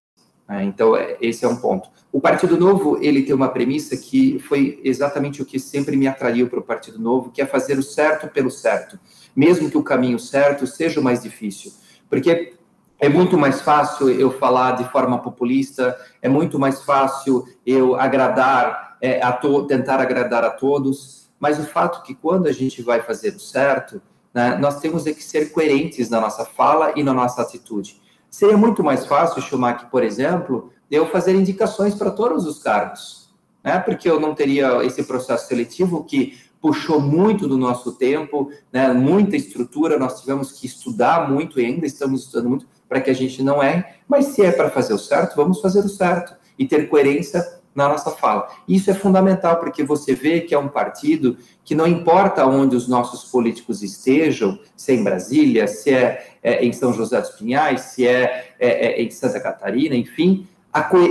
Né. 0.48 0.64
Então, 0.64 0.96
é, 0.96 1.18
esse 1.20 1.44
é 1.44 1.48
um 1.48 1.56
ponto. 1.56 1.90
O 2.10 2.18
Partido 2.18 2.56
Novo, 2.56 2.98
ele 3.02 3.22
tem 3.22 3.34
uma 3.34 3.50
premissa 3.50 3.94
que 3.94 4.38
foi 4.38 4.80
exatamente 4.82 5.42
o 5.42 5.44
que 5.44 5.58
sempre 5.58 5.96
me 5.98 6.08
atraiu 6.08 6.48
para 6.48 6.60
o 6.60 6.62
Partido 6.62 6.98
Novo, 6.98 7.30
que 7.30 7.42
é 7.42 7.46
fazer 7.46 7.78
o 7.78 7.82
certo 7.82 8.26
pelo 8.26 8.50
certo, 8.50 8.98
mesmo 9.36 9.70
que 9.70 9.76
o 9.76 9.82
caminho 9.82 10.18
certo 10.18 10.66
seja 10.66 10.98
o 10.98 11.04
mais 11.04 11.22
difícil. 11.22 11.72
Porque 12.08 12.54
É 13.00 13.08
muito 13.08 13.38
mais 13.38 13.62
fácil 13.62 14.10
eu 14.10 14.30
falar 14.30 14.72
de 14.72 14.84
forma 14.90 15.18
populista, 15.18 15.98
é 16.20 16.28
muito 16.28 16.58
mais 16.58 16.82
fácil 16.82 17.46
eu 17.64 17.98
agradar, 17.98 18.98
é, 19.00 19.18
to 19.32 19.66
tentar 19.66 19.98
agradar 20.00 20.44
a 20.44 20.50
todos, 20.50 21.30
mas 21.40 21.58
o 21.58 21.62
fato 21.62 22.00
é 22.00 22.06
que 22.06 22.14
quando 22.14 22.46
a 22.46 22.52
gente 22.52 22.82
vai 22.82 23.00
fazer 23.00 23.34
o 23.34 23.40
certo, 23.40 24.02
né, 24.34 24.58
nós 24.60 24.80
temos 24.80 25.04
que 25.04 25.24
ser 25.24 25.50
coerentes 25.50 26.10
na 26.10 26.20
nossa 26.20 26.44
fala 26.44 26.92
e 26.94 27.02
na 27.02 27.14
nossa 27.14 27.40
atitude. 27.40 27.98
Seria 28.28 28.58
muito 28.58 28.84
mais 28.84 29.06
fácil, 29.06 29.40
Schumacher, 29.40 29.88
por 29.88 30.04
exemplo, 30.04 30.70
eu 30.90 31.06
fazer 31.06 31.34
indicações 31.34 31.94
para 31.94 32.10
todos 32.10 32.44
os 32.44 32.62
cargos, 32.62 33.34
né, 33.64 33.78
porque 33.78 34.10
eu 34.10 34.20
não 34.20 34.34
teria 34.34 34.84
esse 34.84 35.02
processo 35.04 35.48
seletivo 35.48 36.04
que 36.04 36.38
puxou 36.60 37.00
muito 37.00 37.48
do 37.48 37.56
nosso 37.56 37.92
tempo, 37.92 38.50
né, 38.72 38.92
muita 38.92 39.36
estrutura, 39.36 39.98
nós 39.98 40.20
tivemos 40.20 40.52
que 40.52 40.66
estudar 40.66 41.30
muito 41.30 41.58
e 41.58 41.64
ainda 41.64 41.86
estamos 41.86 42.24
estudando 42.24 42.48
muito 42.50 42.66
para 42.88 43.00
que 43.00 43.10
a 43.10 43.14
gente 43.14 43.42
não 43.42 43.62
erre, 43.62 43.84
mas 44.06 44.26
se 44.26 44.42
é 44.42 44.52
para 44.52 44.70
fazer 44.70 44.92
o 44.92 44.98
certo, 44.98 45.36
vamos 45.36 45.60
fazer 45.60 45.80
o 45.80 45.88
certo 45.88 46.34
e 46.58 46.66
ter 46.66 46.88
coerência 46.88 47.60
na 47.74 47.88
nossa 47.88 48.10
fala. 48.10 48.48
Isso 48.68 48.90
é 48.90 48.94
fundamental 48.94 49.56
porque 49.58 49.82
você 49.84 50.14
vê 50.14 50.40
que 50.40 50.54
é 50.54 50.58
um 50.58 50.68
partido 50.68 51.36
que 51.64 51.74
não 51.74 51.86
importa 51.86 52.44
onde 52.44 52.74
os 52.74 52.88
nossos 52.88 53.30
políticos 53.30 53.82
estejam, 53.82 54.58
se 54.76 54.92
é 54.92 54.94
em 54.96 55.04
Brasília, 55.04 55.66
se 55.68 55.90
é, 55.90 56.36
é 56.42 56.64
em 56.64 56.72
São 56.72 56.92
José 56.92 57.20
dos 57.20 57.30
Pinhais, 57.30 57.80
se 57.82 58.06
é, 58.06 58.54
é, 58.58 59.00
é 59.00 59.02
em 59.02 59.10
Santa 59.10 59.40
Catarina, 59.40 59.94
enfim, 59.94 60.46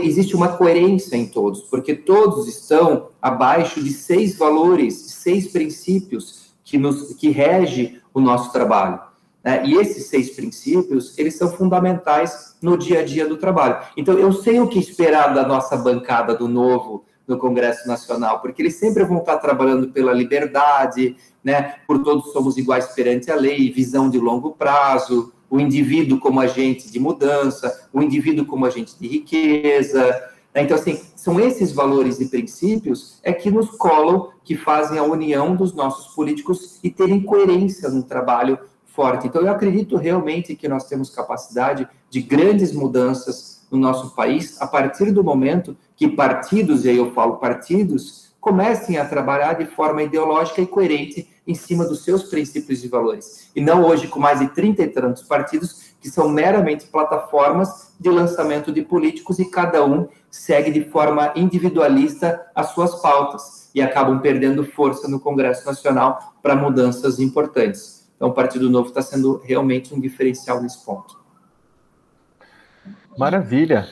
existe 0.03 0.35
uma 0.35 0.49
coerência 0.49 1.15
em 1.15 1.25
todos, 1.25 1.61
porque 1.61 1.93
todos 1.93 2.47
estão 2.47 3.09
abaixo 3.21 3.83
de 3.83 3.91
seis 3.91 4.37
valores, 4.37 4.95
seis 4.95 5.51
princípios 5.51 6.53
que, 6.63 6.77
nos, 6.77 7.13
que 7.13 7.29
rege 7.29 8.01
o 8.13 8.21
nosso 8.21 8.51
trabalho. 8.51 8.99
Né? 9.43 9.63
E 9.65 9.75
esses 9.75 10.07
seis 10.07 10.29
princípios, 10.29 11.17
eles 11.17 11.35
são 11.35 11.49
fundamentais 11.51 12.55
no 12.61 12.77
dia 12.77 12.99
a 13.01 13.05
dia 13.05 13.27
do 13.27 13.37
trabalho. 13.37 13.79
Então, 13.97 14.17
eu 14.17 14.31
sei 14.31 14.59
o 14.59 14.67
que 14.67 14.79
esperar 14.79 15.33
da 15.33 15.45
nossa 15.45 15.75
bancada 15.77 16.35
do 16.35 16.47
Novo 16.47 17.05
no 17.27 17.37
Congresso 17.37 17.87
Nacional, 17.87 18.39
porque 18.39 18.61
eles 18.61 18.75
sempre 18.75 19.03
vão 19.03 19.19
estar 19.19 19.37
trabalhando 19.37 19.89
pela 19.89 20.11
liberdade, 20.11 21.15
né? 21.43 21.75
por 21.85 22.03
todos 22.03 22.31
somos 22.33 22.57
iguais 22.57 22.87
perante 22.87 23.31
a 23.31 23.35
lei, 23.35 23.71
visão 23.71 24.09
de 24.09 24.17
longo 24.17 24.51
prazo, 24.51 25.31
o 25.49 25.59
indivíduo 25.59 26.19
como 26.19 26.39
agente 26.39 26.91
de 26.91 26.99
mudança, 26.99 27.87
o 27.91 28.01
indivíduo 28.01 28.45
como 28.45 28.65
agente 28.65 28.97
de 28.99 29.07
riqueza. 29.07 30.03
Né? 30.53 30.63
Então, 30.63 30.77
assim, 30.77 30.99
são 31.15 31.39
esses 31.39 31.71
valores 31.71 32.19
e 32.19 32.29
princípios 32.29 33.19
é 33.23 33.33
que 33.33 33.49
nos 33.49 33.71
colam, 33.71 34.29
que 34.43 34.55
fazem 34.55 34.97
a 34.97 35.03
união 35.03 35.55
dos 35.55 35.73
nossos 35.73 36.13
políticos 36.13 36.79
e 36.83 36.89
terem 36.89 37.21
coerência 37.21 37.89
no 37.89 38.03
trabalho 38.03 38.59
forte. 38.85 39.27
Então, 39.27 39.41
eu 39.41 39.51
acredito 39.51 39.95
realmente 39.95 40.55
que 40.55 40.67
nós 40.67 40.85
temos 40.85 41.09
capacidade 41.09 41.87
de 42.09 42.21
grandes 42.21 42.73
mudanças 42.73 43.65
no 43.71 43.77
nosso 43.77 44.15
país 44.15 44.59
a 44.61 44.67
partir 44.67 45.11
do 45.11 45.23
momento 45.23 45.77
que 45.95 46.07
partidos, 46.07 46.85
e 46.85 46.89
aí 46.89 46.97
eu 46.97 47.11
falo 47.11 47.37
partidos, 47.37 48.28
comecem 48.39 48.97
a 48.97 49.05
trabalhar 49.05 49.53
de 49.53 49.65
forma 49.65 50.03
ideológica 50.03 50.61
e 50.61 50.67
coerente 50.67 51.29
em 51.45 51.53
cima 51.53 51.85
dos 51.85 52.03
seus 52.03 52.23
princípios 52.23 52.83
e 52.83 52.87
valores. 52.87 53.49
E 53.55 53.61
não 53.61 53.83
hoje 53.83 54.07
com 54.07 54.19
mais 54.19 54.39
de 54.39 54.47
30 54.49 54.83
e 54.83 54.87
tantos 54.87 55.23
partidos 55.23 55.89
que 55.99 56.09
são 56.09 56.29
meramente 56.29 56.87
plataformas 56.87 57.93
de 57.99 58.09
lançamento 58.09 58.71
de 58.71 58.81
políticos 58.81 59.39
e 59.39 59.45
cada 59.45 59.83
um 59.83 60.07
segue 60.29 60.71
de 60.71 60.89
forma 60.89 61.33
individualista 61.35 62.47
as 62.55 62.71
suas 62.71 63.01
pautas 63.01 63.69
e 63.73 63.81
acabam 63.81 64.19
perdendo 64.19 64.63
força 64.63 65.07
no 65.07 65.19
Congresso 65.19 65.65
Nacional 65.65 66.33
para 66.41 66.55
mudanças 66.55 67.19
importantes. 67.19 68.09
Então, 68.15 68.29
o 68.29 68.33
Partido 68.33 68.69
Novo 68.69 68.89
está 68.89 69.01
sendo 69.01 69.41
realmente 69.43 69.93
um 69.93 69.99
diferencial 69.99 70.61
nesse 70.61 70.83
ponto. 70.85 71.19
Maravilha. 73.17 73.87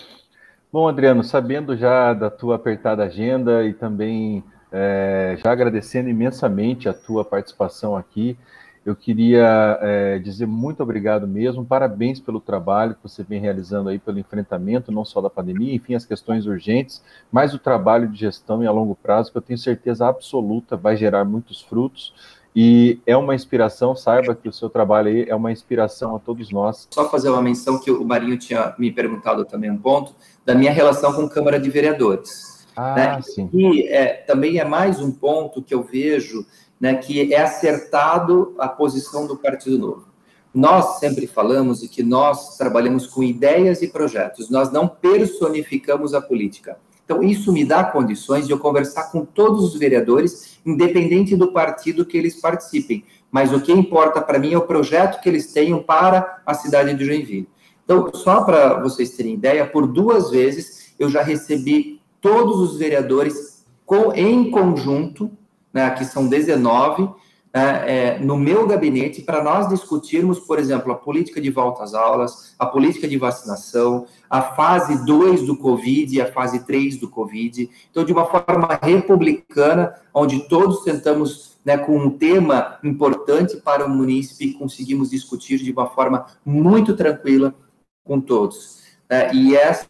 Bom, 0.69 0.85
Adriano, 0.85 1.23
sabendo 1.23 1.77
já 1.77 2.13
da 2.13 2.29
tua 2.29 2.57
apertada 2.57 3.01
agenda 3.03 3.63
e 3.63 3.73
também 3.73 4.43
é, 4.69 5.37
já 5.41 5.49
agradecendo 5.49 6.09
imensamente 6.09 6.89
a 6.89 6.93
tua 6.93 7.23
participação 7.23 7.95
aqui, 7.95 8.37
eu 8.85 8.93
queria 8.93 9.79
é, 9.81 10.19
dizer 10.19 10.45
muito 10.45 10.83
obrigado 10.83 11.25
mesmo, 11.25 11.65
parabéns 11.65 12.19
pelo 12.19 12.41
trabalho 12.41 12.95
que 12.95 13.03
você 13.03 13.23
vem 13.23 13.39
realizando 13.39 13.87
aí 13.87 13.97
pelo 13.97 14.19
enfrentamento 14.19 14.91
não 14.91 15.05
só 15.05 15.21
da 15.21 15.29
pandemia, 15.29 15.73
enfim, 15.73 15.95
as 15.95 16.05
questões 16.05 16.45
urgentes, 16.45 17.01
mas 17.31 17.53
o 17.53 17.59
trabalho 17.59 18.09
de 18.09 18.19
gestão 18.19 18.61
e 18.61 18.67
a 18.67 18.71
longo 18.71 18.93
prazo 18.93 19.31
que 19.31 19.37
eu 19.37 19.41
tenho 19.41 19.57
certeza 19.57 20.05
absoluta 20.05 20.75
vai 20.75 20.97
gerar 20.97 21.23
muitos 21.23 21.61
frutos 21.61 22.13
e 22.59 22.99
é 23.05 23.15
uma 23.15 23.35
inspiração, 23.35 23.95
saiba 23.95 24.33
que 24.33 24.49
o 24.49 24.51
seu 24.51 24.67
trabalho 24.67 25.09
aí 25.09 25.29
é 25.29 25.35
uma 25.35 25.51
inspiração 25.51 26.15
a 26.15 26.19
todos 26.19 26.49
nós. 26.49 26.87
Só 26.89 27.07
fazer 27.07 27.29
uma 27.29 27.39
menção 27.39 27.79
que 27.79 27.91
o 27.91 28.03
Marinho 28.03 28.35
tinha 28.35 28.73
me 28.79 28.91
perguntado 28.91 29.45
também 29.45 29.69
um 29.69 29.77
ponto, 29.77 30.15
da 30.43 30.55
minha 30.55 30.71
relação 30.71 31.13
com 31.13 31.29
Câmara 31.29 31.59
de 31.59 31.69
Vereadores. 31.69 32.65
Ah, 32.75 32.95
né? 32.95 33.21
sim. 33.21 33.47
E 33.53 33.87
é, 33.87 34.07
também 34.07 34.57
é 34.57 34.65
mais 34.65 34.99
um 34.99 35.11
ponto 35.11 35.61
que 35.61 35.71
eu 35.71 35.83
vejo 35.83 36.47
né, 36.81 36.95
que 36.95 37.31
é 37.31 37.39
acertado 37.39 38.55
a 38.57 38.67
posição 38.67 39.27
do 39.27 39.37
Partido 39.37 39.77
Novo. 39.77 40.07
Nós 40.51 40.97
sempre 40.97 41.27
falamos 41.27 41.83
e 41.83 41.87
que 41.87 42.01
nós 42.01 42.57
trabalhamos 42.57 43.05
com 43.05 43.21
ideias 43.21 43.83
e 43.83 43.87
projetos, 43.87 44.49
nós 44.49 44.71
não 44.71 44.87
personificamos 44.87 46.15
a 46.15 46.21
política. 46.21 46.79
Então, 47.07 47.23
isso 47.23 47.53
me 47.53 47.63
dá 47.63 47.85
condições 47.85 48.45
de 48.45 48.51
eu 48.51 48.59
conversar 48.59 49.09
com 49.13 49.23
todos 49.23 49.63
os 49.63 49.79
vereadores, 49.79 50.59
independente 50.65 51.37
do 51.37 51.53
partido 51.53 52.05
que 52.05 52.17
eles 52.17 52.35
participem. 52.41 53.05
Mas 53.31 53.53
o 53.53 53.61
que 53.61 53.71
importa 53.71 54.21
para 54.21 54.37
mim 54.37 54.51
é 54.51 54.57
o 54.57 54.67
projeto 54.67 55.21
que 55.21 55.29
eles 55.29 55.53
tenham 55.53 55.81
para 55.81 56.41
a 56.45 56.53
cidade 56.53 56.93
de 56.93 57.05
Joinville. 57.05 57.47
Então, 57.85 58.11
só 58.13 58.43
para 58.43 58.81
vocês 58.81 59.11
terem 59.11 59.35
ideia, 59.35 59.65
por 59.65 59.87
duas 59.87 60.31
vezes 60.31 60.93
eu 60.99 61.09
já 61.09 61.21
recebi 61.21 62.01
todos 62.19 62.59
os 62.59 62.77
vereadores 62.77 63.65
com, 63.85 64.11
em 64.11 64.51
conjunto, 64.51 65.31
né, 65.71 65.85
aqui 65.85 66.03
são 66.03 66.27
19, 66.27 67.09
é, 67.57 68.15
é, 68.15 68.19
no 68.19 68.37
meu 68.37 68.67
gabinete 68.67 69.21
para 69.21 69.43
nós 69.43 69.67
discutirmos, 69.69 70.39
por 70.39 70.59
exemplo, 70.59 70.91
a 70.91 70.95
política 70.95 71.41
de 71.41 71.49
volta 71.49 71.83
às 71.83 71.93
aulas, 71.93 72.55
a 72.59 72.65
política 72.65 73.07
de 73.07 73.17
vacinação, 73.17 74.05
a 74.29 74.41
fase 74.41 75.05
2 75.05 75.45
do 75.45 75.57
Covid 75.57 76.15
e 76.15 76.21
a 76.21 76.31
fase 76.31 76.65
3 76.65 76.97
do 76.97 77.09
Covid. 77.09 77.69
Então, 77.89 78.03
de 78.03 78.11
uma 78.11 78.25
forma 78.25 78.79
republicana, 78.81 79.95
onde 80.13 80.47
todos 80.47 80.83
sentamos 80.83 81.57
né, 81.65 81.77
com 81.77 81.97
um 81.97 82.09
tema 82.09 82.79
importante 82.83 83.57
para 83.57 83.85
o 83.85 83.89
munícipe 83.89 84.53
conseguimos 84.53 85.09
discutir 85.09 85.57
de 85.57 85.71
uma 85.71 85.87
forma 85.87 86.25
muito 86.45 86.95
tranquila 86.95 87.53
com 88.05 88.21
todos. 88.21 88.83
É, 89.09 89.33
e 89.33 89.55
essa 89.55 89.87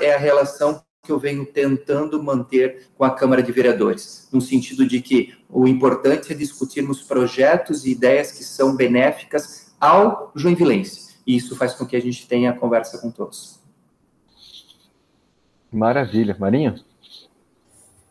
é 0.00 0.14
a 0.14 0.18
relação 0.18 0.82
que 1.08 1.12
eu 1.12 1.18
venho 1.18 1.46
tentando 1.46 2.22
manter 2.22 2.86
com 2.94 3.02
a 3.02 3.10
Câmara 3.10 3.42
de 3.42 3.50
Vereadores, 3.50 4.28
no 4.30 4.42
sentido 4.42 4.86
de 4.86 5.00
que 5.00 5.34
o 5.48 5.66
importante 5.66 6.30
é 6.30 6.36
discutirmos 6.36 7.00
projetos 7.00 7.86
e 7.86 7.92
ideias 7.92 8.30
que 8.30 8.44
são 8.44 8.76
benéficas 8.76 9.72
ao 9.80 10.30
joinvilense. 10.36 11.16
E 11.26 11.34
isso 11.34 11.56
faz 11.56 11.72
com 11.72 11.86
que 11.86 11.96
a 11.96 12.00
gente 12.00 12.28
tenha 12.28 12.52
conversa 12.52 12.98
com 12.98 13.10
todos. 13.10 13.58
Maravilha. 15.72 16.36
Marinho? 16.38 16.74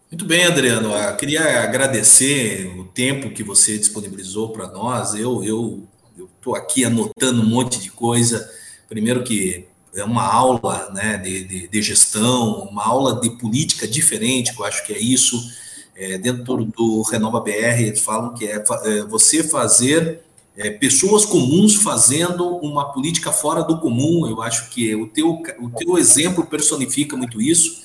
Muito 0.10 0.26
bem, 0.26 0.46
Adriano. 0.46 0.92
Eu 0.92 1.16
queria 1.18 1.62
agradecer 1.62 2.66
o 2.80 2.86
tempo 2.86 3.30
que 3.30 3.44
você 3.44 3.78
disponibilizou 3.78 4.50
para 4.50 4.68
nós. 4.68 5.14
Eu 5.14 5.44
eu 5.44 5.88
estou 6.36 6.56
aqui 6.56 6.84
anotando 6.84 7.44
um 7.44 7.46
monte 7.46 7.80
de 7.80 7.92
coisa. 7.92 8.52
Primeiro 8.90 9.24
que 9.24 9.68
é 9.98 10.04
uma 10.04 10.24
aula 10.24 10.92
né, 10.94 11.18
de, 11.18 11.44
de, 11.44 11.68
de, 11.68 11.82
gestão, 11.82 12.68
uma 12.72 12.86
aula 12.86 13.20
de 13.20 13.32
política 13.32 13.88
diferente, 13.88 14.54
eu 14.58 14.64
acho 14.64 14.86
que 14.86 14.94
é 14.94 15.00
isso. 15.00 15.52
É, 15.96 16.18
dentro 16.18 16.66
do 16.66 17.02
Renova 17.02 17.40
BR, 17.40 17.82
eles 17.82 18.02
falam 18.02 18.34
que 18.36 18.46
é, 18.46 18.64
é 18.84 19.04
você 19.04 19.44
fazer 19.44 20.22
é, 20.56 20.70
pessoas 20.70 21.26
comuns 21.26 21.76
fazendo 21.76 22.58
uma 22.58 22.94
política 22.94 23.32
fora 23.32 23.64
do 23.64 23.80
comum. 23.80 24.28
Eu 24.28 24.42
acho 24.44 24.70
que 24.70 24.94
o 24.96 25.08
teu, 25.08 25.42
o 25.60 25.70
teu 25.72 25.98
exemplo 25.98 26.46
personifica 26.46 27.18
muito 27.18 27.42
isso. 27.42 27.82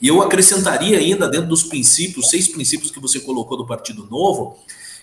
E 0.00 0.06
eu 0.06 0.22
acrescentaria 0.22 0.98
ainda, 0.98 1.28
dentro 1.28 1.48
dos 1.48 1.64
princípios, 1.64 2.30
seis 2.30 2.46
princípios 2.46 2.92
que 2.92 3.00
você 3.00 3.18
colocou 3.18 3.56
do 3.56 3.66
Partido 3.66 4.06
Novo, 4.08 4.56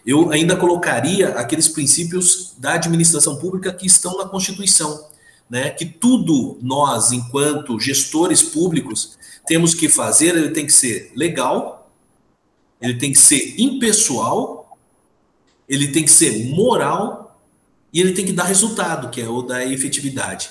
eu 0.05 0.31
ainda 0.31 0.55
colocaria 0.55 1.29
aqueles 1.29 1.67
princípios 1.67 2.53
da 2.57 2.73
administração 2.75 3.35
pública 3.35 3.73
que 3.73 3.85
estão 3.85 4.17
na 4.17 4.25
Constituição 4.25 5.11
né, 5.53 5.69
que 5.69 5.85
tudo 5.85 6.57
nós, 6.63 7.11
enquanto 7.11 7.79
gestores 7.79 8.41
públicos, 8.41 9.19
temos 9.45 9.75
que 9.75 9.87
fazer, 9.87 10.35
ele 10.35 10.49
tem 10.49 10.65
que 10.65 10.73
ser 10.73 11.11
legal, 11.15 11.91
ele 12.81 12.95
tem 12.95 13.11
que 13.11 13.19
ser 13.19 13.53
impessoal, 13.61 14.75
ele 15.69 15.89
tem 15.89 16.01
que 16.01 16.09
ser 16.09 16.49
moral 16.55 17.39
e 17.93 18.01
ele 18.01 18.13
tem 18.13 18.25
que 18.25 18.33
dar 18.33 18.45
resultado, 18.45 19.11
que 19.11 19.21
é 19.21 19.29
o 19.29 19.43
da 19.43 19.63
efetividade. 19.63 20.49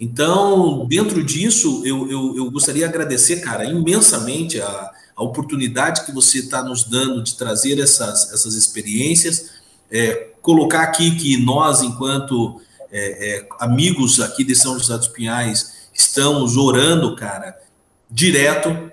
Então, 0.00 0.84
dentro 0.84 1.22
disso, 1.22 1.82
eu, 1.84 2.10
eu, 2.10 2.36
eu 2.36 2.50
gostaria 2.50 2.82
de 2.82 2.92
agradecer, 2.92 3.36
cara, 3.42 3.64
imensamente 3.64 4.60
a, 4.60 4.90
a 5.14 5.22
oportunidade 5.22 6.04
que 6.04 6.10
você 6.10 6.40
está 6.40 6.60
nos 6.60 6.82
dando 6.82 7.22
de 7.22 7.36
trazer 7.36 7.78
essas, 7.78 8.32
essas 8.32 8.54
experiências, 8.54 9.50
é, 9.88 10.32
colocar 10.42 10.82
aqui 10.82 11.14
que 11.14 11.36
nós, 11.36 11.82
enquanto 11.82 12.60
é, 12.92 13.38
é, 13.38 13.48
amigos 13.58 14.20
aqui 14.20 14.44
de 14.44 14.54
São 14.54 14.78
José 14.78 14.96
dos 14.96 15.08
Pinhais 15.08 15.80
estamos 15.92 16.56
orando, 16.56 17.14
cara, 17.14 17.56
direto, 18.10 18.90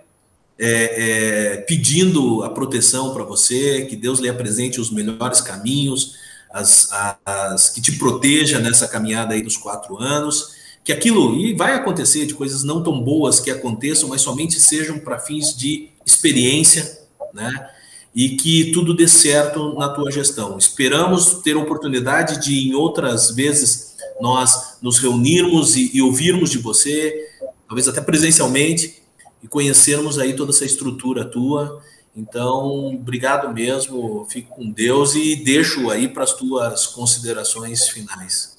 é, 0.60 0.68
é, 0.68 1.58
pedindo 1.58 2.44
a 2.44 2.50
proteção 2.50 3.14
para 3.14 3.24
você, 3.24 3.86
que 3.86 3.96
Deus 3.96 4.20
lhe 4.20 4.30
apresente 4.30 4.82
os 4.82 4.92
melhores 4.92 5.40
caminhos, 5.42 6.16
as, 6.52 6.90
as, 7.26 7.70
que 7.70 7.82
te 7.82 7.94
proteja 7.94 8.60
nessa 8.60 8.88
caminhada 8.88 9.34
aí 9.34 9.42
dos 9.42 9.58
quatro 9.58 9.98
anos, 9.98 10.56
que 10.84 10.92
aquilo, 10.92 11.36
e 11.36 11.54
vai 11.54 11.76
acontecer 11.76 12.26
de 12.26 12.34
coisas 12.34 12.64
não 12.64 12.82
tão 12.82 13.02
boas 13.02 13.40
que 13.40 13.52
aconteçam, 13.52 14.10
mas 14.10 14.22
somente 14.22 14.60
sejam 14.60 15.00
para 15.00 15.20
fins 15.20 15.56
de 15.56 15.90
experiência, 16.06 17.02
né? 17.34 17.70
E 18.18 18.30
que 18.30 18.72
tudo 18.72 18.96
dê 18.96 19.08
certo 19.08 19.76
na 19.76 19.90
tua 19.90 20.12
gestão. 20.12 20.58
Esperamos 20.58 21.36
ter 21.44 21.56
a 21.56 21.60
oportunidade 21.60 22.44
de, 22.44 22.68
em 22.68 22.74
outras 22.74 23.30
vezes, 23.30 23.96
nós 24.20 24.80
nos 24.82 24.98
reunirmos 24.98 25.76
e, 25.76 25.96
e 25.96 26.02
ouvirmos 26.02 26.50
de 26.50 26.58
você, 26.58 27.30
talvez 27.68 27.88
até 27.88 28.02
presencialmente, 28.02 29.04
e 29.44 29.48
conhecermos 29.48 30.18
aí 30.18 30.36
toda 30.36 30.50
essa 30.50 30.66
estrutura 30.66 31.24
tua. 31.24 31.80
Então, 32.16 32.96
obrigado 32.96 33.54
mesmo, 33.54 34.26
fico 34.28 34.56
com 34.56 34.72
Deus 34.72 35.14
e 35.14 35.36
deixo 35.36 35.92
aí 35.92 36.08
para 36.08 36.24
as 36.24 36.34
tuas 36.34 36.88
considerações 36.88 37.88
finais. 37.90 38.58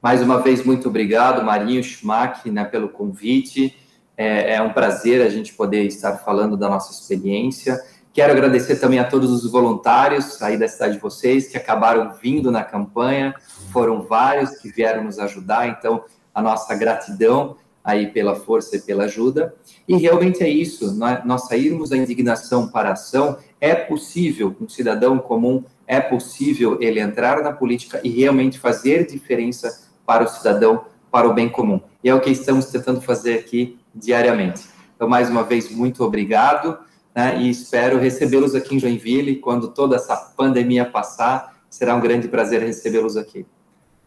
Mais 0.00 0.22
uma 0.22 0.40
vez, 0.40 0.64
muito 0.64 0.88
obrigado, 0.88 1.44
Marinho 1.44 1.84
Schmack, 1.84 2.50
né, 2.50 2.64
pelo 2.64 2.88
convite. 2.88 3.76
É, 4.22 4.56
é 4.56 4.62
um 4.62 4.70
prazer 4.70 5.22
a 5.22 5.30
gente 5.30 5.54
poder 5.54 5.84
estar 5.84 6.18
falando 6.18 6.54
da 6.54 6.68
nossa 6.68 6.92
experiência. 6.92 7.82
Quero 8.12 8.30
agradecer 8.30 8.76
também 8.76 8.98
a 8.98 9.04
todos 9.08 9.30
os 9.30 9.50
voluntários 9.50 10.42
aí 10.42 10.58
da 10.58 10.68
cidade 10.68 10.96
de 10.96 11.00
vocês 11.00 11.48
que 11.48 11.56
acabaram 11.56 12.12
vindo 12.22 12.52
na 12.52 12.62
campanha. 12.62 13.34
Foram 13.72 14.02
vários 14.02 14.58
que 14.58 14.68
vieram 14.68 15.04
nos 15.04 15.18
ajudar, 15.18 15.68
então 15.68 16.04
a 16.34 16.42
nossa 16.42 16.74
gratidão 16.74 17.56
aí 17.82 18.08
pela 18.08 18.34
força 18.34 18.76
e 18.76 18.82
pela 18.82 19.04
ajuda. 19.04 19.54
E 19.88 19.96
realmente 19.96 20.44
é 20.44 20.48
isso, 20.50 20.94
nós, 20.94 21.24
nós 21.24 21.46
sairmos 21.46 21.88
da 21.88 21.96
indignação 21.96 22.68
para 22.68 22.90
a 22.90 22.92
ação, 22.92 23.38
é 23.58 23.74
possível, 23.74 24.54
um 24.60 24.68
cidadão 24.68 25.18
comum, 25.18 25.64
é 25.86 25.98
possível 25.98 26.76
ele 26.78 27.00
entrar 27.00 27.42
na 27.42 27.54
política 27.54 27.98
e 28.04 28.10
realmente 28.10 28.58
fazer 28.58 29.06
diferença 29.06 29.88
para 30.04 30.24
o 30.24 30.28
cidadão, 30.28 30.84
para 31.10 31.26
o 31.26 31.32
bem 31.32 31.48
comum. 31.48 31.80
E 32.04 32.10
é 32.10 32.14
o 32.14 32.20
que 32.20 32.28
estamos 32.28 32.66
tentando 32.66 33.00
fazer 33.00 33.38
aqui 33.38 33.79
diariamente. 33.94 34.62
Então, 34.94 35.08
mais 35.08 35.30
uma 35.30 35.42
vez, 35.42 35.70
muito 35.70 36.04
obrigado, 36.04 36.78
né, 37.14 37.40
e 37.40 37.48
espero 37.50 37.98
recebê-los 37.98 38.54
aqui 38.54 38.76
em 38.76 38.78
Joinville 38.78 39.36
quando 39.36 39.68
toda 39.68 39.96
essa 39.96 40.16
pandemia 40.16 40.84
passar. 40.84 41.58
Será 41.68 41.94
um 41.94 42.00
grande 42.00 42.28
prazer 42.28 42.62
recebê-los 42.62 43.16
aqui. 43.16 43.46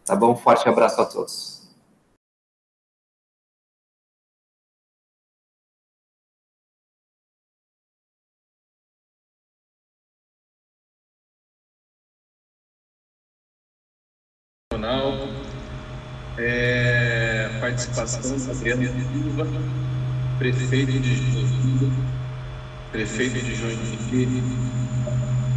Tá 0.04 0.14
bom? 0.14 0.36
Forte 0.36 0.68
abraço 0.68 1.00
a 1.00 1.06
todos. 1.06 1.54
é, 16.36 16.73
participação 17.74 18.36
do 18.38 18.50
Adriano 18.50 18.82
Silva, 19.12 19.46
prefeito 20.38 20.92
de 20.92 21.16
Joinville, 21.32 21.92
prefeito 22.92 23.44
de 23.44 23.54
Joinville. 23.54 24.42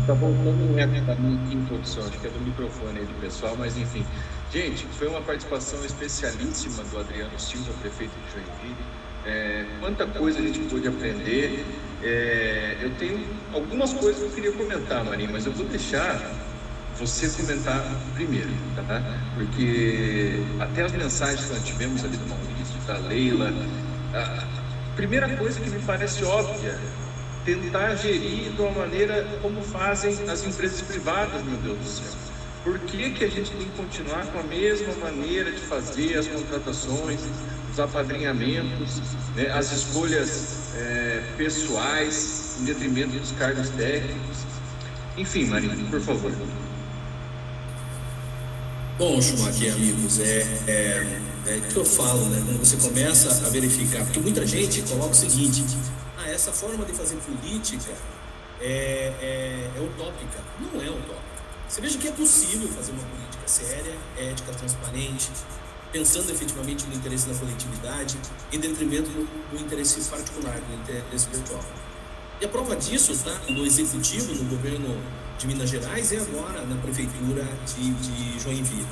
Está 0.01 0.13
voltando 0.13 0.73
um 0.73 0.79
eco 0.79 1.11
aqui 1.11 1.53
em 1.53 1.65
produção, 1.65 2.07
acho 2.07 2.17
que 2.17 2.27
é 2.27 2.29
do 2.29 2.39
microfone 2.39 2.99
aí 2.99 3.05
do 3.05 3.21
pessoal, 3.21 3.55
mas 3.57 3.77
enfim. 3.77 4.05
Gente, 4.51 4.85
foi 4.97 5.07
uma 5.07 5.21
participação 5.21 5.83
especialíssima 5.85 6.83
do 6.85 6.99
Adriano 6.99 7.37
Silva, 7.37 7.73
prefeito 7.81 8.13
de 8.13 8.31
Joinville. 8.31 8.85
É, 9.25 9.65
quanta 9.79 10.07
coisa 10.07 10.39
a 10.39 10.41
gente 10.41 10.59
pôde 10.61 10.87
aprender. 10.87 11.65
É, 12.01 12.77
eu 12.79 12.89
tenho 12.95 13.27
algumas 13.53 13.93
coisas 13.93 14.21
que 14.21 14.27
eu 14.27 14.31
queria 14.31 14.51
comentar, 14.53 15.03
Marinho, 15.03 15.31
mas 15.33 15.45
eu 15.45 15.51
vou 15.51 15.65
deixar 15.65 16.17
você 16.99 17.29
comentar 17.29 17.83
primeiro, 18.15 18.49
tá? 18.75 19.01
Porque 19.35 20.41
até 20.59 20.83
as 20.83 20.91
mensagens 20.91 21.45
que 21.45 21.53
nós 21.53 21.63
tivemos 21.63 22.03
ali 22.03 22.17
do 22.17 22.27
Maurício, 22.27 22.79
da 22.87 22.97
Leila, 22.97 23.53
a 24.13 24.93
primeira 24.95 25.29
coisa 25.37 25.59
que 25.59 25.69
me 25.69 25.79
parece 25.81 26.23
óbvia, 26.23 26.77
tentar 27.45 27.95
gerir 27.95 28.51
de 28.51 28.61
uma 28.61 28.71
maneira 28.71 29.23
como 29.41 29.61
fazem 29.61 30.29
as 30.29 30.43
empresas 30.43 30.81
privadas, 30.81 31.43
meu 31.43 31.57
Deus 31.57 31.77
do 31.77 31.85
céu. 31.85 32.19
Por 32.63 32.79
que, 32.79 33.11
que 33.11 33.23
a 33.23 33.29
gente 33.29 33.51
tem 33.51 33.59
que 33.59 33.77
continuar 33.77 34.25
com 34.27 34.39
a 34.39 34.43
mesma 34.43 34.93
maneira 34.95 35.51
de 35.51 35.61
fazer 35.61 36.17
as 36.17 36.27
contratações, 36.27 37.21
os 37.71 37.79
apadrinhamentos, 37.79 39.01
né, 39.35 39.49
as 39.51 39.71
escolhas 39.71 40.73
é, 40.75 41.23
pessoais 41.37 42.57
em 42.59 42.65
detrimento 42.65 43.17
dos 43.17 43.31
cargos 43.33 43.69
técnicos? 43.69 44.45
Enfim, 45.15 45.45
Marinho, 45.45 45.89
por 45.89 46.01
favor. 46.01 46.31
Bom, 48.97 49.21
Schumacher, 49.21 49.73
amigos, 49.75 50.19
é, 50.19 50.41
é, 50.67 51.21
é 51.45 51.61
que 51.71 51.75
eu 51.75 51.85
falo, 51.85 52.25
né? 52.29 52.41
Quando 52.43 52.65
você 52.65 52.77
começa 52.77 53.45
a 53.45 53.49
verificar, 53.49 54.03
porque 54.03 54.19
muita 54.19 54.43
gente 54.47 54.81
coloca 54.81 55.11
o 55.11 55.13
seguinte: 55.13 55.63
ah, 56.17 56.27
essa 56.27 56.51
forma 56.51 56.83
de 56.83 56.93
fazer 56.93 57.15
política 57.17 57.93
é, 58.59 59.13
é, 59.21 59.69
é 59.77 59.81
utópica. 59.81 60.39
Não 60.59 60.81
é 60.81 60.89
utópica. 60.89 61.37
Você 61.69 61.79
veja 61.79 61.99
que 61.99 62.07
é 62.07 62.11
possível 62.11 62.67
fazer 62.69 62.91
uma 62.93 63.03
política 63.03 63.47
séria, 63.47 63.93
ética, 64.17 64.51
transparente, 64.53 65.29
pensando 65.91 66.31
efetivamente 66.31 66.87
no 66.87 66.95
interesse 66.95 67.27
da 67.27 67.35
coletividade, 67.35 68.17
em 68.51 68.59
detrimento 68.59 69.11
do, 69.11 69.27
do 69.51 69.61
interesse 69.61 70.01
particular, 70.09 70.59
do 70.59 70.73
interesse 70.73 71.27
pessoal. 71.27 71.63
E 72.41 72.45
a 72.45 72.47
prova 72.47 72.75
disso 72.75 73.11
está 73.11 73.39
no 73.47 73.63
executivo, 73.63 74.33
no 74.33 74.45
governo 74.45 74.99
de 75.37 75.47
Minas 75.47 75.69
Gerais 75.69 76.11
e 76.11 76.17
agora 76.17 76.65
na 76.65 76.75
prefeitura 76.77 77.47
de, 77.65 77.91
de 77.91 78.39
Joinville. 78.39 78.87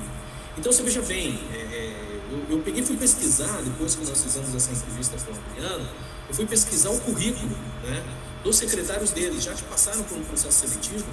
Então 0.57 0.71
você 0.71 0.83
veja 0.83 1.01
bem, 1.01 1.39
é, 1.51 1.57
é, 1.57 2.21
eu, 2.31 2.57
eu, 2.57 2.63
peguei 2.63 2.81
fui 2.83 2.95
pesquisar, 2.95 3.61
depois 3.61 3.95
que 3.95 4.05
nós 4.05 4.21
fizemos 4.21 4.55
essa 4.55 4.71
entrevista 4.71 5.17
com 5.25 5.31
o 5.31 5.35
Adriano, 5.51 5.89
eu 6.29 6.33
fui 6.33 6.45
pesquisar 6.45 6.89
o 6.91 6.99
currículo 7.01 7.55
né, 7.83 8.03
dos 8.43 8.55
secretários 8.55 9.11
deles, 9.11 9.43
já 9.43 9.53
que 9.53 9.63
passaram 9.63 10.03
por 10.03 10.17
um 10.17 10.23
processo 10.23 10.67
seletivo, 10.67 11.05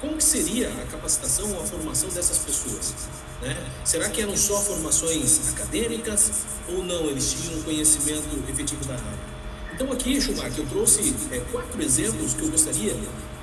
como 0.00 0.16
que 0.16 0.24
seria 0.24 0.68
a 0.68 0.86
capacitação 0.86 1.50
ou 1.52 1.62
a 1.62 1.66
formação 1.66 2.08
dessas 2.08 2.38
pessoas? 2.38 2.94
Né? 3.42 3.56
Será 3.84 4.08
que 4.08 4.20
eram 4.22 4.36
só 4.36 4.60
formações 4.60 5.48
acadêmicas 5.48 6.30
ou 6.68 6.82
não? 6.84 7.06
Eles 7.06 7.32
tinham 7.32 7.58
um 7.58 7.62
conhecimento 7.62 8.28
efetivo 8.48 8.84
da 8.84 8.94
área? 8.94 9.36
Então 9.74 9.92
aqui, 9.92 10.20
Schumacher, 10.20 10.58
eu 10.58 10.66
trouxe 10.66 11.14
é, 11.32 11.40
quatro 11.52 11.82
exemplos 11.82 12.34
que 12.34 12.42
eu 12.42 12.50
gostaria 12.50 12.94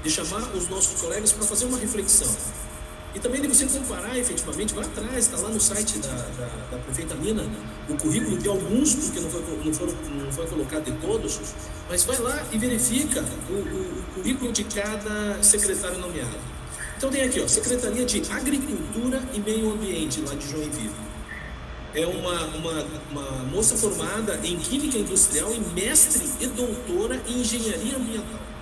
de 0.04 0.10
chamar 0.10 0.54
os 0.56 0.68
nossos 0.68 1.00
colegas 1.00 1.32
para 1.32 1.46
fazer 1.46 1.66
uma 1.66 1.78
reflexão. 1.78 2.30
E 3.16 3.20
também 3.20 3.42
de 3.42 3.48
você 3.48 3.66
comparar 3.68 4.18
efetivamente, 4.18 4.74
vai 4.74 4.86
atrás, 4.86 5.26
está 5.26 5.38
lá 5.38 5.50
no 5.50 5.62
site 5.62 6.00
da, 6.00 6.10
da, 6.10 6.50
da, 6.72 6.78
prefeita 6.80 7.14
Mina, 7.16 7.46
o 7.88 7.96
currículo 7.96 8.38
de 8.38 8.50
alguns, 8.50 8.96
porque 8.96 9.20
não 9.20 9.30
foi, 9.30 9.42
não, 9.64 9.74
foram, 9.74 9.94
não 10.16 10.32
foi 10.32 10.48
colocado 10.48 10.86
de 10.86 10.92
todos, 10.94 11.40
mas 11.88 12.04
vai 12.06 12.18
lá 12.18 12.44
e 12.52 12.58
verifica 12.58 13.24
o, 13.50 13.54
o, 13.54 14.00
o 14.00 14.04
currículo 14.16 14.52
de 14.52 14.64
cada 14.64 15.42
secretário 15.44 16.00
nomeado. 16.00 16.54
Então 16.98 17.12
tem 17.12 17.22
aqui, 17.22 17.40
ó, 17.40 17.48
Secretaria 17.48 18.04
de 18.04 18.24
Agricultura 18.32 19.22
e 19.34 19.40
Meio 19.40 19.72
Ambiente, 19.74 20.22
lá 20.22 20.34
de 20.34 20.50
Joinville. 20.50 20.90
É 21.94 22.08
uma, 22.08 22.46
uma, 22.46 22.86
uma 23.12 23.32
moça 23.44 23.78
formada 23.78 24.40
em 24.44 24.58
Química 24.58 24.98
Industrial 24.98 25.54
e 25.54 25.60
mestre 25.60 26.28
e 26.40 26.48
doutora 26.48 27.22
em 27.28 27.42
Engenharia 27.42 27.98
Ambiental. 27.98 28.53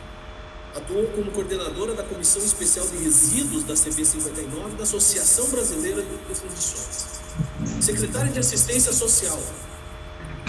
Atuou 0.73 1.05
como 1.07 1.29
coordenadora 1.31 1.93
da 1.93 2.03
Comissão 2.03 2.41
Especial 2.41 2.87
de 2.87 2.97
Resíduos 3.03 3.63
da 3.65 3.73
CB59 3.73 4.77
da 4.77 4.83
Associação 4.83 5.49
Brasileira 5.49 6.01
de 6.01 6.35
Fundições. 6.35 7.21
Secretária 7.81 8.31
de 8.31 8.39
Assistência 8.39 8.93
Social. 8.93 9.37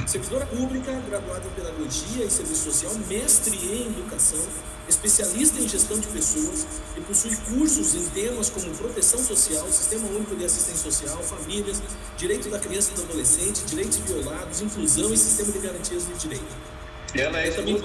Servidora 0.07 0.47
pública, 0.47 0.93
graduada 1.09 1.45
em 1.47 1.51
Pedagogia 1.51 2.25
e 2.25 2.31
Serviço 2.31 2.71
Social, 2.71 2.95
mestre 3.09 3.57
em 3.57 3.87
Educação, 3.87 4.45
especialista 4.89 5.61
em 5.61 5.69
Gestão 5.69 5.99
de 5.99 6.07
Pessoas 6.09 6.67
e 6.97 7.01
possui 7.01 7.35
cursos 7.37 7.95
em 7.95 8.05
temas 8.11 8.51
como 8.51 8.71
proteção 8.77 9.19
social, 9.23 9.67
Sistema 9.73 10.07
Único 10.09 10.37
de 10.37 10.45
Assistência 10.45 10.91
Social, 10.91 11.23
famílias, 11.23 11.83
direito 12.17 12.49
da 12.49 12.59
criança 12.59 12.93
e 12.93 12.95
do 12.95 13.03
adolescente, 13.03 13.65
direitos 13.65 13.99
violados, 13.99 14.61
inclusão 14.61 15.13
e 15.13 15.17
sistema 15.17 15.53
de 15.53 15.59
garantias 15.59 16.07
de 16.07 16.15
direito. 16.15 16.57
Ela 17.15 17.39
é 17.39 17.51
também 17.51 17.81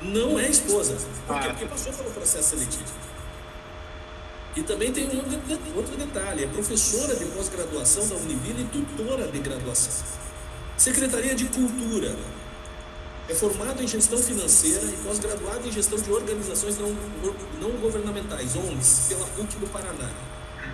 não 0.00 0.38
é 0.38 0.48
esposa. 0.48 0.94
Por 1.26 1.38
quê? 1.40 1.46
Ah. 1.46 1.50
Porque 1.50 1.66
passou 1.66 1.92
pelo 1.92 2.10
processo 2.10 2.50
seletivo. 2.50 2.92
E 4.56 4.62
também 4.62 4.92
tem 4.92 5.06
um 5.06 5.76
outro 5.76 5.96
detalhe: 5.96 6.44
é 6.44 6.46
professora 6.46 7.14
de 7.14 7.24
pós-graduação 7.26 8.06
da 8.08 8.16
Univille 8.16 8.62
e 8.62 8.66
tutora 8.66 9.28
de 9.28 9.38
graduação. 9.38 10.04
Secretaria 10.76 11.34
de 11.34 11.44
Cultura. 11.46 12.14
É 13.28 13.34
formado 13.34 13.82
em 13.82 13.86
gestão 13.86 14.18
financeira 14.18 14.84
e 14.84 14.96
pós-graduado 15.04 15.68
em 15.68 15.70
gestão 15.70 15.98
de 15.98 16.10
organizações 16.10 16.78
não, 16.78 16.96
não 17.60 17.72
governamentais, 17.72 18.56
ONGs, 18.56 19.06
pela 19.08 19.26
PUC 19.26 19.58
do 19.58 19.66
Paraná. 19.66 20.10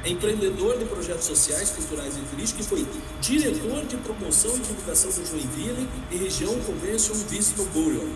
é 0.05 0.09
empreendedor 0.09 0.79
de 0.79 0.85
projetos 0.85 1.25
sociais, 1.25 1.71
culturais 1.71 2.17
e 2.17 2.21
turísticos 2.21 2.67
e 2.67 2.69
foi 2.69 2.87
diretor 3.21 3.85
de 3.87 3.97
promoção 3.97 4.55
e 4.57 4.61
divulgação 4.61 5.11
do 5.11 5.27
Joinville 5.27 5.89
e 6.13 6.17
região 6.17 6.55
Convention 6.61 7.15
Visitor 7.29 7.67
Bureau. 7.71 8.09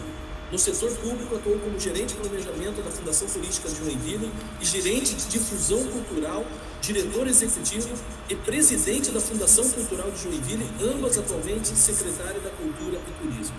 No 0.50 0.58
setor 0.58 0.90
público, 0.92 1.34
atuou 1.34 1.58
como 1.58 1.78
gerente 1.78 2.14
de 2.14 2.20
planejamento 2.20 2.82
da 2.82 2.90
Fundação 2.90 3.28
Turística 3.28 3.68
de 3.68 3.76
Joinville 3.76 4.32
e 4.58 4.64
gerente 4.64 5.14
de 5.14 5.26
difusão 5.26 5.84
cultural, 5.88 6.46
diretor 6.80 7.26
executivo 7.26 7.90
e 8.30 8.34
presidente 8.34 9.10
da 9.10 9.20
Fundação 9.20 9.68
Cultural 9.68 10.10
de 10.10 10.22
Joinville, 10.22 10.66
ambas 10.80 11.18
atualmente 11.18 11.68
secretária 11.68 12.40
da 12.40 12.48
Cultura 12.50 12.98
e 13.06 13.22
Turismo. 13.22 13.56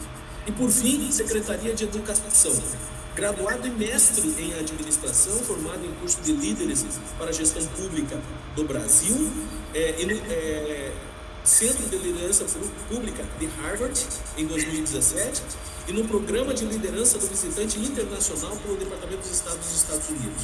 E, 0.48 0.52
por 0.52 0.72
fim, 0.72 1.12
Secretaria 1.12 1.76
de 1.76 1.84
Educação, 1.84 2.52
graduado 3.16 3.68
e 3.68 3.70
mestre 3.70 4.28
em 4.40 4.56
administração, 4.56 5.38
formado 5.44 5.86
em 5.86 5.94
curso 6.00 6.20
de 6.22 6.32
líderes 6.32 6.84
para 7.20 7.32
gestão 7.32 7.64
pública 7.68 8.20
do 8.56 8.64
Brasil, 8.64 9.32
é, 9.76 9.92
é, 10.02 10.92
Centro 11.44 11.88
de 11.88 11.98
Liderança 11.98 12.46
Pública 12.88 13.24
de 13.40 13.46
Harvard, 13.62 14.06
em 14.38 14.46
2017, 14.46 15.42
e 15.88 15.94
no 15.94 16.08
Programa 16.08 16.54
de 16.54 16.66
Liderança 16.66 17.18
do 17.18 17.28
Visitante 17.28 17.80
Internacional 17.80 18.56
pelo 18.58 18.78
Departamento 18.78 19.22
dos 19.22 19.32
Estados 19.32 19.60
dos 19.60 19.76
Estados 19.76 20.10
Unidos. 20.10 20.44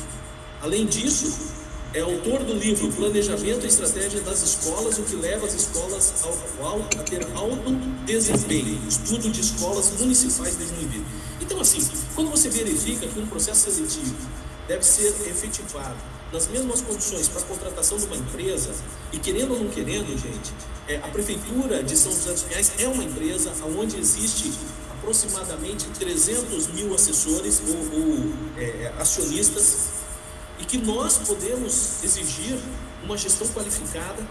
Além 0.62 0.86
disso, 0.86 1.54
é 1.93 2.02
autor 2.02 2.43
do 2.43 2.54
livro 2.54 2.91
Planejamento 2.91 3.64
e 3.64 3.68
Estratégia 3.68 4.20
das 4.22 4.41
Escolas, 4.41 4.98
o 4.98 5.04
que 5.04 5.16
leva 5.16 5.46
as 5.46 5.54
escolas 5.54 6.14
ao, 6.24 6.66
ao, 6.66 6.82
a 6.82 7.04
ter 7.04 7.26
alto 7.36 7.72
desempenho, 8.06 8.82
estudo 8.88 9.30
de 9.30 9.41
escolas 9.41 9.91
municipais 10.00 10.58
de 10.58 10.68
Joinville. 10.68 11.06
Então, 11.39 11.60
assim, 11.60 11.80
quando 12.16 12.32
você 12.32 12.50
verifica 12.50 13.08
que 13.08 13.20
um 13.20 13.28
processo 13.28 13.72
seletivo 13.72 14.16
deve 14.68 14.84
ser 14.84 15.08
efetivado 15.30 15.96
nas 16.36 16.48
mesmas 16.48 16.82
condições 16.82 17.30
para 17.30 17.40
a 17.40 17.46
contratação 17.46 17.98
de 17.98 18.06
uma 18.08 18.18
empresa, 18.18 18.76
e 19.14 19.18
querendo 19.18 19.54
ou 19.54 19.60
não 19.62 19.70
querendo, 19.70 20.10
gente, 20.18 20.54
é, 20.86 20.98
a 20.98 21.08
Prefeitura 21.08 21.82
de 21.82 21.96
São 21.96 22.12
José 22.12 22.34
dos 22.34 22.42
Pinhais 22.42 22.74
é 22.78 22.88
uma 22.90 23.04
empresa 23.06 23.54
onde 23.78 23.98
existe 23.98 24.52
aproximadamente 24.92 25.86
300 25.98 26.68
mil 26.74 26.94
assessores 26.94 27.62
ou, 27.66 28.00
ou 28.00 28.34
é, 28.58 28.94
acionistas 29.00 29.92
e 30.60 30.66
que 30.66 30.78
nós 30.78 31.20
podemos 31.20 32.04
exigir 32.04 32.60
uma 33.02 33.18
gestão 33.18 33.48
qualificada. 33.48 34.22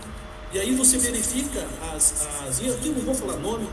E 0.53 0.61
aí 0.61 0.75
você 0.75 0.99
verifica 0.99 1.67
as, 1.95 2.27
as 2.47 2.61
e 2.61 2.69
aqui 2.69 2.91
não 2.91 3.01
vou 3.01 3.15
falar 3.15 3.39
nome, 3.39 3.67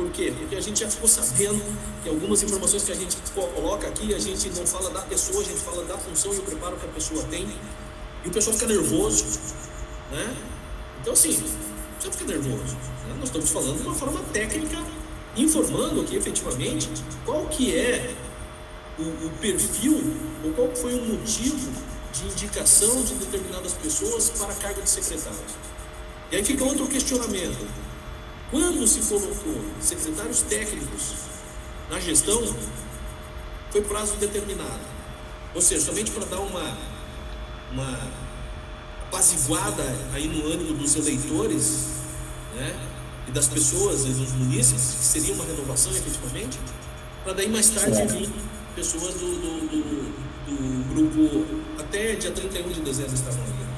por 0.00 0.10
quê? 0.12 0.32
Porque 0.34 0.56
a 0.56 0.60
gente 0.60 0.80
já 0.80 0.88
ficou 0.88 1.06
sabendo 1.06 1.62
que 2.02 2.08
algumas 2.08 2.42
informações 2.42 2.84
que 2.84 2.92
a 2.92 2.94
gente 2.94 3.18
coloca 3.34 3.86
aqui, 3.86 4.14
a 4.14 4.18
gente 4.18 4.48
não 4.48 4.66
fala 4.66 4.88
da 4.88 5.02
pessoa, 5.02 5.42
a 5.42 5.44
gente 5.44 5.60
fala 5.60 5.84
da 5.84 5.98
função 5.98 6.32
e 6.32 6.38
o 6.38 6.42
preparo 6.42 6.76
que 6.78 6.86
a 6.86 6.88
pessoa 6.88 7.22
tem. 7.24 7.46
E 8.24 8.28
o 8.28 8.30
pessoal 8.30 8.56
fica 8.56 8.72
nervoso, 8.72 9.26
né? 10.10 10.36
Então, 11.02 11.12
assim, 11.12 11.32
você 11.98 12.10
fica 12.12 12.24
nervoso. 12.32 12.76
Né? 12.76 13.14
Nós 13.18 13.24
estamos 13.24 13.50
falando 13.50 13.76
de 13.76 13.82
uma 13.82 13.94
forma 13.94 14.20
técnica, 14.32 14.82
informando 15.36 16.00
aqui 16.00 16.16
efetivamente 16.16 16.88
qual 17.26 17.44
que 17.48 17.76
é 17.76 18.14
o, 18.98 19.02
o 19.02 19.30
perfil, 19.38 20.16
ou 20.42 20.52
qual 20.52 20.74
foi 20.74 20.94
o 20.94 21.04
motivo 21.04 21.72
de 22.14 22.24
indicação 22.24 23.04
de 23.04 23.14
determinadas 23.16 23.74
pessoas 23.74 24.30
para 24.30 24.50
a 24.50 24.56
carga 24.56 24.80
de 24.80 24.88
secretário. 24.88 25.38
E 26.32 26.36
aí 26.36 26.44
fica 26.44 26.64
outro 26.64 26.86
questionamento. 26.86 27.89
Quando 28.50 28.86
se 28.86 29.00
colocou 29.02 29.64
secretários 29.80 30.42
técnicos 30.42 31.14
na 31.88 32.00
gestão, 32.00 32.42
foi 33.70 33.82
prazo 33.82 34.16
determinado. 34.16 34.80
Ou 35.54 35.60
seja, 35.60 35.86
somente 35.86 36.10
para 36.10 36.24
dar 36.26 36.40
uma, 36.40 36.78
uma 37.72 38.10
apaziguada 39.06 39.84
aí 40.12 40.26
no 40.26 40.52
ânimo 40.52 40.74
dos 40.74 40.96
eleitores 40.96 41.86
né, 42.56 42.76
e 43.28 43.30
das 43.30 43.46
pessoas 43.46 44.04
e 44.04 44.08
dos 44.08 44.32
munícipes, 44.32 44.96
que 44.98 45.04
seria 45.04 45.34
uma 45.34 45.44
renovação 45.44 45.92
efetivamente, 45.92 46.58
para 47.22 47.34
daí 47.34 47.48
mais 47.48 47.68
tarde 47.70 48.06
vir 48.06 48.30
pessoas 48.74 49.14
do, 49.14 49.26
do, 49.26 49.66
do, 49.66 50.20
do 50.46 50.94
grupo, 50.94 51.80
até 51.80 52.14
dia 52.14 52.32
31 52.32 52.68
de 52.68 52.80
dezembro 52.80 53.14
estavam 53.14 53.42
ali. 53.42 53.69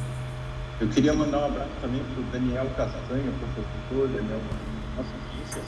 Eu 0.83 0.89
queria 0.89 1.14
mandar 1.14 1.39
um 1.39 1.45
abraço 1.45 1.70
também 1.80 2.03
para 2.03 2.20
o 2.20 2.24
Daniel 2.33 2.66
Castanha, 2.76 3.33
professor, 3.39 4.09
Daniel, 4.09 4.41
nossa 4.97 5.11
ciência, 5.30 5.62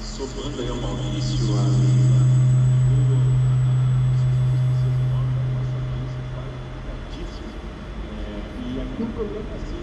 sobrando 0.00 0.62
aí 0.62 0.68
ao 0.68 0.76
Maurício, 0.76 1.38
a 1.58 1.62
o 9.02 9.06
problema 9.06 9.44
é 9.50 9.56
assim, 9.56 9.82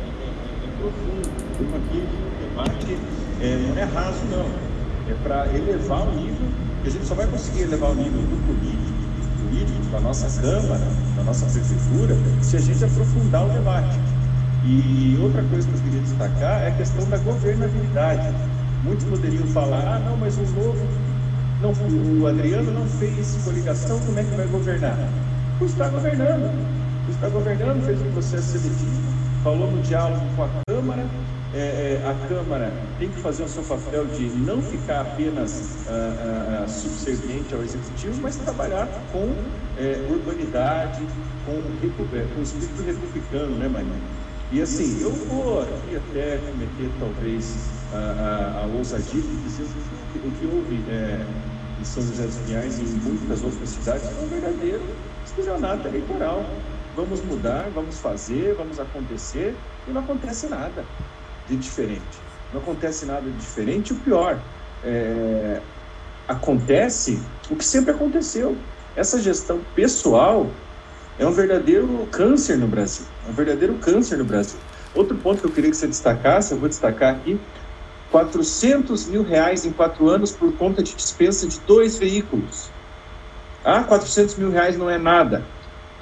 é, 0.00 0.10
é, 0.20 0.28
é 0.64 0.70
profundo. 0.80 1.30
Aqui, 1.76 1.98
o 2.02 2.30
debate 2.42 2.98
é, 3.40 3.56
não 3.68 3.78
é 3.78 3.84
raso, 3.84 4.24
não. 4.24 4.50
É 5.08 5.14
para 5.22 5.46
elevar 5.54 6.08
o 6.08 6.10
nível 6.16 6.64
a 6.86 6.90
gente 6.90 7.06
só 7.06 7.14
vai 7.14 7.26
conseguir 7.26 7.62
elevar 7.62 7.92
o 7.92 7.94
nível 7.94 8.20
do 8.20 8.36
político, 8.46 8.83
da 9.92 10.00
nossa 10.00 10.40
Câmara, 10.40 10.84
da 11.16 11.22
nossa 11.22 11.46
Prefeitura, 11.46 12.16
se 12.42 12.56
a 12.56 12.60
gente 12.60 12.84
aprofundar 12.84 13.46
o 13.46 13.50
debate. 13.50 13.98
E 14.64 15.18
outra 15.22 15.42
coisa 15.42 15.68
que 15.68 15.74
eu 15.74 15.80
queria 15.80 16.00
destacar 16.00 16.62
é 16.62 16.68
a 16.68 16.70
questão 16.72 17.08
da 17.08 17.18
governabilidade. 17.18 18.34
Muitos 18.82 19.04
poderiam 19.06 19.46
falar, 19.48 19.86
ah, 19.86 19.98
não, 19.98 20.16
mas 20.16 20.36
o 20.36 20.42
novo, 20.42 20.86
não, 21.60 21.72
o 22.20 22.26
Adriano 22.26 22.72
não 22.72 22.86
fez 22.86 23.38
coligação, 23.44 24.00
como 24.00 24.18
é 24.18 24.22
que 24.24 24.34
vai 24.34 24.46
governar? 24.46 24.98
O 25.60 25.64
está 25.64 25.88
governando. 25.88 26.50
O 27.06 27.10
está 27.10 27.28
governando, 27.28 27.84
fez 27.84 28.00
um 28.00 28.12
processo 28.12 28.58
seletivo, 28.58 29.02
falou 29.44 29.70
no 29.70 29.82
diálogo 29.82 30.24
com 30.34 30.42
a 30.42 30.48
Câmara, 30.66 31.06
é, 31.52 32.00
é, 32.02 32.08
a 32.08 32.28
Câmara 32.28 32.72
tem 32.98 33.10
que 33.10 33.20
fazer 33.20 33.42
o 33.42 33.48
seu 33.48 33.62
papel 33.62 34.06
de 34.06 34.24
não 34.24 34.62
ficar 34.62 35.02
apenas 35.02 35.86
ah, 35.86 35.92
ah, 35.92 36.62
ah 36.64 36.68
subserviente 36.68 37.54
ao 37.54 37.62
Executivo, 37.62 38.20
mas 38.22 38.36
trabalhar 38.36 38.88
com 39.12 39.34
é, 39.78 40.02
urbanidade, 40.10 41.02
com, 41.44 41.60
com 42.34 42.42
espírito 42.42 42.82
republicano, 42.82 43.56
né, 43.56 43.68
Maria? 43.68 43.92
E 44.50 44.62
assim, 44.62 45.02
eu 45.02 45.10
vou 45.10 45.60
aqui 45.60 45.96
até 45.96 46.38
cometer 46.38 46.90
talvez 46.98 47.54
a, 47.92 47.98
a, 47.98 48.64
a 48.64 48.66
ousadia 48.66 49.20
de 49.20 49.36
dizer 49.42 49.66
o 50.24 50.30
que 50.30 50.46
houve 50.46 50.82
é, 50.88 51.22
em 51.80 51.84
São 51.84 52.02
José 52.02 52.24
dos 52.24 52.36
Pinhais 52.46 52.78
e 52.78 52.82
em 52.82 53.00
muitas 53.00 53.44
outras 53.44 53.68
cidades 53.68 54.06
é 54.06 54.22
um 54.22 54.26
verdadeiro 54.26 54.82
estelionato 55.24 55.86
eleitoral. 55.88 56.46
Vamos 56.96 57.20
mudar, 57.22 57.68
vamos 57.74 57.98
fazer, 57.98 58.54
vamos 58.54 58.78
acontecer, 58.78 59.54
e 59.86 59.90
não 59.90 60.00
acontece 60.00 60.46
nada 60.46 60.84
de 61.48 61.56
diferente. 61.56 62.18
Não 62.52 62.60
acontece 62.60 63.04
nada 63.04 63.22
de 63.22 63.36
diferente. 63.36 63.92
O 63.92 63.96
pior, 63.96 64.38
é, 64.84 65.60
acontece 66.28 67.20
o 67.50 67.56
que 67.56 67.64
sempre 67.64 67.90
aconteceu. 67.90 68.56
Essa 68.96 69.20
gestão 69.20 69.60
pessoal 69.74 70.48
é 71.18 71.26
um 71.26 71.32
verdadeiro 71.32 72.08
câncer 72.10 72.56
no 72.56 72.66
Brasil. 72.66 73.06
É 73.26 73.30
um 73.30 73.34
verdadeiro 73.34 73.74
câncer 73.74 74.18
no 74.18 74.24
Brasil. 74.24 74.58
Outro 74.94 75.16
ponto 75.16 75.40
que 75.40 75.46
eu 75.46 75.50
queria 75.50 75.70
que 75.70 75.76
você 75.76 75.88
destacasse, 75.88 76.52
eu 76.52 76.58
vou 76.58 76.68
destacar 76.68 77.14
aqui, 77.14 77.38
400 78.10 79.06
mil 79.06 79.24
reais 79.24 79.64
em 79.64 79.72
quatro 79.72 80.08
anos 80.08 80.30
por 80.30 80.52
conta 80.56 80.82
de 80.82 80.94
dispensa 80.94 81.48
de 81.48 81.58
dois 81.60 81.98
veículos. 81.98 82.70
Ah, 83.64 83.82
400 83.82 84.36
mil 84.36 84.50
reais 84.50 84.76
não 84.76 84.88
é 84.88 84.98
nada. 84.98 85.42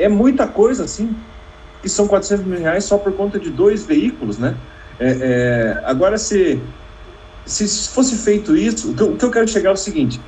É 0.03 0.09
muita 0.09 0.47
coisa, 0.47 0.87
sim. 0.87 1.15
E 1.85 1.89
são 1.89 2.07
400 2.07 2.45
mil 2.45 2.59
reais 2.59 2.85
só 2.85 2.99
por 2.99 3.13
conta 3.13 3.39
de 3.39 3.51
dois 3.51 3.85
veículos, 3.85 4.39
né? 4.39 4.55
É, 4.99 5.07
é, 5.21 5.81
agora, 5.85 6.19
se, 6.19 6.61
se 7.45 7.89
fosse 7.89 8.17
feito 8.17 8.57
isso, 8.57 8.91
o 8.91 8.95
que, 8.95 9.03
eu, 9.03 9.13
o 9.13 9.17
que 9.17 9.25
eu 9.25 9.31
quero 9.31 9.49
chegar 9.49 9.71
é 9.71 9.73
o 9.73 9.77
seguinte: 9.77 10.21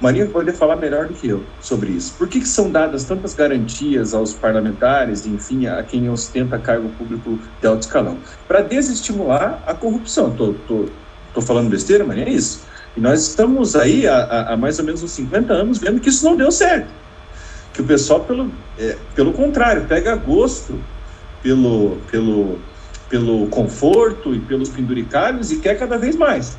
Maria 0.00 0.26
poder 0.26 0.52
falar 0.52 0.76
melhor 0.76 1.06
do 1.06 1.14
que 1.14 1.28
eu 1.28 1.44
sobre 1.60 1.92
isso. 1.92 2.14
Por 2.18 2.28
que, 2.28 2.40
que 2.40 2.48
são 2.48 2.70
dadas 2.70 3.04
tantas 3.04 3.34
garantias 3.34 4.14
aos 4.14 4.34
parlamentares, 4.34 5.26
enfim, 5.26 5.66
a 5.66 5.82
quem 5.82 6.10
ostenta 6.10 6.58
cargo 6.58 6.88
público 6.90 7.38
de 7.60 7.66
alto 7.66 7.82
escalão? 7.82 8.18
Para 8.48 8.62
desestimular 8.62 9.62
a 9.66 9.72
corrupção. 9.74 10.30
Tô, 10.30 10.54
tô, 10.66 10.86
tô 11.32 11.40
falando 11.40 11.70
besteira, 11.70 12.04
Maria? 12.04 12.24
É 12.24 12.30
isso. 12.30 12.66
E 12.96 13.00
nós 13.00 13.28
estamos 13.28 13.76
aí 13.76 14.06
há, 14.06 14.52
há, 14.52 14.56
mais 14.56 14.78
ou 14.78 14.84
menos 14.84 15.02
uns 15.02 15.12
50 15.12 15.52
anos 15.52 15.78
vendo 15.78 16.00
que 16.00 16.08
isso 16.08 16.24
não 16.24 16.36
deu 16.36 16.50
certo. 16.50 17.01
Que 17.72 17.80
o 17.80 17.84
pessoal, 17.84 18.20
pelo, 18.20 18.52
é, 18.78 18.96
pelo 19.14 19.32
contrário, 19.32 19.86
pega 19.86 20.14
gosto 20.14 20.78
pelo, 21.42 21.98
pelo, 22.10 22.58
pelo 23.08 23.46
conforto 23.48 24.34
e 24.34 24.40
pelos 24.40 24.68
penduricalhos 24.68 25.50
e 25.50 25.58
quer 25.58 25.78
cada 25.78 25.98
vez 25.98 26.16
mais. 26.16 26.56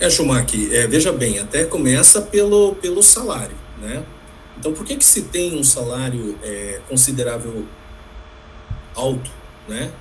É, 0.00 0.10
Schumacher, 0.10 0.74
é, 0.74 0.86
veja 0.86 1.12
bem, 1.12 1.38
até 1.38 1.64
começa 1.64 2.22
pelo, 2.22 2.74
pelo 2.76 3.02
salário, 3.02 3.54
né? 3.80 4.02
Então, 4.58 4.72
por 4.72 4.84
que 4.84 4.96
que 4.96 5.04
se 5.04 5.22
tem 5.22 5.58
um 5.58 5.62
salário 5.62 6.38
é, 6.42 6.80
considerável 6.88 7.64
alto, 8.94 9.30
né? 9.68 9.92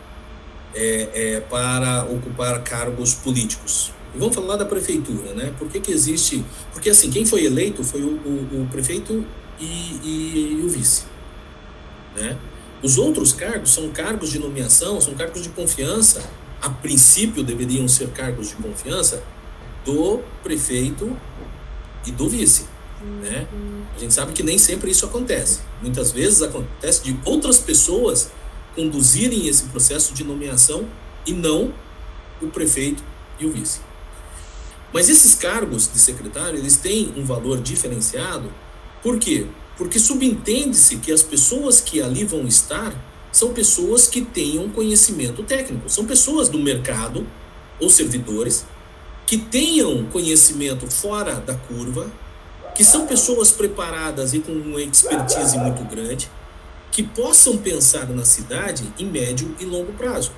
É, 0.73 1.09
é, 1.13 1.39
para 1.41 2.03
ocupar 2.05 2.63
cargos 2.63 3.13
políticos? 3.13 3.91
E 4.13 4.17
vamos 4.17 4.35
falar 4.35 4.57
da 4.57 4.65
prefeitura, 4.65 5.33
né? 5.33 5.53
Por 5.57 5.69
que 5.69 5.79
que 5.79 5.91
existe... 5.91 6.43
Porque, 6.73 6.89
assim, 6.89 7.09
quem 7.09 7.25
foi 7.25 7.45
eleito 7.45 7.83
foi 7.83 8.01
o, 8.01 8.09
o, 8.09 8.63
o 8.63 8.67
prefeito 8.69 9.25
e, 9.59 9.65
e, 9.65 10.57
e 10.59 10.65
o 10.65 10.69
vice. 10.69 11.03
Né? 12.15 12.37
Os 12.83 12.97
outros 12.97 13.31
cargos 13.31 13.73
são 13.73 13.89
cargos 13.89 14.31
de 14.31 14.39
nomeação, 14.39 14.99
são 14.99 15.13
cargos 15.13 15.43
de 15.43 15.49
confiança, 15.49 16.29
a 16.61 16.69
princípio 16.69 17.43
deveriam 17.43 17.87
ser 17.87 18.09
cargos 18.09 18.49
de 18.49 18.55
confiança 18.55 19.23
do 19.85 20.19
prefeito 20.43 21.15
e 22.05 22.11
do 22.11 22.27
vice. 22.27 22.65
Né? 23.21 23.47
A 23.95 23.99
gente 23.99 24.13
sabe 24.13 24.31
que 24.33 24.43
nem 24.43 24.57
sempre 24.57 24.91
isso 24.91 25.05
acontece. 25.05 25.59
Muitas 25.81 26.11
vezes 26.11 26.41
acontece 26.41 27.03
de 27.03 27.17
outras 27.25 27.59
pessoas 27.59 28.31
conduzirem 28.75 29.47
esse 29.47 29.65
processo 29.65 30.13
de 30.13 30.23
nomeação 30.23 30.87
e 31.25 31.33
não 31.33 31.73
o 32.41 32.47
prefeito 32.47 33.03
e 33.39 33.45
o 33.45 33.51
vice. 33.51 33.79
Mas 34.93 35.09
esses 35.09 35.35
cargos 35.35 35.91
de 35.91 35.99
secretário, 35.99 36.59
eles 36.59 36.77
têm 36.77 37.13
um 37.15 37.23
valor 37.23 37.61
diferenciado, 37.61 38.51
por 39.01 39.17
quê? 39.17 39.47
Porque 39.77 39.97
subentende-se 39.97 40.97
que 40.97 41.11
as 41.11 41.23
pessoas 41.23 41.79
que 41.81 42.01
ali 42.01 42.23
vão 42.23 42.45
estar 42.45 42.93
são 43.31 43.53
pessoas 43.53 44.07
que 44.07 44.21
tenham 44.21 44.69
conhecimento 44.69 45.41
técnico, 45.43 45.89
são 45.89 46.05
pessoas 46.05 46.49
do 46.49 46.59
mercado 46.59 47.25
ou 47.79 47.89
servidores 47.89 48.65
que 49.25 49.37
tenham 49.37 50.05
conhecimento 50.07 50.85
fora 50.87 51.35
da 51.35 51.53
curva, 51.53 52.11
que 52.75 52.83
são 52.83 53.07
pessoas 53.07 53.51
preparadas 53.51 54.33
e 54.33 54.39
com 54.39 54.51
uma 54.51 54.81
expertise 54.81 55.57
muito 55.57 55.83
grande, 55.85 56.29
que 56.91 57.01
possam 57.01 57.57
pensar 57.57 58.09
na 58.09 58.25
cidade 58.25 58.83
em 58.99 59.05
médio 59.05 59.55
e 59.59 59.65
longo 59.65 59.93
prazo. 59.93 60.33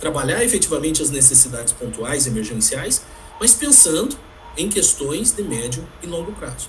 Trabalhar 0.00 0.42
efetivamente 0.42 1.00
as 1.00 1.10
necessidades 1.10 1.72
pontuais, 1.72 2.26
emergenciais, 2.26 3.02
mas 3.40 3.54
pensando 3.54 4.16
em 4.56 4.68
questões 4.68 5.32
de 5.32 5.42
médio 5.42 5.86
e 6.02 6.06
longo 6.06 6.32
prazo. 6.32 6.68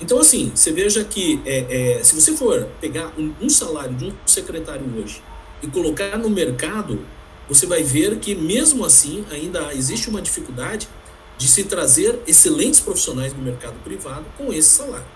Então, 0.00 0.18
assim, 0.18 0.52
você 0.54 0.72
veja 0.72 1.02
que 1.04 1.40
é, 1.46 1.98
é, 1.98 2.04
se 2.04 2.14
você 2.14 2.36
for 2.36 2.68
pegar 2.80 3.12
um, 3.16 3.32
um, 3.40 3.48
salário 3.48 3.94
de 3.94 4.04
um 4.06 4.12
secretário 4.26 4.84
hoje 4.98 5.22
e 5.62 5.66
colocar 5.68 6.18
no 6.18 6.28
mercado, 6.28 7.00
você 7.48 7.66
vai 7.66 7.82
ver 7.82 8.18
que, 8.18 8.34
mesmo 8.34 8.84
assim, 8.84 9.24
ainda 9.30 9.72
existe 9.72 10.10
uma 10.10 10.20
dificuldade 10.20 10.88
de 11.38 11.48
se 11.48 11.64
trazer 11.64 12.20
excelentes 12.26 12.80
profissionais 12.80 13.32
do 13.32 13.40
mercado 13.40 13.74
privado 13.82 14.26
com 14.36 14.52
esse 14.52 14.68
salário. 14.68 15.06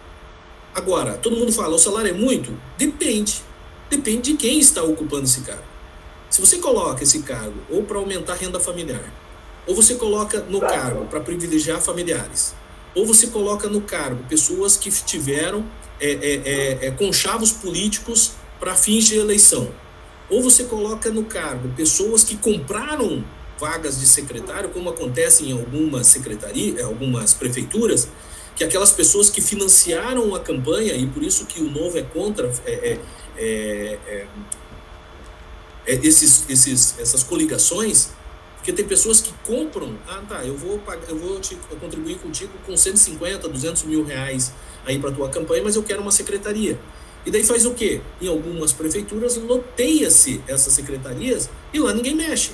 Agora, 0.75 1.15
todo 1.15 1.37
mundo 1.37 1.53
fala, 1.53 1.75
o 1.75 1.79
salário 1.79 2.11
é 2.11 2.15
muito? 2.15 2.57
Depende. 2.79 3.43
Depende 3.91 4.33
de 4.33 4.37
quem 4.37 4.59
está 4.59 4.83
ocupando 4.83 5.25
esse 5.25 5.41
cargo. 5.41 5.65
Se 6.31 6.41
você 6.41 6.59
coloca 6.59 7.03
esse 7.03 7.23
cargo 7.23 7.57
ou 7.69 7.83
para 7.83 7.99
aumentar 7.99 8.35
a 8.35 8.37
renda 8.37 8.61
familiar, 8.61 9.13
ou 9.71 9.77
você 9.77 9.95
coloca 9.95 10.41
no 10.49 10.61
cargo 10.61 11.05
para 11.05 11.21
privilegiar 11.21 11.81
familiares, 11.81 12.57
ou 12.93 13.07
você 13.07 13.29
coloca 13.29 13.69
no 13.69 13.81
cargo 13.81 14.25
pessoas 14.29 14.77
que 14.77 14.91
tiveram 14.91 15.65
é, 16.01 16.11
é, 16.11 16.35
é, 16.45 16.87
é 16.87 16.91
conchavos 16.91 17.53
políticos 17.53 18.33
para 18.59 18.75
fins 18.75 19.05
de 19.05 19.17
eleição, 19.17 19.71
ou 20.29 20.43
você 20.43 20.65
coloca 20.65 21.09
no 21.13 21.23
cargo 21.25 21.69
pessoas 21.77 22.25
que 22.25 22.37
compraram 22.37 23.25
vagas 23.61 24.01
de 24.01 24.07
secretário, 24.07 24.71
como 24.71 24.91
acontece 24.91 25.45
em 25.45 25.53
algumas 25.53 26.09
secretarias, 26.09 26.83
algumas 26.83 27.33
prefeituras, 27.33 28.09
que 28.57 28.65
aquelas 28.65 28.91
pessoas 28.91 29.31
que 29.31 29.41
financiaram 29.41 30.35
a 30.35 30.41
campanha, 30.41 30.95
e 30.95 31.07
por 31.07 31.23
isso 31.23 31.47
que 31.47 31.61
o 31.61 31.71
Novo 31.71 31.97
é 31.97 32.03
contra 32.03 32.53
é, 32.67 32.99
é, 33.39 33.99
é, 34.17 34.27
esses, 35.87 36.45
esses, 36.49 36.99
essas 36.99 37.23
coligações, 37.23 38.19
porque 38.71 38.73
tem 38.73 38.85
pessoas 38.85 39.21
que 39.21 39.33
compram, 39.45 39.99
ah 40.07 40.23
tá, 40.29 40.45
eu 40.45 40.57
vou, 40.57 40.79
pagar, 40.79 41.09
eu 41.09 41.19
vou 41.19 41.41
te, 41.41 41.59
eu 41.71 41.77
contribuir 41.77 42.19
contigo 42.19 42.53
com 42.65 42.77
150, 42.77 43.49
200 43.49 43.83
mil 43.85 44.05
reais 44.05 44.53
aí 44.87 44.99
para 44.99 45.11
tua 45.11 45.29
campanha, 45.29 45.63
mas 45.65 45.75
eu 45.75 45.83
quero 45.83 46.01
uma 46.01 46.13
secretaria. 46.13 46.79
E 47.27 47.31
daí 47.31 47.43
faz 47.43 47.67
o 47.67 47.75
quê? 47.75 48.01
Em 48.21 48.29
algumas 48.29 48.73
prefeituras 48.73 49.37
loteia-se 49.37 50.41
essas 50.47 50.73
secretarias 50.73 51.51
e 51.73 51.81
lá 51.81 51.93
ninguém 51.93 52.15
mexe. 52.15 52.53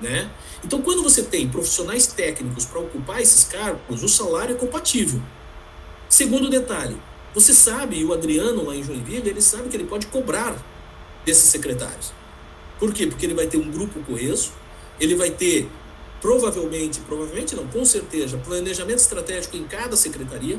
Né? 0.00 0.30
Então, 0.64 0.80
quando 0.80 1.02
você 1.02 1.22
tem 1.22 1.48
profissionais 1.48 2.06
técnicos 2.06 2.64
para 2.64 2.80
ocupar 2.80 3.20
esses 3.20 3.44
cargos, 3.44 4.02
o 4.02 4.08
salário 4.08 4.54
é 4.54 4.58
compatível. 4.58 5.20
Segundo 6.08 6.48
detalhe, 6.48 6.96
você 7.34 7.52
sabe, 7.52 7.98
e 7.98 8.04
o 8.04 8.12
Adriano 8.14 8.64
lá 8.64 8.74
em 8.74 8.82
Joinville, 8.82 9.28
ele 9.28 9.42
sabe 9.42 9.68
que 9.68 9.76
ele 9.76 9.84
pode 9.84 10.06
cobrar 10.06 10.56
desses 11.26 11.50
secretários. 11.50 12.12
Por 12.78 12.94
quê? 12.94 13.06
Porque 13.06 13.26
ele 13.26 13.34
vai 13.34 13.46
ter 13.46 13.58
um 13.58 13.70
grupo 13.70 14.00
coeso, 14.04 14.52
ele 15.00 15.14
vai 15.14 15.30
ter 15.30 15.68
provavelmente, 16.20 17.00
provavelmente 17.00 17.54
não, 17.54 17.66
com 17.66 17.84
certeza, 17.84 18.36
planejamento 18.38 18.98
estratégico 18.98 19.56
em 19.56 19.64
cada 19.64 19.96
secretaria, 19.96 20.58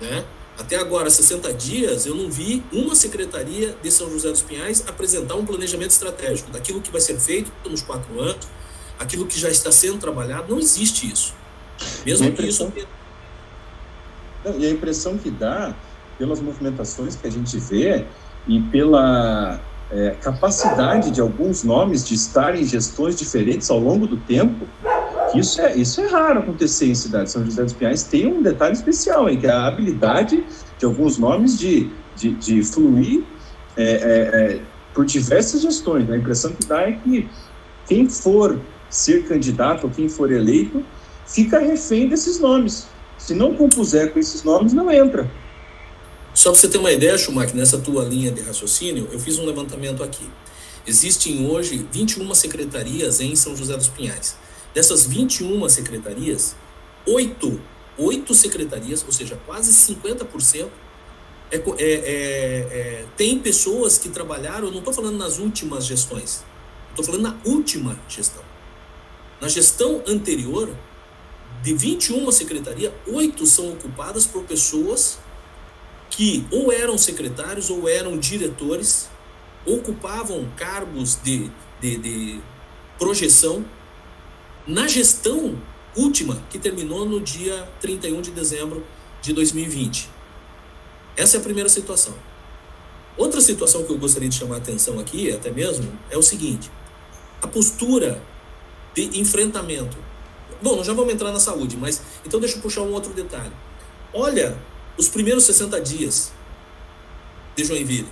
né? 0.00 0.24
Até 0.58 0.76
agora, 0.76 1.08
60 1.08 1.52
dias, 1.54 2.04
eu 2.04 2.16
não 2.16 2.28
vi 2.28 2.64
uma 2.72 2.96
secretaria 2.96 3.76
de 3.80 3.90
São 3.92 4.10
José 4.10 4.28
dos 4.28 4.42
Pinhais 4.42 4.82
apresentar 4.88 5.36
um 5.36 5.46
planejamento 5.46 5.92
estratégico 5.92 6.50
daquilo 6.50 6.80
que 6.80 6.90
vai 6.90 7.00
ser 7.00 7.16
feito 7.20 7.52
nos 7.64 7.80
quatro 7.80 8.20
anos, 8.20 8.48
aquilo 8.98 9.24
que 9.24 9.38
já 9.38 9.48
está 9.48 9.70
sendo 9.70 9.98
trabalhado. 9.98 10.52
Não 10.52 10.58
existe 10.58 11.10
isso. 11.10 11.32
Mesmo 12.04 12.32
que 12.32 12.42
isso. 12.44 12.72
e 14.58 14.66
a 14.66 14.70
impressão 14.70 15.16
que 15.16 15.30
dá, 15.30 15.76
pelas 16.18 16.40
movimentações 16.40 17.14
que 17.14 17.28
a 17.28 17.30
gente 17.30 17.56
vê 17.58 18.04
e 18.48 18.60
pela 18.60 19.60
é, 19.90 20.10
capacidade 20.20 21.10
de 21.10 21.20
alguns 21.20 21.64
nomes 21.64 22.04
de 22.04 22.14
estarem 22.14 22.62
em 22.62 22.64
gestões 22.64 23.16
diferentes 23.16 23.70
ao 23.70 23.78
longo 23.78 24.06
do 24.06 24.16
tempo, 24.16 24.66
isso 25.34 25.60
é, 25.60 25.76
isso 25.76 26.00
é 26.00 26.06
raro 26.06 26.40
acontecer 26.40 26.86
em 26.86 26.94
cidades. 26.94 27.32
São 27.32 27.44
José 27.44 27.62
dos 27.62 27.72
Pinhais 27.72 28.02
tem 28.02 28.26
um 28.26 28.42
detalhe 28.42 28.74
especial, 28.74 29.28
em 29.28 29.38
que 29.38 29.46
é 29.46 29.50
a 29.50 29.66
habilidade 29.66 30.44
de 30.78 30.84
alguns 30.84 31.18
nomes 31.18 31.58
de, 31.58 31.90
de, 32.16 32.32
de 32.34 32.62
fluir 32.62 33.24
é, 33.76 33.82
é, 33.82 33.94
é, 34.54 34.60
por 34.94 35.04
diversas 35.04 35.62
gestões. 35.62 36.10
A 36.10 36.16
impressão 36.16 36.52
que 36.52 36.66
dá 36.66 36.82
é 36.82 36.92
que 36.92 37.28
quem 37.86 38.08
for 38.08 38.58
ser 38.88 39.26
candidato 39.26 39.84
ou 39.84 39.90
quem 39.90 40.08
for 40.08 40.32
eleito 40.32 40.84
fica 41.26 41.58
refém 41.58 42.08
desses 42.08 42.40
nomes. 42.40 42.88
Se 43.18 43.34
não 43.34 43.54
compuser 43.54 44.12
com 44.12 44.18
esses 44.18 44.42
nomes, 44.42 44.72
não 44.72 44.90
entra. 44.90 45.30
Só 46.38 46.52
para 46.52 46.60
você 46.60 46.68
ter 46.68 46.78
uma 46.78 46.92
ideia, 46.92 47.18
Schumacher, 47.18 47.56
nessa 47.56 47.78
tua 47.78 48.04
linha 48.04 48.30
de 48.30 48.40
raciocínio, 48.42 49.08
eu 49.10 49.18
fiz 49.18 49.40
um 49.40 49.44
levantamento 49.44 50.04
aqui. 50.04 50.24
Existem 50.86 51.44
hoje 51.44 51.84
21 51.90 52.32
secretarias 52.32 53.20
em 53.20 53.34
São 53.34 53.56
José 53.56 53.76
dos 53.76 53.88
Pinhais. 53.88 54.36
Dessas 54.72 55.04
21 55.04 55.68
secretarias, 55.68 56.54
oito, 57.04 57.60
oito 57.96 58.34
secretarias, 58.34 59.02
ou 59.04 59.10
seja, 59.10 59.36
quase 59.44 59.72
50%, 59.72 60.68
é, 61.50 61.56
é, 61.56 61.60
é, 61.60 61.80
é, 61.80 63.04
tem 63.16 63.40
pessoas 63.40 63.98
que 63.98 64.08
trabalharam, 64.08 64.70
não 64.70 64.78
estou 64.78 64.94
falando 64.94 65.18
nas 65.18 65.38
últimas 65.38 65.86
gestões, 65.86 66.44
estou 66.90 67.04
falando 67.04 67.22
na 67.22 67.36
última 67.44 67.98
gestão. 68.08 68.44
Na 69.40 69.48
gestão 69.48 70.04
anterior, 70.06 70.72
de 71.64 71.74
21 71.74 72.30
secretarias, 72.30 72.92
oito 73.08 73.44
são 73.44 73.72
ocupadas 73.72 74.24
por 74.24 74.44
pessoas 74.44 75.18
que 76.18 76.44
ou 76.50 76.72
eram 76.72 76.98
secretários 76.98 77.70
ou 77.70 77.88
eram 77.88 78.18
diretores, 78.18 79.08
ocupavam 79.64 80.48
cargos 80.56 81.16
de, 81.22 81.48
de, 81.80 81.96
de 81.96 82.40
projeção 82.98 83.64
na 84.66 84.88
gestão 84.88 85.56
última, 85.96 86.42
que 86.50 86.58
terminou 86.58 87.06
no 87.06 87.20
dia 87.20 87.68
31 87.80 88.20
de 88.20 88.32
dezembro 88.32 88.84
de 89.22 89.32
2020. 89.32 90.10
Essa 91.16 91.36
é 91.36 91.38
a 91.38 91.42
primeira 91.42 91.68
situação. 91.68 92.14
Outra 93.16 93.40
situação 93.40 93.84
que 93.84 93.92
eu 93.92 93.98
gostaria 93.98 94.28
de 94.28 94.34
chamar 94.34 94.56
a 94.56 94.58
atenção 94.58 94.98
aqui, 94.98 95.30
até 95.30 95.52
mesmo, 95.52 95.88
é 96.10 96.18
o 96.18 96.22
seguinte: 96.22 96.68
a 97.40 97.46
postura 97.46 98.20
de 98.92 99.20
enfrentamento. 99.20 99.96
Bom, 100.60 100.74
nós 100.74 100.84
já 100.84 100.92
vamos 100.92 101.14
entrar 101.14 101.30
na 101.30 101.38
saúde, 101.38 101.76
mas 101.76 102.02
então 102.26 102.40
deixa 102.40 102.56
eu 102.56 102.60
puxar 102.60 102.80
um 102.82 102.92
outro 102.92 103.12
detalhe. 103.12 103.52
Olha 104.12 104.58
os 104.98 105.08
primeiros 105.08 105.44
60 105.44 105.80
dias 105.80 106.32
de 107.56 107.64
Joinville. 107.64 108.08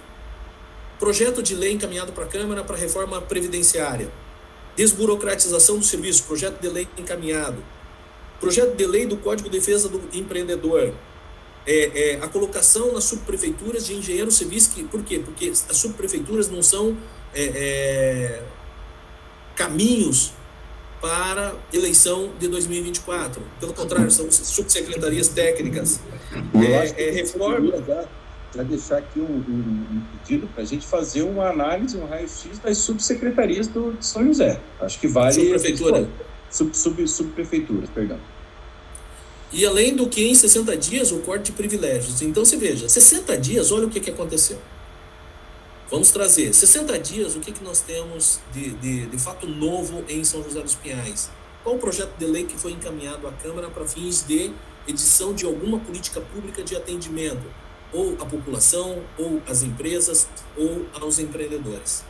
Projeto 0.99 1.43
de 1.43 1.55
lei 1.55 1.73
encaminhado 1.73 2.13
para 2.13 2.25
a 2.25 2.29
Câmara 2.29 2.63
para 2.63 2.77
reforma 2.77 3.21
previdenciária. 3.21 4.11
Desburocratização 4.77 5.79
do 5.79 5.85
serviço, 5.85 6.23
projeto 6.25 6.61
de 6.61 6.69
lei 6.69 6.89
encaminhado. 6.97 7.63
Projeto 8.41 8.77
de 8.77 8.87
lei 8.87 9.05
do 9.05 9.17
Código 9.17 9.51
de 9.51 9.59
Defesa 9.59 9.89
do 9.89 10.01
Empreendedor. 10.17 10.95
É, 11.67 12.13
é, 12.13 12.19
a 12.23 12.29
colocação 12.29 12.93
nas 12.93 13.05
subprefeituras 13.05 13.87
de 13.87 13.95
engenheiros 13.95 14.37
civis, 14.37 14.69
que, 14.69 14.85
por 14.85 15.03
quê? 15.03 15.19
Porque 15.19 15.49
as 15.49 15.77
subprefeituras 15.77 16.49
não 16.49 16.63
são 16.63 16.97
é, 17.35 17.43
é 17.45 18.43
caminhos 19.57 20.33
para 21.01 21.55
eleição 21.73 22.31
de 22.39 22.49
2024. 22.49 23.43
Pelo 23.61 23.73
contrário, 23.73 24.11
são 24.11 24.31
subsecretarias 24.31 25.29
técnicas. 25.29 26.01
É, 26.55 27.09
é 27.09 27.11
reforma. 27.11 27.73
Já 28.55 28.63
deixar 28.63 28.99
aqui 28.99 29.21
um, 29.21 29.25
um, 29.25 29.87
um 29.97 30.03
pedido 30.19 30.47
para 30.47 30.63
a 30.63 30.67
gente 30.67 30.87
fazer 30.87 31.23
uma 31.23 31.51
análise, 31.51 31.97
um 31.99 32.07
raio-x 32.07 32.59
das 32.59 32.79
subsecretarias 32.79 33.67
do, 33.67 33.93
de 33.93 34.07
São 34.07 34.25
José. 34.25 34.59
Acho 34.81 34.99
que 34.99 35.07
vale. 35.07 35.35
Subprefeitura. 35.35 36.09
Sub, 36.51 36.77
sub, 36.77 37.09
subprefeituras, 37.09 37.91
perdão. 37.91 38.19
E 39.53 39.65
além 39.65 39.95
do 39.95 40.09
que, 40.09 40.27
em 40.27 40.35
60 40.35 40.77
dias, 40.77 41.13
o 41.13 41.19
corte 41.19 41.47
de 41.47 41.53
privilégios. 41.53 42.23
Então, 42.23 42.45
você 42.45 42.57
veja, 42.57 42.89
60 42.89 43.37
dias, 43.39 43.71
olha 43.71 43.87
o 43.87 43.91
que, 43.91 44.01
que 44.01 44.11
aconteceu. 44.11 44.59
Vamos 45.89 46.11
trazer 46.11 46.53
60 46.53 46.99
dias, 46.99 47.37
o 47.37 47.41
que, 47.41 47.53
que 47.53 47.63
nós 47.63 47.81
temos 47.81 48.41
de, 48.53 48.71
de, 48.71 49.07
de 49.07 49.19
fato 49.19 49.47
novo 49.47 50.05
em 50.09 50.25
São 50.25 50.43
José 50.43 50.61
dos 50.61 50.75
Pinhais? 50.75 51.31
Qual 51.63 51.77
o 51.77 51.79
projeto 51.79 52.11
de 52.19 52.27
lei 52.27 52.45
que 52.45 52.59
foi 52.59 52.73
encaminhado 52.73 53.25
à 53.29 53.33
Câmara 53.33 53.71
para 53.71 53.87
fins 53.87 54.25
de 54.27 54.51
edição 54.89 55.33
de 55.33 55.47
alguma 55.47 55.79
política 55.79 56.21
pública 56.21 56.65
de 56.65 56.75
atendimento, 56.75 57.45
ou 57.93 58.15
à 58.15 58.27
população, 58.27 59.01
ou 59.17 59.41
às 59.47 59.63
empresas, 59.63 60.27
ou 60.57 60.87
aos 61.01 61.21
empreendedores? 61.21 62.05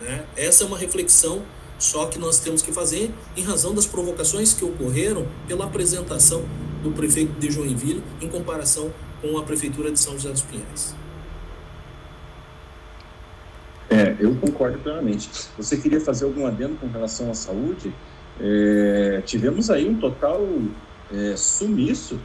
Né? 0.00 0.26
Essa 0.36 0.64
é 0.64 0.66
uma 0.66 0.78
reflexão 0.78 1.44
só 1.78 2.06
que 2.06 2.18
nós 2.18 2.40
temos 2.40 2.60
que 2.60 2.72
fazer 2.72 3.14
em 3.36 3.42
razão 3.44 3.72
das 3.72 3.86
provocações 3.86 4.52
que 4.52 4.64
ocorreram 4.64 5.28
pela 5.46 5.64
apresentação 5.64 6.44
do 6.82 6.90
prefeito 6.90 7.38
de 7.38 7.52
Joinville 7.52 8.02
em 8.20 8.28
comparação 8.28 8.92
com 9.22 9.38
a 9.38 9.44
prefeitura 9.44 9.92
de 9.92 10.00
São 10.00 10.14
José 10.14 10.30
dos 10.30 10.42
Pinhais. 10.42 10.96
É, 13.90 14.16
eu 14.20 14.34
concordo 14.36 14.78
plenamente. 14.78 15.30
Você 15.56 15.76
queria 15.76 16.00
fazer 16.00 16.24
algum 16.24 16.46
adendo 16.46 16.76
com 16.76 16.86
relação 16.88 17.30
à 17.30 17.34
saúde? 17.34 17.92
É, 18.40 19.22
tivemos 19.24 19.70
aí 19.70 19.88
um 19.88 19.98
total 19.98 20.46
é, 21.12 21.34
sumiço 21.36 22.20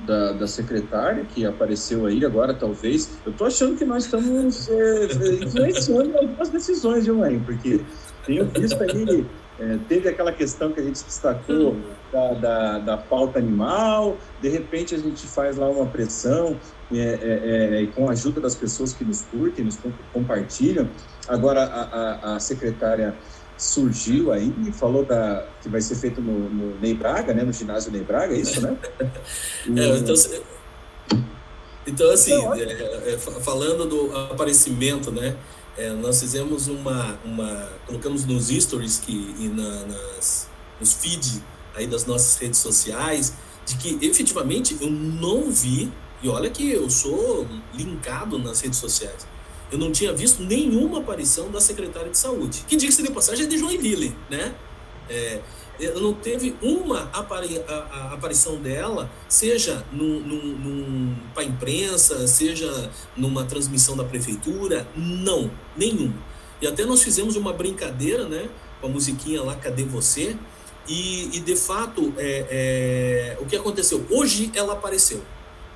da, 0.00 0.32
da, 0.32 0.46
secretária 0.46 1.24
que 1.24 1.44
apareceu 1.44 2.06
aí 2.06 2.24
agora, 2.24 2.54
talvez. 2.54 3.18
Eu 3.24 3.32
estou 3.32 3.46
achando 3.46 3.76
que 3.76 3.84
nós 3.84 4.04
estamos 4.04 4.68
é, 4.68 5.04
influenciando 5.44 6.16
algumas 6.16 6.48
decisões, 6.48 7.04
viu, 7.04 7.16
mãe? 7.16 7.38
Porque 7.40 7.80
tenho 8.24 8.46
visto 8.46 8.82
aí, 8.82 9.26
é, 9.58 9.78
teve 9.88 10.08
aquela 10.08 10.32
questão 10.32 10.72
que 10.72 10.80
a 10.80 10.82
gente 10.82 11.02
destacou 11.04 11.76
da, 12.12 12.32
da, 12.34 12.78
da, 12.78 12.96
pauta 12.96 13.38
animal, 13.38 14.16
de 14.40 14.48
repente 14.48 14.94
a 14.94 14.98
gente 14.98 15.26
faz 15.26 15.56
lá 15.56 15.68
uma 15.68 15.86
pressão 15.86 16.56
é, 16.92 16.98
é, 16.98 17.82
é 17.82 17.86
com 17.86 18.08
a 18.08 18.12
ajuda 18.12 18.40
das 18.40 18.54
pessoas 18.54 18.92
que 18.92 19.04
nos 19.04 19.22
curtem, 19.22 19.64
nos 19.64 19.78
compartilham. 20.12 20.88
Agora 21.28 21.64
a, 21.64 21.82
a, 21.82 22.36
a 22.36 22.40
secretária 22.40 23.14
surgiu 23.56 24.32
aí 24.32 24.54
e 24.66 24.72
falou 24.72 25.04
da, 25.04 25.46
que 25.62 25.68
vai 25.68 25.80
ser 25.80 25.96
feito 25.96 26.20
no, 26.20 26.48
no 26.50 26.80
Ney 26.80 26.94
Braga, 26.94 27.32
né? 27.32 27.42
No 27.42 27.52
ginásio 27.52 27.90
Ney 27.90 28.02
Braga, 28.02 28.34
é 28.34 28.38
isso, 28.38 28.60
né? 28.60 28.76
é, 29.00 29.98
então, 29.98 30.14
então, 31.86 32.10
assim, 32.10 32.32
é, 32.32 33.14
é, 33.14 33.18
falando 33.18 33.86
do 33.86 34.16
aparecimento, 34.16 35.10
né? 35.10 35.36
É, 35.78 35.90
nós 35.90 36.20
fizemos 36.20 36.68
uma, 36.68 37.18
uma, 37.24 37.68
colocamos 37.86 38.24
nos 38.24 38.48
stories 38.48 38.98
que, 38.98 39.34
e 39.38 39.48
na, 39.48 39.84
nas, 39.86 40.48
nos 40.80 40.94
feed 40.94 41.42
aí 41.74 41.86
das 41.86 42.06
nossas 42.06 42.36
redes 42.38 42.58
sociais, 42.58 43.34
de 43.64 43.76
que 43.76 44.04
efetivamente 44.04 44.76
eu 44.80 44.90
não 44.90 45.50
vi, 45.50 45.92
e 46.22 46.28
olha 46.28 46.50
que 46.50 46.70
eu 46.70 46.88
sou 46.88 47.46
linkado 47.74 48.38
nas 48.38 48.60
redes 48.60 48.78
sociais, 48.78 49.26
eu 49.70 49.78
não 49.78 49.90
tinha 49.90 50.12
visto 50.12 50.42
nenhuma 50.42 50.98
aparição 50.98 51.50
da 51.50 51.60
secretária 51.60 52.10
de 52.10 52.18
saúde, 52.18 52.64
que 52.68 52.76
diga-se 52.76 53.02
de 53.02 53.10
passagem 53.10 53.46
é 53.46 53.48
de 53.48 53.58
Joinville, 53.58 54.16
né? 54.30 54.54
É, 55.08 55.40
não 56.00 56.14
teve 56.14 56.56
uma 56.62 57.10
apari 57.12 57.60
a, 57.68 57.72
a 57.72 58.14
aparição 58.14 58.56
dela, 58.56 59.10
seja 59.28 59.84
para 61.34 61.42
a 61.42 61.46
imprensa, 61.46 62.26
seja 62.26 62.90
numa 63.16 63.44
transmissão 63.44 63.96
da 63.96 64.04
prefeitura, 64.04 64.86
não, 64.96 65.50
nenhuma. 65.76 66.14
E 66.60 66.66
até 66.66 66.84
nós 66.84 67.02
fizemos 67.02 67.36
uma 67.36 67.52
brincadeira, 67.52 68.26
né, 68.26 68.48
com 68.80 68.86
a 68.86 68.90
musiquinha 68.90 69.42
lá, 69.42 69.54
Cadê 69.56 69.84
Você? 69.84 70.36
E, 70.88 71.36
e 71.36 71.40
de 71.40 71.56
fato, 71.56 72.14
é, 72.16 72.46
é, 72.48 73.38
o 73.40 73.44
que 73.44 73.56
aconteceu? 73.56 74.06
Hoje 74.10 74.50
ela 74.54 74.72
apareceu. 74.72 75.20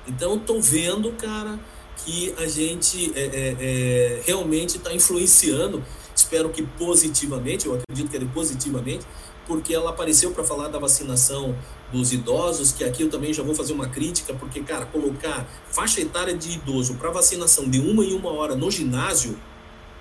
Então, 0.07 0.35
estou 0.35 0.61
vendo, 0.61 1.11
cara, 1.13 1.59
que 2.03 2.33
a 2.37 2.47
gente 2.47 3.11
é, 3.15 3.21
é, 3.21 3.57
é 3.59 4.21
realmente 4.25 4.77
está 4.77 4.93
influenciando, 4.93 5.83
espero 6.15 6.49
que 6.49 6.63
positivamente, 6.63 7.67
eu 7.67 7.75
acredito 7.75 8.09
que 8.09 8.17
é 8.17 8.25
positivamente, 8.33 9.05
porque 9.45 9.73
ela 9.73 9.89
apareceu 9.89 10.31
para 10.31 10.43
falar 10.43 10.67
da 10.69 10.79
vacinação 10.79 11.55
dos 11.91 12.13
idosos, 12.13 12.71
que 12.71 12.83
aqui 12.83 13.03
eu 13.03 13.09
também 13.09 13.33
já 13.33 13.43
vou 13.43 13.53
fazer 13.53 13.73
uma 13.73 13.87
crítica, 13.87 14.33
porque, 14.33 14.61
cara, 14.61 14.85
colocar 14.85 15.47
faixa 15.69 15.99
etária 15.99 16.35
de 16.35 16.51
idoso 16.51 16.95
para 16.95 17.11
vacinação 17.11 17.69
de 17.69 17.79
uma 17.79 18.03
em 18.03 18.13
uma 18.13 18.31
hora 18.31 18.55
no 18.55 18.71
ginásio, 18.71 19.37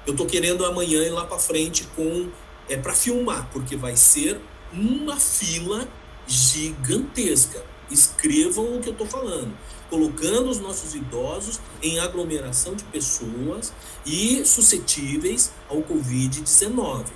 eu 0.06 0.14
tô 0.14 0.24
querendo 0.24 0.64
amanhã 0.64 1.02
ir 1.02 1.10
lá 1.10 1.24
para 1.24 1.38
frente 1.38 1.84
com 1.96 2.28
é 2.68 2.76
para 2.76 2.94
filmar, 2.94 3.50
porque 3.52 3.74
vai 3.74 3.96
ser 3.96 4.40
uma 4.72 5.16
fila 5.16 5.88
gigantesca. 6.26 7.64
Escrevam 7.90 8.76
o 8.76 8.80
que 8.80 8.88
eu 8.88 8.94
tô 8.94 9.04
falando 9.04 9.52
colocando 9.90 10.48
os 10.48 10.60
nossos 10.60 10.94
idosos 10.94 11.60
em 11.82 11.98
aglomeração 11.98 12.74
de 12.74 12.84
pessoas 12.84 13.72
e 14.06 14.44
suscetíveis 14.46 15.52
ao 15.68 15.82
Covid-19. 15.82 17.06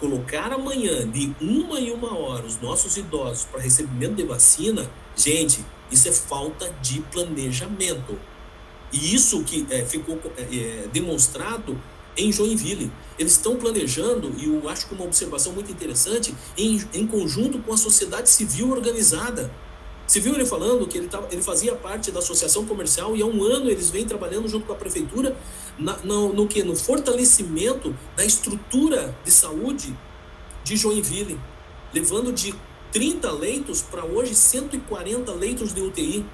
Colocar 0.00 0.52
amanhã, 0.52 1.08
de 1.08 1.34
uma 1.40 1.78
em 1.78 1.92
uma 1.92 2.18
hora, 2.18 2.44
os 2.44 2.60
nossos 2.60 2.96
idosos 2.96 3.44
para 3.44 3.60
recebimento 3.60 4.14
de 4.14 4.24
vacina, 4.24 4.90
gente, 5.14 5.64
isso 5.90 6.08
é 6.08 6.12
falta 6.12 6.74
de 6.82 7.00
planejamento. 7.02 8.18
E 8.92 9.14
isso 9.14 9.42
que 9.44 9.66
é, 9.70 9.84
ficou 9.84 10.18
é, 10.36 10.42
é 10.42 10.88
demonstrado 10.92 11.80
em 12.16 12.32
Joinville. 12.32 12.90
Eles 13.18 13.32
estão 13.32 13.56
planejando, 13.56 14.32
e 14.36 14.46
eu 14.46 14.68
acho 14.68 14.88
que 14.88 14.94
uma 14.94 15.04
observação 15.04 15.52
muito 15.52 15.70
interessante, 15.70 16.34
em, 16.56 16.82
em 16.92 17.06
conjunto 17.06 17.58
com 17.58 17.72
a 17.72 17.76
sociedade 17.76 18.28
civil 18.30 18.70
organizada. 18.70 19.50
Você 20.06 20.20
viu 20.20 20.34
ele 20.34 20.44
falando 20.44 20.86
que 20.86 20.98
ele, 20.98 21.08
tava, 21.08 21.28
ele 21.30 21.42
fazia 21.42 21.74
parte 21.74 22.10
da 22.10 22.18
associação 22.18 22.66
comercial 22.66 23.16
e 23.16 23.22
há 23.22 23.26
um 23.26 23.42
ano 23.42 23.70
eles 23.70 23.90
vêm 23.90 24.04
trabalhando 24.04 24.46
junto 24.48 24.66
com 24.66 24.72
a 24.72 24.76
prefeitura 24.76 25.36
na, 25.78 25.96
no, 25.98 26.32
no 26.32 26.46
que? 26.46 26.62
No 26.62 26.76
fortalecimento 26.76 27.96
da 28.14 28.24
estrutura 28.24 29.16
de 29.24 29.30
saúde 29.30 29.96
de 30.62 30.76
Joinville, 30.76 31.40
levando 31.92 32.32
de 32.32 32.54
30 32.92 33.30
leitos 33.32 33.82
para 33.82 34.04
hoje 34.04 34.34
140 34.34 35.32
leitos 35.32 35.74
de 35.74 35.80
UTI. 35.80 36.24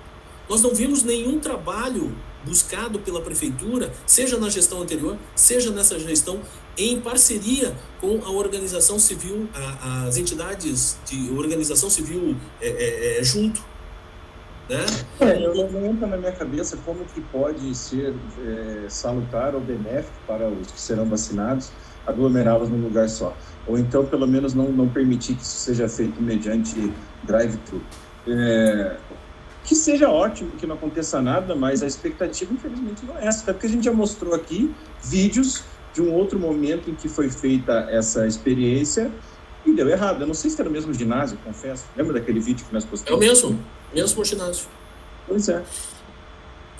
Nós 0.49 0.61
não 0.61 0.75
vimos 0.75 1.03
nenhum 1.03 1.39
trabalho 1.39 2.15
buscado 2.45 2.99
pela 2.99 3.21
prefeitura, 3.21 3.93
seja 4.07 4.37
na 4.37 4.49
gestão 4.49 4.83
anterior, 4.83 5.17
seja 5.35 5.71
nessa 5.71 5.99
gestão, 5.99 6.41
em 6.83 7.01
parceria 7.01 7.75
com 8.01 8.21
a 8.25 8.31
organização 8.31 8.99
civil, 8.99 9.49
a, 9.55 10.05
as 10.07 10.17
entidades 10.17 10.99
de 11.07 11.31
organização 11.31 11.91
civil 11.91 12.37
é, 12.61 12.69
é, 12.69 13.19
é, 13.19 13.25
junto. 13.25 13.61
Né? 14.69 14.87
É, 15.21 15.45
eu 15.45 15.69
não 15.71 15.87
entra 15.87 16.07
na 16.07 16.17
minha 16.17 16.33
cabeça 16.33 16.77
como 16.85 17.05
que 17.07 17.21
pode 17.21 17.75
ser 17.75 18.15
é, 18.47 18.89
salutar 18.89 19.55
ou 19.55 19.61
benéfico 19.61 20.17
para 20.27 20.49
os 20.49 20.71
que 20.71 20.81
serão 20.81 21.05
vacinados 21.07 21.73
aglomerá-los 22.07 22.69
num 22.69 22.81
lugar 22.83 23.09
só. 23.09 23.37
Ou 23.67 23.79
então, 23.79 24.05
pelo 24.07 24.27
menos, 24.27 24.55
não, 24.55 24.71
não 24.71 24.89
permitir 24.89 25.35
que 25.35 25.43
isso 25.43 25.57
seja 25.57 25.89
feito 25.89 26.21
mediante 26.23 26.93
drive-thru. 27.23 27.81
É, 28.27 28.97
que 29.65 29.75
seja 29.75 30.09
ótimo, 30.09 30.51
que 30.53 30.67
não 30.67 30.75
aconteça 30.75 31.21
nada, 31.21 31.55
mas 31.55 31.83
a 31.83 31.87
expectativa, 31.87 32.53
infelizmente, 32.53 33.05
não 33.05 33.17
é 33.19 33.27
essa. 33.27 33.43
Até 33.43 33.53
porque 33.53 33.67
a 33.67 33.71
gente 33.71 33.85
já 33.85 33.93
mostrou 33.93 34.35
aqui 34.35 34.75
vídeos 35.03 35.63
de 35.93 36.01
um 36.01 36.13
outro 36.13 36.39
momento 36.39 36.91
em 36.91 36.95
que 36.95 37.09
foi 37.09 37.29
feita 37.29 37.87
essa 37.91 38.27
experiência 38.27 39.11
e 39.65 39.73
deu 39.73 39.89
errado. 39.89 40.21
Eu 40.21 40.27
não 40.27 40.35
sei 40.35 40.51
se 40.51 40.61
era 40.61 40.69
o 40.69 40.73
mesmo 40.73 40.93
ginásio, 40.93 41.39
confesso. 41.45 41.85
Lembra 41.97 42.15
daquele 42.15 42.41
vídeo 42.41 42.65
que 42.67 42.73
nós 42.73 42.85
postamos? 42.85 43.13
É 43.13 43.15
o 43.15 43.29
mesmo, 43.29 43.65
mesmo 43.93 44.25
ginásio. 44.25 44.67
Pois 45.27 45.49
é. 45.49 45.63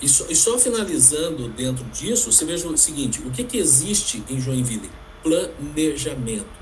E 0.01 0.09
só, 0.09 0.25
e 0.29 0.35
só, 0.35 0.57
finalizando 0.57 1.47
dentro 1.49 1.83
disso, 1.85 2.31
você 2.31 2.43
veja 2.43 2.67
o 2.67 2.77
seguinte: 2.77 3.21
o 3.25 3.29
que, 3.29 3.43
que 3.43 3.57
existe 3.57 4.23
em 4.29 4.39
Joinville? 4.39 4.89
Planejamento. 5.21 6.61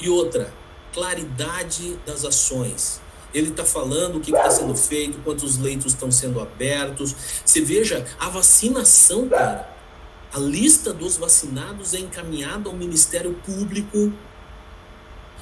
E 0.00 0.08
outra, 0.08 0.52
claridade 0.92 1.98
das 2.06 2.24
ações. 2.24 3.00
Ele 3.34 3.48
está 3.48 3.64
falando 3.64 4.16
o 4.16 4.20
que 4.20 4.30
está 4.30 4.50
sendo 4.50 4.74
feito, 4.74 5.18
quantos 5.24 5.58
leitos 5.58 5.92
estão 5.92 6.10
sendo 6.10 6.40
abertos. 6.40 7.14
Você 7.44 7.60
veja 7.60 8.06
a 8.18 8.28
vacinação, 8.28 9.28
cara. 9.28 9.75
A 10.36 10.38
lista 10.38 10.92
dos 10.92 11.16
vacinados 11.16 11.94
é 11.94 11.98
encaminhada 11.98 12.68
ao 12.68 12.76
Ministério 12.76 13.32
Público. 13.42 14.12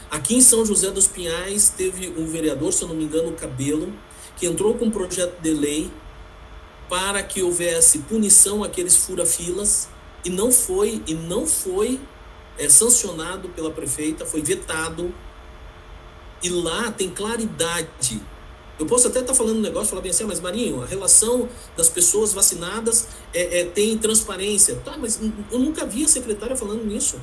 Aqui 0.08 0.36
em 0.36 0.40
São 0.40 0.64
José 0.64 0.88
dos 0.92 1.08
Pinhais 1.08 1.68
teve 1.68 2.14
um 2.16 2.28
vereador, 2.28 2.72
se 2.72 2.82
eu 2.82 2.86
não 2.86 2.94
me 2.94 3.02
engano, 3.02 3.30
o 3.30 3.32
Cabelo, 3.32 3.92
que 4.36 4.46
entrou 4.46 4.74
com 4.74 4.84
um 4.84 4.92
projeto 4.92 5.40
de 5.40 5.50
lei 5.52 5.90
para 6.88 7.24
que 7.24 7.42
houvesse 7.42 7.98
punição 8.02 8.62
àqueles 8.62 8.96
fura-filas 8.96 9.88
e 10.24 10.30
não 10.30 10.52
foi 10.52 11.02
e 11.08 11.14
não 11.14 11.44
foi 11.44 11.98
é, 12.56 12.68
sancionado 12.68 13.48
pela 13.48 13.72
prefeita, 13.72 14.24
foi 14.24 14.42
vetado 14.42 15.12
e 16.40 16.48
lá 16.48 16.92
tem 16.92 17.10
claridade. 17.10 18.22
Eu 18.78 18.86
posso 18.86 19.06
até 19.06 19.20
estar 19.20 19.32
tá 19.32 19.38
falando 19.38 19.58
um 19.58 19.60
negócio, 19.60 19.88
falar 19.88 20.02
bem 20.02 20.10
assim, 20.10 20.24
ah, 20.24 20.26
mas 20.26 20.40
Marinho, 20.40 20.82
a 20.82 20.86
relação 20.86 21.48
das 21.76 21.88
pessoas 21.88 22.32
vacinadas 22.32 23.08
é, 23.32 23.60
é, 23.60 23.64
tem 23.64 23.96
transparência. 23.96 24.76
Tá, 24.84 24.96
mas 24.98 25.20
eu 25.50 25.58
nunca 25.58 25.86
vi 25.86 26.04
a 26.04 26.08
secretária 26.08 26.56
falando 26.56 26.84
nisso. 26.84 27.20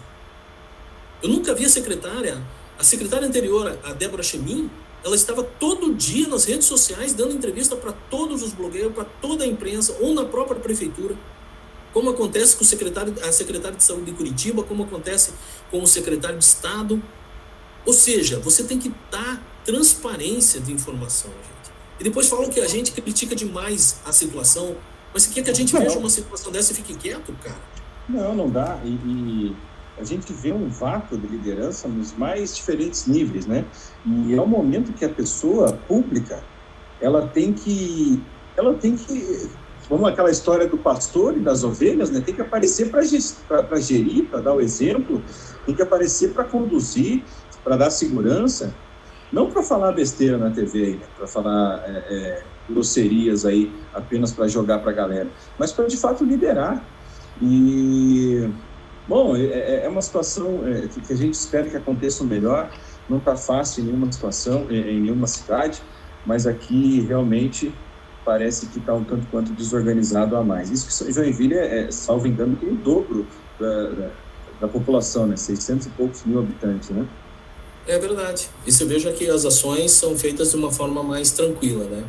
Eu 1.22 1.30
nunca 1.30 1.54
vi 1.54 1.66
a 1.66 1.70
secretária, 1.70 2.42
a 2.80 2.84
secretária 2.84 3.28
anterior, 3.28 3.78
a 3.84 3.94
Débora 3.94 4.24
Chemin, 4.24 4.72
ela 5.04 5.16
estava 5.16 5.44
todo 5.44 5.94
dia 5.94 6.28
nas 6.28 6.46
redes 6.46 6.66
sociais 6.66 7.14
dando 7.14 7.34
entrevista 7.34 7.76
para 7.76 7.92
todos 7.92 8.42
os 8.44 8.54
blogueiros, 8.54 8.94
para 8.94 9.04
toda 9.04 9.44
a 9.44 9.48
imprensa, 9.48 9.98
ou 10.00 10.14
na 10.14 10.26
própria 10.26 10.60
prefeitura. 10.60 11.16
como 11.94 12.10
acontece 12.10 12.56
com 12.56 12.64
o 12.64 12.66
secretário, 12.66 13.14
a 13.22 13.34
secretária 13.34 13.76
de 13.76 13.84
saúde 13.84 14.06
de 14.06 14.12
Curitiba, 14.14 14.64
como 14.64 14.84
acontece 14.84 15.34
com 15.70 15.84
o 15.84 15.88
secretário 15.88 16.38
de 16.38 16.46
Estado. 16.46 17.04
Ou 17.86 17.92
seja, 17.92 18.40
você 18.40 18.64
tem 18.64 18.80
que 18.80 18.94
dar 19.12 19.44
transparência 19.66 20.60
de 20.60 20.72
informação, 20.72 21.30
gente. 21.32 21.72
E 22.00 22.04
depois 22.04 22.28
falam 22.28 22.50
que 22.50 22.60
a 22.60 22.68
gente 22.68 22.92
critica 22.92 23.36
demais 23.36 24.02
a 24.06 24.12
situação, 24.12 24.76
mas 25.14 25.24
você 25.24 25.34
quer 25.34 25.44
que 25.44 25.50
a 25.52 25.54
gente 25.54 25.74
não. 25.74 25.82
veja 25.82 26.00
uma 26.00 26.10
situação 26.10 26.52
dessa 26.52 26.72
e 26.72 26.76
fique 26.76 26.96
quieto, 26.96 27.34
cara? 27.44 27.60
Não, 28.10 28.36
não 28.36 28.50
dá. 28.50 28.80
E, 28.84 28.90
e, 28.90 29.56
a 30.00 30.04
gente 30.04 30.34
vê 30.34 30.52
um 30.52 30.68
vácuo 30.68 31.18
de 31.18 31.28
liderança 31.28 31.88
nos 31.88 32.14
mais 32.14 32.56
diferentes 32.56 33.06
níveis, 33.06 33.46
né? 33.46 33.66
E 34.06 34.34
é 34.34 34.42
o 34.42 34.48
momento 34.48 34.94
que 34.94 35.06
a 35.06 35.10
pessoa 35.10 35.74
pública, 35.88 36.44
ela 37.00 37.28
tem 37.28 37.54
que, 37.54 38.22
ela 38.58 38.74
tem 38.74 38.96
que 38.96 39.50
como 39.92 40.08
aquela 40.08 40.32
história 40.32 40.68
do 40.68 40.78
pastor 40.78 41.36
e 41.36 41.42
das 41.42 41.66
ovelhas, 41.66 42.10
né? 42.10 42.22
Tem 42.22 42.34
que 42.34 42.42
aparecer 42.42 42.90
para 42.90 43.02
gerir, 43.82 44.26
para 44.26 44.40
dar 44.40 44.54
o 44.54 44.62
exemplo, 44.62 45.22
tem 45.66 45.76
que 45.76 45.82
aparecer 45.82 46.34
para 46.34 46.46
conduzir, 46.46 47.24
para 47.62 47.76
dar 47.76 47.90
segurança, 47.90 48.74
não 49.32 49.50
para 49.50 49.64
falar 49.64 49.92
besteira 49.94 50.38
na 50.38 50.50
TV, 50.52 50.98
né? 50.98 51.06
para 51.18 51.28
falar 51.28 51.84
é, 51.86 51.92
é, 52.10 52.44
grosserias 52.70 53.46
aí 53.46 53.72
apenas 53.94 54.32
para 54.32 54.48
jogar 54.48 54.80
para 54.80 54.92
a 54.92 54.94
galera, 54.94 55.30
mas 55.58 55.72
para 55.72 55.88
de 55.88 55.98
fato 55.98 56.24
liderar. 56.24 56.84
E, 57.42 58.50
bom, 59.08 59.36
é, 59.36 59.46
é, 59.46 59.86
é 59.86 59.90
uma 59.90 60.02
situação 60.02 60.62
é, 60.68 60.88
que 60.88 61.14
a 61.14 61.16
gente 61.16 61.34
espera 61.34 61.70
que 61.70 61.78
aconteça 61.78 62.24
o 62.24 62.28
melhor. 62.28 62.70
Não 63.10 63.18
está 63.18 63.36
fácil 63.36 63.84
em 63.84 63.88
nenhuma 63.88 64.12
situação, 64.12 64.68
em 64.70 65.02
nenhuma 65.02 65.28
cidade, 65.28 65.82
mas 66.26 66.46
aqui 66.46 67.02
realmente 67.02 67.74
parece 68.24 68.68
que 68.68 68.80
está 68.80 68.94
um 68.94 69.04
tanto 69.04 69.26
quanto 69.28 69.52
desorganizado 69.54 70.36
a 70.36 70.44
mais. 70.44 70.70
Isso 70.70 71.06
que 71.06 71.12
Joinville, 71.12 71.56
é, 71.56 71.86
é, 71.86 71.92
salvo 71.92 72.28
engano, 72.28 72.56
tem 72.56 72.70
o 72.70 72.76
dobro 72.76 73.26
da, 73.60 73.90
da, 73.90 74.10
da, 74.62 74.68
população, 74.68 75.26
né? 75.28 75.36
600 75.36 75.88
e 75.88 75.90
poucos 75.92 76.24
mil 76.24 76.40
habitantes, 76.40 76.90
né? 76.90 77.06
É 77.88 77.98
verdade. 77.98 78.48
E 78.66 78.72
você 78.72 78.86
veja 78.86 79.12
que 79.12 79.28
as 79.30 79.44
ações 79.46 79.92
são 79.92 80.18
feitas 80.18 80.52
de 80.52 80.58
uma 80.58 80.72
forma 80.72 81.02
mais 81.02 81.32
tranquila, 81.32 81.86
né? 81.86 82.04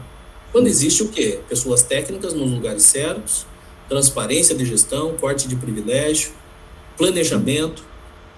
Quando 0.52 0.66
existe 0.66 1.02
o 1.02 1.08
quê? 1.08 1.40
Pessoas 1.48 1.82
técnicas 1.82 2.34
nos 2.34 2.50
lugares 2.50 2.82
certos, 2.82 3.46
transparência 3.88 4.54
de 4.54 4.66
gestão, 4.66 5.16
corte 5.16 5.48
de 5.48 5.56
privilégio, 5.56 6.32
planejamento, 6.96 7.82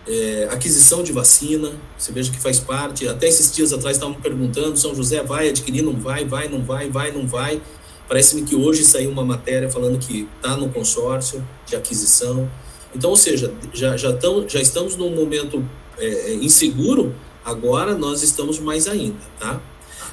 é, 0.06 0.48
aquisição 0.50 1.02
de 1.02 1.12
vacina, 1.12 1.72
você 1.98 2.12
veja 2.12 2.30
que 2.30 2.38
faz 2.38 2.60
parte. 2.60 3.08
Até 3.08 3.26
esses 3.26 3.50
dias 3.52 3.72
atrás 3.72 3.96
estavam 3.96 4.14
perguntando: 4.14 4.76
São 4.78 4.94
José 4.94 5.22
vai 5.22 5.48
adquirir, 5.48 5.82
não 5.82 5.94
vai, 5.94 6.24
vai, 6.24 6.48
não 6.48 6.62
vai, 6.62 6.88
vai, 6.88 7.10
não 7.10 7.26
vai. 7.26 7.60
Parece-me 8.06 8.42
que 8.42 8.54
hoje 8.54 8.84
saiu 8.84 9.10
uma 9.10 9.24
matéria 9.24 9.70
falando 9.70 9.98
que 9.98 10.28
está 10.36 10.56
no 10.56 10.68
consórcio 10.68 11.46
de 11.66 11.74
aquisição. 11.74 12.48
Então, 12.94 13.10
ou 13.10 13.16
seja, 13.16 13.52
já, 13.72 13.96
já, 13.96 14.12
tão, 14.12 14.48
já 14.48 14.60
estamos 14.60 14.94
num 14.96 15.14
momento 15.14 15.64
é, 15.98 16.32
é 16.32 16.34
inseguro, 16.34 17.14
agora 17.44 17.94
nós 17.94 18.22
estamos 18.22 18.58
mais 18.58 18.86
ainda, 18.86 19.18
tá? 19.38 19.60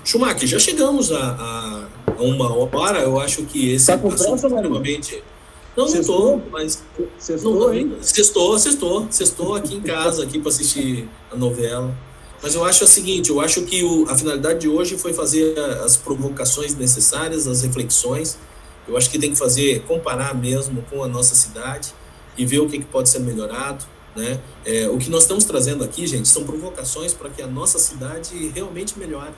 Schumacher, 0.03 0.47
já 0.47 0.59
chegamos 0.59 1.11
a, 1.11 1.87
a, 2.17 2.21
uma 2.21 2.51
hora, 2.53 2.99
eu 2.99 3.19
acho 3.19 3.43
que 3.43 3.71
esse 3.71 3.87
tá 3.87 3.97
com 3.97 4.09
pressa, 4.09 4.35
extremamente 4.35 5.23
não, 5.75 5.87
não 5.87 6.03
tô, 6.03 6.41
mas. 6.51 6.83
Sextou, 7.17 7.73
hein? 7.73 7.95
Sextou, 8.01 8.59
sextou. 8.59 9.07
Sextou 9.09 9.55
aqui 9.55 9.75
em 9.75 9.81
casa, 9.81 10.23
aqui 10.23 10.37
para 10.37 10.49
assistir 10.49 11.07
a 11.31 11.35
novela. 11.35 11.95
Mas 12.43 12.55
eu 12.55 12.65
acho 12.65 12.83
o 12.83 12.87
seguinte, 12.87 13.29
eu 13.29 13.39
acho 13.39 13.61
que 13.63 13.83
o, 13.83 14.09
a 14.09 14.17
finalidade 14.17 14.59
de 14.59 14.67
hoje 14.67 14.97
foi 14.97 15.13
fazer 15.13 15.57
as 15.85 15.95
provocações 15.95 16.75
necessárias, 16.75 17.47
as 17.47 17.61
reflexões. 17.61 18.37
Eu 18.87 18.97
acho 18.97 19.09
que 19.09 19.19
tem 19.19 19.31
que 19.31 19.37
fazer, 19.37 19.83
comparar 19.83 20.33
mesmo 20.33 20.83
com 20.89 21.03
a 21.03 21.07
nossa 21.07 21.35
cidade 21.35 21.93
e 22.37 22.45
ver 22.45 22.59
o 22.59 22.67
que, 22.67 22.79
que 22.79 22.85
pode 22.85 23.09
ser 23.09 23.19
melhorado. 23.19 23.85
Né? 24.15 24.39
É, 24.65 24.89
o 24.89 24.97
que 24.97 25.09
nós 25.09 25.23
estamos 25.23 25.45
trazendo 25.45 25.83
aqui, 25.83 26.05
gente, 26.05 26.27
são 26.27 26.43
provocações 26.43 27.13
para 27.13 27.29
que 27.29 27.41
a 27.41 27.47
nossa 27.47 27.79
cidade 27.79 28.49
realmente 28.49 28.97
melhore. 28.99 29.33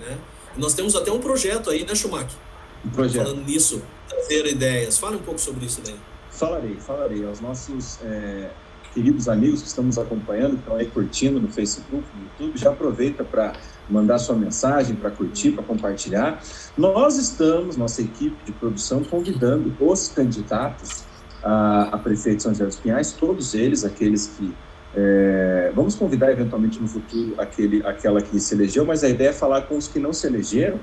Né? 0.00 0.18
Nós 0.56 0.74
temos 0.74 0.96
até 0.96 1.12
um 1.12 1.20
projeto 1.20 1.70
aí, 1.70 1.84
né, 1.84 1.94
Schumacher? 1.94 2.36
Um 2.84 2.90
projeto. 2.90 3.24
Falando 3.24 3.44
nisso, 3.44 3.82
trazer 4.08 4.46
ideias. 4.46 4.98
Fale 4.98 5.16
um 5.16 5.22
pouco 5.22 5.40
sobre 5.40 5.66
isso 5.66 5.80
daí. 5.84 5.96
Falarei, 6.30 6.76
falarei. 6.76 7.24
Aos 7.24 7.40
nossos 7.40 8.00
é, 8.02 8.50
queridos 8.94 9.28
amigos 9.28 9.62
que 9.62 9.68
estamos 9.68 9.98
acompanhando, 9.98 10.54
que 10.54 10.60
estão 10.60 10.76
aí 10.76 10.86
curtindo 10.86 11.40
no 11.40 11.48
Facebook, 11.48 12.04
no 12.14 12.24
YouTube, 12.24 12.58
já 12.58 12.70
aproveita 12.70 13.22
para 13.22 13.52
mandar 13.88 14.18
sua 14.18 14.34
mensagem, 14.34 14.96
para 14.96 15.10
curtir, 15.10 15.52
para 15.52 15.62
compartilhar. 15.62 16.42
Nós 16.76 17.16
estamos, 17.16 17.76
nossa 17.76 18.02
equipe 18.02 18.36
de 18.44 18.52
produção, 18.52 19.02
convidando 19.04 19.74
os 19.80 20.08
candidatos 20.08 21.07
a, 21.42 21.90
a 21.92 21.98
prefeito 21.98 22.42
São 22.42 22.52
José 22.52 22.66
dos 22.66 22.76
Pinhais, 22.76 23.12
todos 23.12 23.54
eles, 23.54 23.84
aqueles 23.84 24.26
que 24.26 24.54
é, 24.94 25.72
vamos 25.74 25.94
convidar 25.94 26.32
eventualmente 26.32 26.80
no 26.80 26.88
futuro 26.88 27.34
aquele, 27.38 27.86
aquela 27.86 28.22
que 28.22 28.40
se 28.40 28.54
elegeu, 28.54 28.84
mas 28.84 29.04
a 29.04 29.08
ideia 29.08 29.28
é 29.28 29.32
falar 29.32 29.62
com 29.62 29.76
os 29.76 29.86
que 29.86 29.98
não 29.98 30.12
se 30.12 30.26
elegeram, 30.26 30.80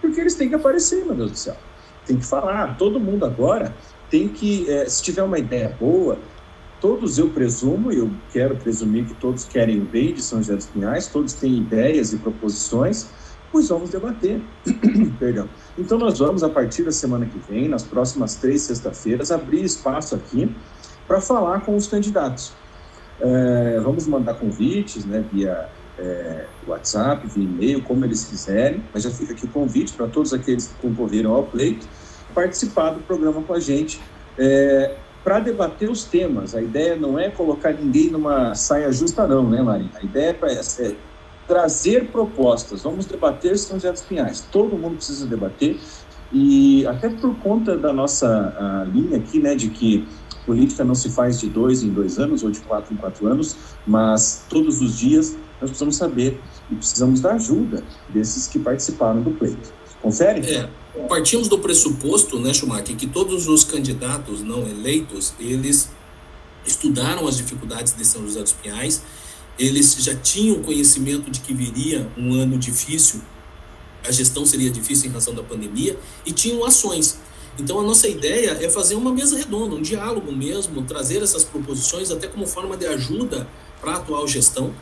porque 0.00 0.20
eles 0.20 0.34
têm 0.34 0.48
que 0.48 0.54
aparecer, 0.54 1.04
meu 1.04 1.14
Deus 1.14 1.32
do 1.32 1.38
céu 1.38 1.56
tem 2.08 2.16
que 2.16 2.24
falar. 2.24 2.76
Todo 2.78 2.98
mundo 2.98 3.26
agora 3.26 3.74
tem 4.10 4.28
que, 4.28 4.68
é, 4.70 4.88
se 4.88 5.02
tiver 5.02 5.22
uma 5.22 5.38
ideia 5.38 5.76
boa, 5.78 6.18
todos 6.80 7.18
eu 7.18 7.28
presumo, 7.28 7.92
e 7.92 7.98
eu 7.98 8.10
quero 8.32 8.56
presumir 8.56 9.04
que 9.04 9.14
todos 9.14 9.44
querem 9.44 9.80
o 9.80 9.84
bem 9.84 10.14
de 10.14 10.22
São 10.22 10.38
José 10.38 10.56
dos 10.56 10.66
Pinhais, 10.66 11.06
todos 11.06 11.34
têm 11.34 11.58
ideias 11.58 12.12
e 12.12 12.16
proposições, 12.16 13.06
pois 13.50 13.68
vamos 13.68 13.90
debater. 13.90 14.40
Perdão. 15.18 15.48
Então 15.76 15.98
nós 15.98 16.18
vamos, 16.18 16.42
a 16.42 16.48
partir 16.48 16.82
da 16.82 16.92
semana 16.92 17.26
que 17.26 17.38
vem, 17.50 17.68
nas 17.68 17.82
próximas 17.82 18.36
três 18.36 18.62
sexta-feiras, 18.62 19.30
abrir 19.30 19.64
espaço 19.64 20.14
aqui 20.14 20.54
para 21.06 21.20
falar 21.20 21.60
com 21.60 21.76
os 21.76 21.86
candidatos. 21.86 22.52
É, 23.20 23.80
vamos 23.80 24.06
mandar 24.06 24.34
convites, 24.34 25.04
né, 25.04 25.24
via 25.32 25.68
é, 25.98 26.46
WhatsApp, 26.66 27.26
via 27.26 27.44
e-mail, 27.44 27.82
como 27.82 28.04
eles 28.04 28.24
quiserem, 28.24 28.84
mas 28.92 29.02
já 29.02 29.10
fica 29.10 29.32
aqui 29.32 29.46
o 29.46 29.48
convite 29.48 29.92
para 29.94 30.06
todos 30.06 30.32
aqueles 30.32 30.68
que 30.68 30.74
concorreram 30.74 31.32
ao 31.32 31.44
pleito 31.44 31.86
participar 32.34 32.90
do 32.90 33.00
programa 33.00 33.42
com 33.42 33.52
a 33.52 33.58
gente 33.58 34.00
é, 34.38 34.94
para 35.24 35.40
debater 35.40 35.90
os 35.90 36.04
temas. 36.04 36.54
A 36.54 36.62
ideia 36.62 36.94
não 36.94 37.18
é 37.18 37.28
colocar 37.30 37.72
ninguém 37.72 38.10
numa 38.10 38.54
saia 38.54 38.92
justa, 38.92 39.26
não, 39.26 39.48
né, 39.48 39.60
Maria? 39.60 39.90
A 39.94 40.04
ideia 40.04 40.38
é, 40.40 40.52
é 40.86 40.94
trazer 41.48 42.08
propostas. 42.08 42.82
Vamos 42.82 43.06
debater 43.06 43.58
São 43.58 43.76
José 43.76 43.90
dos 43.90 44.02
Pinhais. 44.02 44.46
Todo 44.52 44.76
mundo 44.76 44.96
precisa 44.96 45.26
debater 45.26 45.80
e 46.30 46.86
até 46.86 47.08
por 47.08 47.34
conta 47.38 47.76
da 47.76 47.92
nossa 47.92 48.86
linha 48.92 49.16
aqui, 49.16 49.40
né, 49.40 49.54
de 49.54 49.70
que 49.70 50.06
política 50.44 50.84
não 50.84 50.94
se 50.94 51.10
faz 51.10 51.40
de 51.40 51.48
dois 51.48 51.82
em 51.82 51.88
dois 51.88 52.18
anos 52.18 52.42
ou 52.42 52.50
de 52.50 52.60
quatro 52.60 52.92
em 52.94 52.96
quatro 52.96 53.26
anos, 53.26 53.56
mas 53.86 54.44
todos 54.48 54.80
os 54.80 54.96
dias 54.96 55.36
nós 55.60 55.70
precisamos 55.70 55.96
saber 55.96 56.40
e 56.70 56.74
precisamos 56.74 57.20
da 57.20 57.32
ajuda 57.32 57.82
desses 58.10 58.46
que 58.46 58.58
participaram 58.58 59.22
do 59.22 59.30
pleito. 59.30 59.72
Confere? 60.00 60.40
É, 60.54 60.68
partimos 61.08 61.48
do 61.48 61.58
pressuposto, 61.58 62.38
né, 62.38 62.52
Schumacher, 62.54 62.94
que 62.94 63.06
todos 63.06 63.48
os 63.48 63.64
candidatos 63.64 64.42
não 64.42 64.60
eleitos, 64.66 65.34
eles 65.40 65.90
estudaram 66.64 67.26
as 67.26 67.36
dificuldades 67.36 67.94
de 67.94 68.04
São 68.04 68.22
José 68.22 68.42
dos 68.42 68.52
Pinhais, 68.52 69.02
eles 69.58 69.96
já 69.98 70.14
tinham 70.14 70.62
conhecimento 70.62 71.30
de 71.30 71.40
que 71.40 71.52
viria 71.52 72.10
um 72.16 72.34
ano 72.34 72.56
difícil, 72.58 73.20
a 74.06 74.12
gestão 74.12 74.46
seria 74.46 74.70
difícil 74.70 75.10
em 75.10 75.12
razão 75.12 75.34
da 75.34 75.42
pandemia, 75.42 75.98
e 76.24 76.32
tinham 76.32 76.64
ações. 76.64 77.18
Então, 77.58 77.80
a 77.80 77.82
nossa 77.82 78.06
ideia 78.06 78.56
é 78.60 78.68
fazer 78.68 78.94
uma 78.94 79.12
mesa 79.12 79.36
redonda, 79.36 79.74
um 79.74 79.82
diálogo 79.82 80.30
mesmo, 80.30 80.82
trazer 80.84 81.22
essas 81.22 81.42
proposições 81.42 82.10
até 82.10 82.28
como 82.28 82.46
forma 82.46 82.76
de 82.76 82.86
ajuda 82.86 83.48
para 83.80 83.92
a 83.92 83.96
atual 83.96 84.28
gestão 84.28 84.72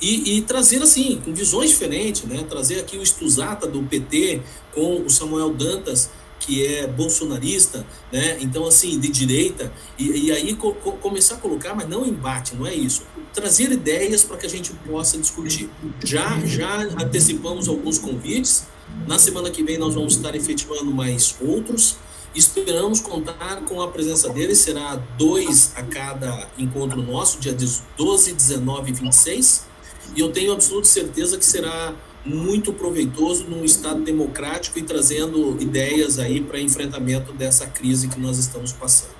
e, 0.00 0.36
e, 0.36 0.42
trazer 0.42 0.82
assim, 0.82 1.20
com 1.24 1.32
visões 1.32 1.70
diferentes, 1.70 2.24
né? 2.24 2.44
Trazer 2.48 2.80
aqui 2.80 2.98
o 2.98 3.02
Estuzata 3.02 3.66
do 3.66 3.82
PT 3.82 4.42
com 4.74 5.00
o 5.00 5.08
Samuel 5.08 5.54
Dantas, 5.54 6.10
que 6.46 6.64
é 6.64 6.86
bolsonarista, 6.86 7.84
né? 8.12 8.38
Então, 8.40 8.66
assim, 8.66 8.98
de 8.98 9.08
direita, 9.08 9.72
e, 9.98 10.26
e 10.26 10.32
aí 10.32 10.54
co 10.54 10.72
começar 10.72 11.34
a 11.34 11.38
colocar, 11.38 11.74
mas 11.74 11.88
não 11.88 12.06
embate, 12.06 12.54
não 12.54 12.66
é 12.66 12.74
isso. 12.74 13.02
Trazer 13.34 13.72
ideias 13.72 14.22
para 14.22 14.36
que 14.36 14.46
a 14.46 14.48
gente 14.48 14.72
possa 14.86 15.18
discutir. 15.18 15.68
Já, 16.04 16.38
já 16.46 16.82
antecipamos 17.02 17.68
alguns 17.68 17.98
convites. 17.98 18.64
Na 19.06 19.18
semana 19.18 19.50
que 19.50 19.62
vem 19.62 19.76
nós 19.76 19.94
vamos 19.94 20.14
estar 20.14 20.34
efetivando 20.34 20.90
mais 20.92 21.34
outros. 21.40 21.96
Esperamos 22.34 23.00
contar 23.00 23.62
com 23.62 23.82
a 23.82 23.88
presença 23.88 24.28
deles. 24.30 24.58
Será 24.58 24.94
dois 25.18 25.72
a 25.74 25.82
cada 25.82 26.48
encontro 26.56 27.02
nosso, 27.02 27.40
dia 27.40 27.54
12, 27.96 28.32
19 28.32 28.90
e 28.90 28.94
26 28.94 29.66
e 30.14 30.20
eu 30.20 30.30
tenho 30.30 30.52
absoluta 30.52 30.86
certeza 30.86 31.36
que 31.36 31.44
será 31.44 31.94
muito 32.26 32.72
proveitoso 32.72 33.44
num 33.44 33.64
Estado 33.64 34.02
democrático 34.02 34.78
e 34.78 34.82
trazendo 34.82 35.56
ideias 35.60 36.18
aí 36.18 36.40
para 36.40 36.60
enfrentamento 36.60 37.32
dessa 37.32 37.66
crise 37.66 38.08
que 38.08 38.18
nós 38.20 38.38
estamos 38.38 38.72
passando. 38.72 39.14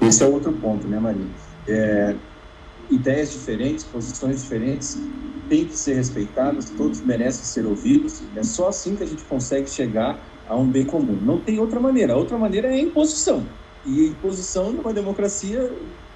Esse 0.00 0.22
é 0.22 0.26
outro 0.26 0.52
ponto, 0.52 0.88
né, 0.88 0.98
Maria? 0.98 1.26
É, 1.68 2.16
ideias 2.90 3.32
diferentes, 3.32 3.84
posições 3.84 4.42
diferentes 4.42 4.98
têm 5.48 5.64
que 5.64 5.76
ser 5.76 5.94
respeitadas, 5.94 6.70
todos 6.70 7.00
merecem 7.00 7.44
ser 7.44 7.66
ouvidos. 7.66 8.22
É 8.34 8.42
só 8.42 8.68
assim 8.68 8.96
que 8.96 9.02
a 9.02 9.06
gente 9.06 9.22
consegue 9.24 9.68
chegar 9.68 10.18
a 10.48 10.56
um 10.56 10.66
bem 10.66 10.84
comum. 10.84 11.18
Não 11.22 11.38
tem 11.38 11.58
outra 11.60 11.78
maneira. 11.78 12.14
A 12.14 12.16
outra 12.16 12.38
maneira 12.38 12.68
é 12.68 12.74
a 12.74 12.80
imposição. 12.80 13.44
E 13.84 14.06
imposição 14.06 14.72
numa 14.72 14.92
democracia 14.92 15.72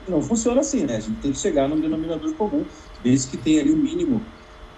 não 0.08 0.20
funciona 0.22 0.60
assim, 0.60 0.84
né? 0.84 0.96
A 0.96 1.00
gente 1.00 1.20
tem 1.20 1.32
que 1.32 1.38
chegar 1.38 1.68
num 1.68 1.80
denominador 1.80 2.32
comum, 2.34 2.64
desde 3.02 3.28
que 3.28 3.36
tenha 3.36 3.60
ali 3.60 3.70
o 3.70 3.76
mínimo 3.76 4.20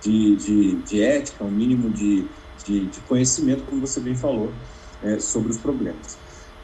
de, 0.06 0.36
de, 0.36 0.74
de, 0.82 1.02
ética, 1.02 1.42
um 1.42 1.50
mínimo 1.50 1.90
de, 1.90 2.24
de, 2.64 2.86
de, 2.86 3.00
conhecimento, 3.00 3.64
como 3.64 3.80
você 3.80 3.98
bem 3.98 4.14
falou, 4.14 4.52
é, 5.02 5.18
sobre 5.18 5.50
os 5.50 5.56
problemas. 5.56 6.16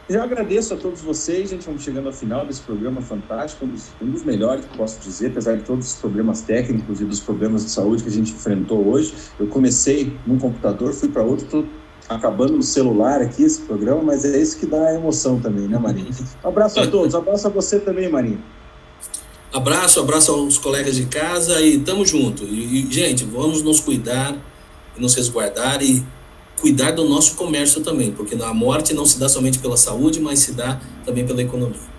Eu 0.09 0.23
agradeço 0.23 0.74
a 0.74 0.77
todos 0.77 1.01
vocês, 1.01 1.51
gente. 1.51 1.64
Vamos 1.64 1.82
chegando 1.82 2.06
ao 2.06 2.12
final 2.12 2.47
desse 2.47 2.60
programa 2.60 3.01
fantástico, 3.01 3.64
um 3.64 3.69
dos, 3.69 3.90
um 4.01 4.10
dos, 4.10 4.24
melhores, 4.24 4.64
posso 4.77 5.01
dizer, 5.01 5.28
apesar 5.28 5.56
de 5.56 5.64
todos 5.64 5.94
os 5.94 5.94
problemas 5.94 6.43
técnicos 6.43 7.01
e 7.01 7.05
dos 7.05 7.20
problemas 7.20 7.64
de 7.64 7.70
saúde 7.70 8.02
que 8.02 8.09
a 8.09 8.12
gente 8.12 8.32
enfrentou 8.32 8.86
hoje. 8.86 9.14
Eu 9.39 9.47
comecei 9.47 10.16
num 10.27 10.39
computador, 10.39 10.93
fui 10.93 11.09
para 11.09 11.23
outro, 11.23 11.44
estou 11.44 11.66
acabando 12.09 12.55
no 12.55 12.62
celular 12.62 13.23
aqui 13.23 13.43
esse 13.43 13.62
programa, 13.62 14.02
mas 14.02 14.24
é 14.24 14.36
isso 14.36 14.59
que 14.59 14.66
dá 14.66 14.94
emoção 14.94 15.40
também, 15.40 15.66
né, 15.69 15.78
Marinho? 15.78 16.10
Um 16.44 16.48
abraço 16.48 16.81
a 16.81 16.86
todos, 16.86 17.14
um 17.14 17.19
abraço 17.19 17.47
a 17.47 17.51
você 17.51 17.78
também, 17.78 18.09
Marinho. 18.09 18.43
Abraço, 19.52 20.00
abraço 20.00 20.32
aos 20.32 20.56
colegas 20.56 20.96
de 20.96 21.04
casa 21.04 21.60
e 21.60 21.78
tamo 21.78 22.06
junto. 22.06 22.44
E, 22.44 22.88
e 22.88 22.92
gente, 22.92 23.24
vamos 23.24 23.62
nos 23.62 23.80
cuidar, 23.80 24.34
nos 24.96 25.14
resguardar 25.14 25.82
e 25.82 26.02
cuidar 26.58 26.92
do 26.92 27.06
nosso 27.06 27.34
comércio 27.34 27.82
também, 27.82 28.12
porque 28.12 28.34
a 28.34 28.54
morte 28.54 28.94
não 28.94 29.04
se 29.04 29.18
dá 29.18 29.28
somente 29.28 29.58
pela 29.58 29.76
saúde, 29.76 30.20
mas 30.20 30.38
se 30.38 30.52
dá 30.52 30.80
também 31.04 31.26
pela 31.26 31.42
economia. 31.42 31.91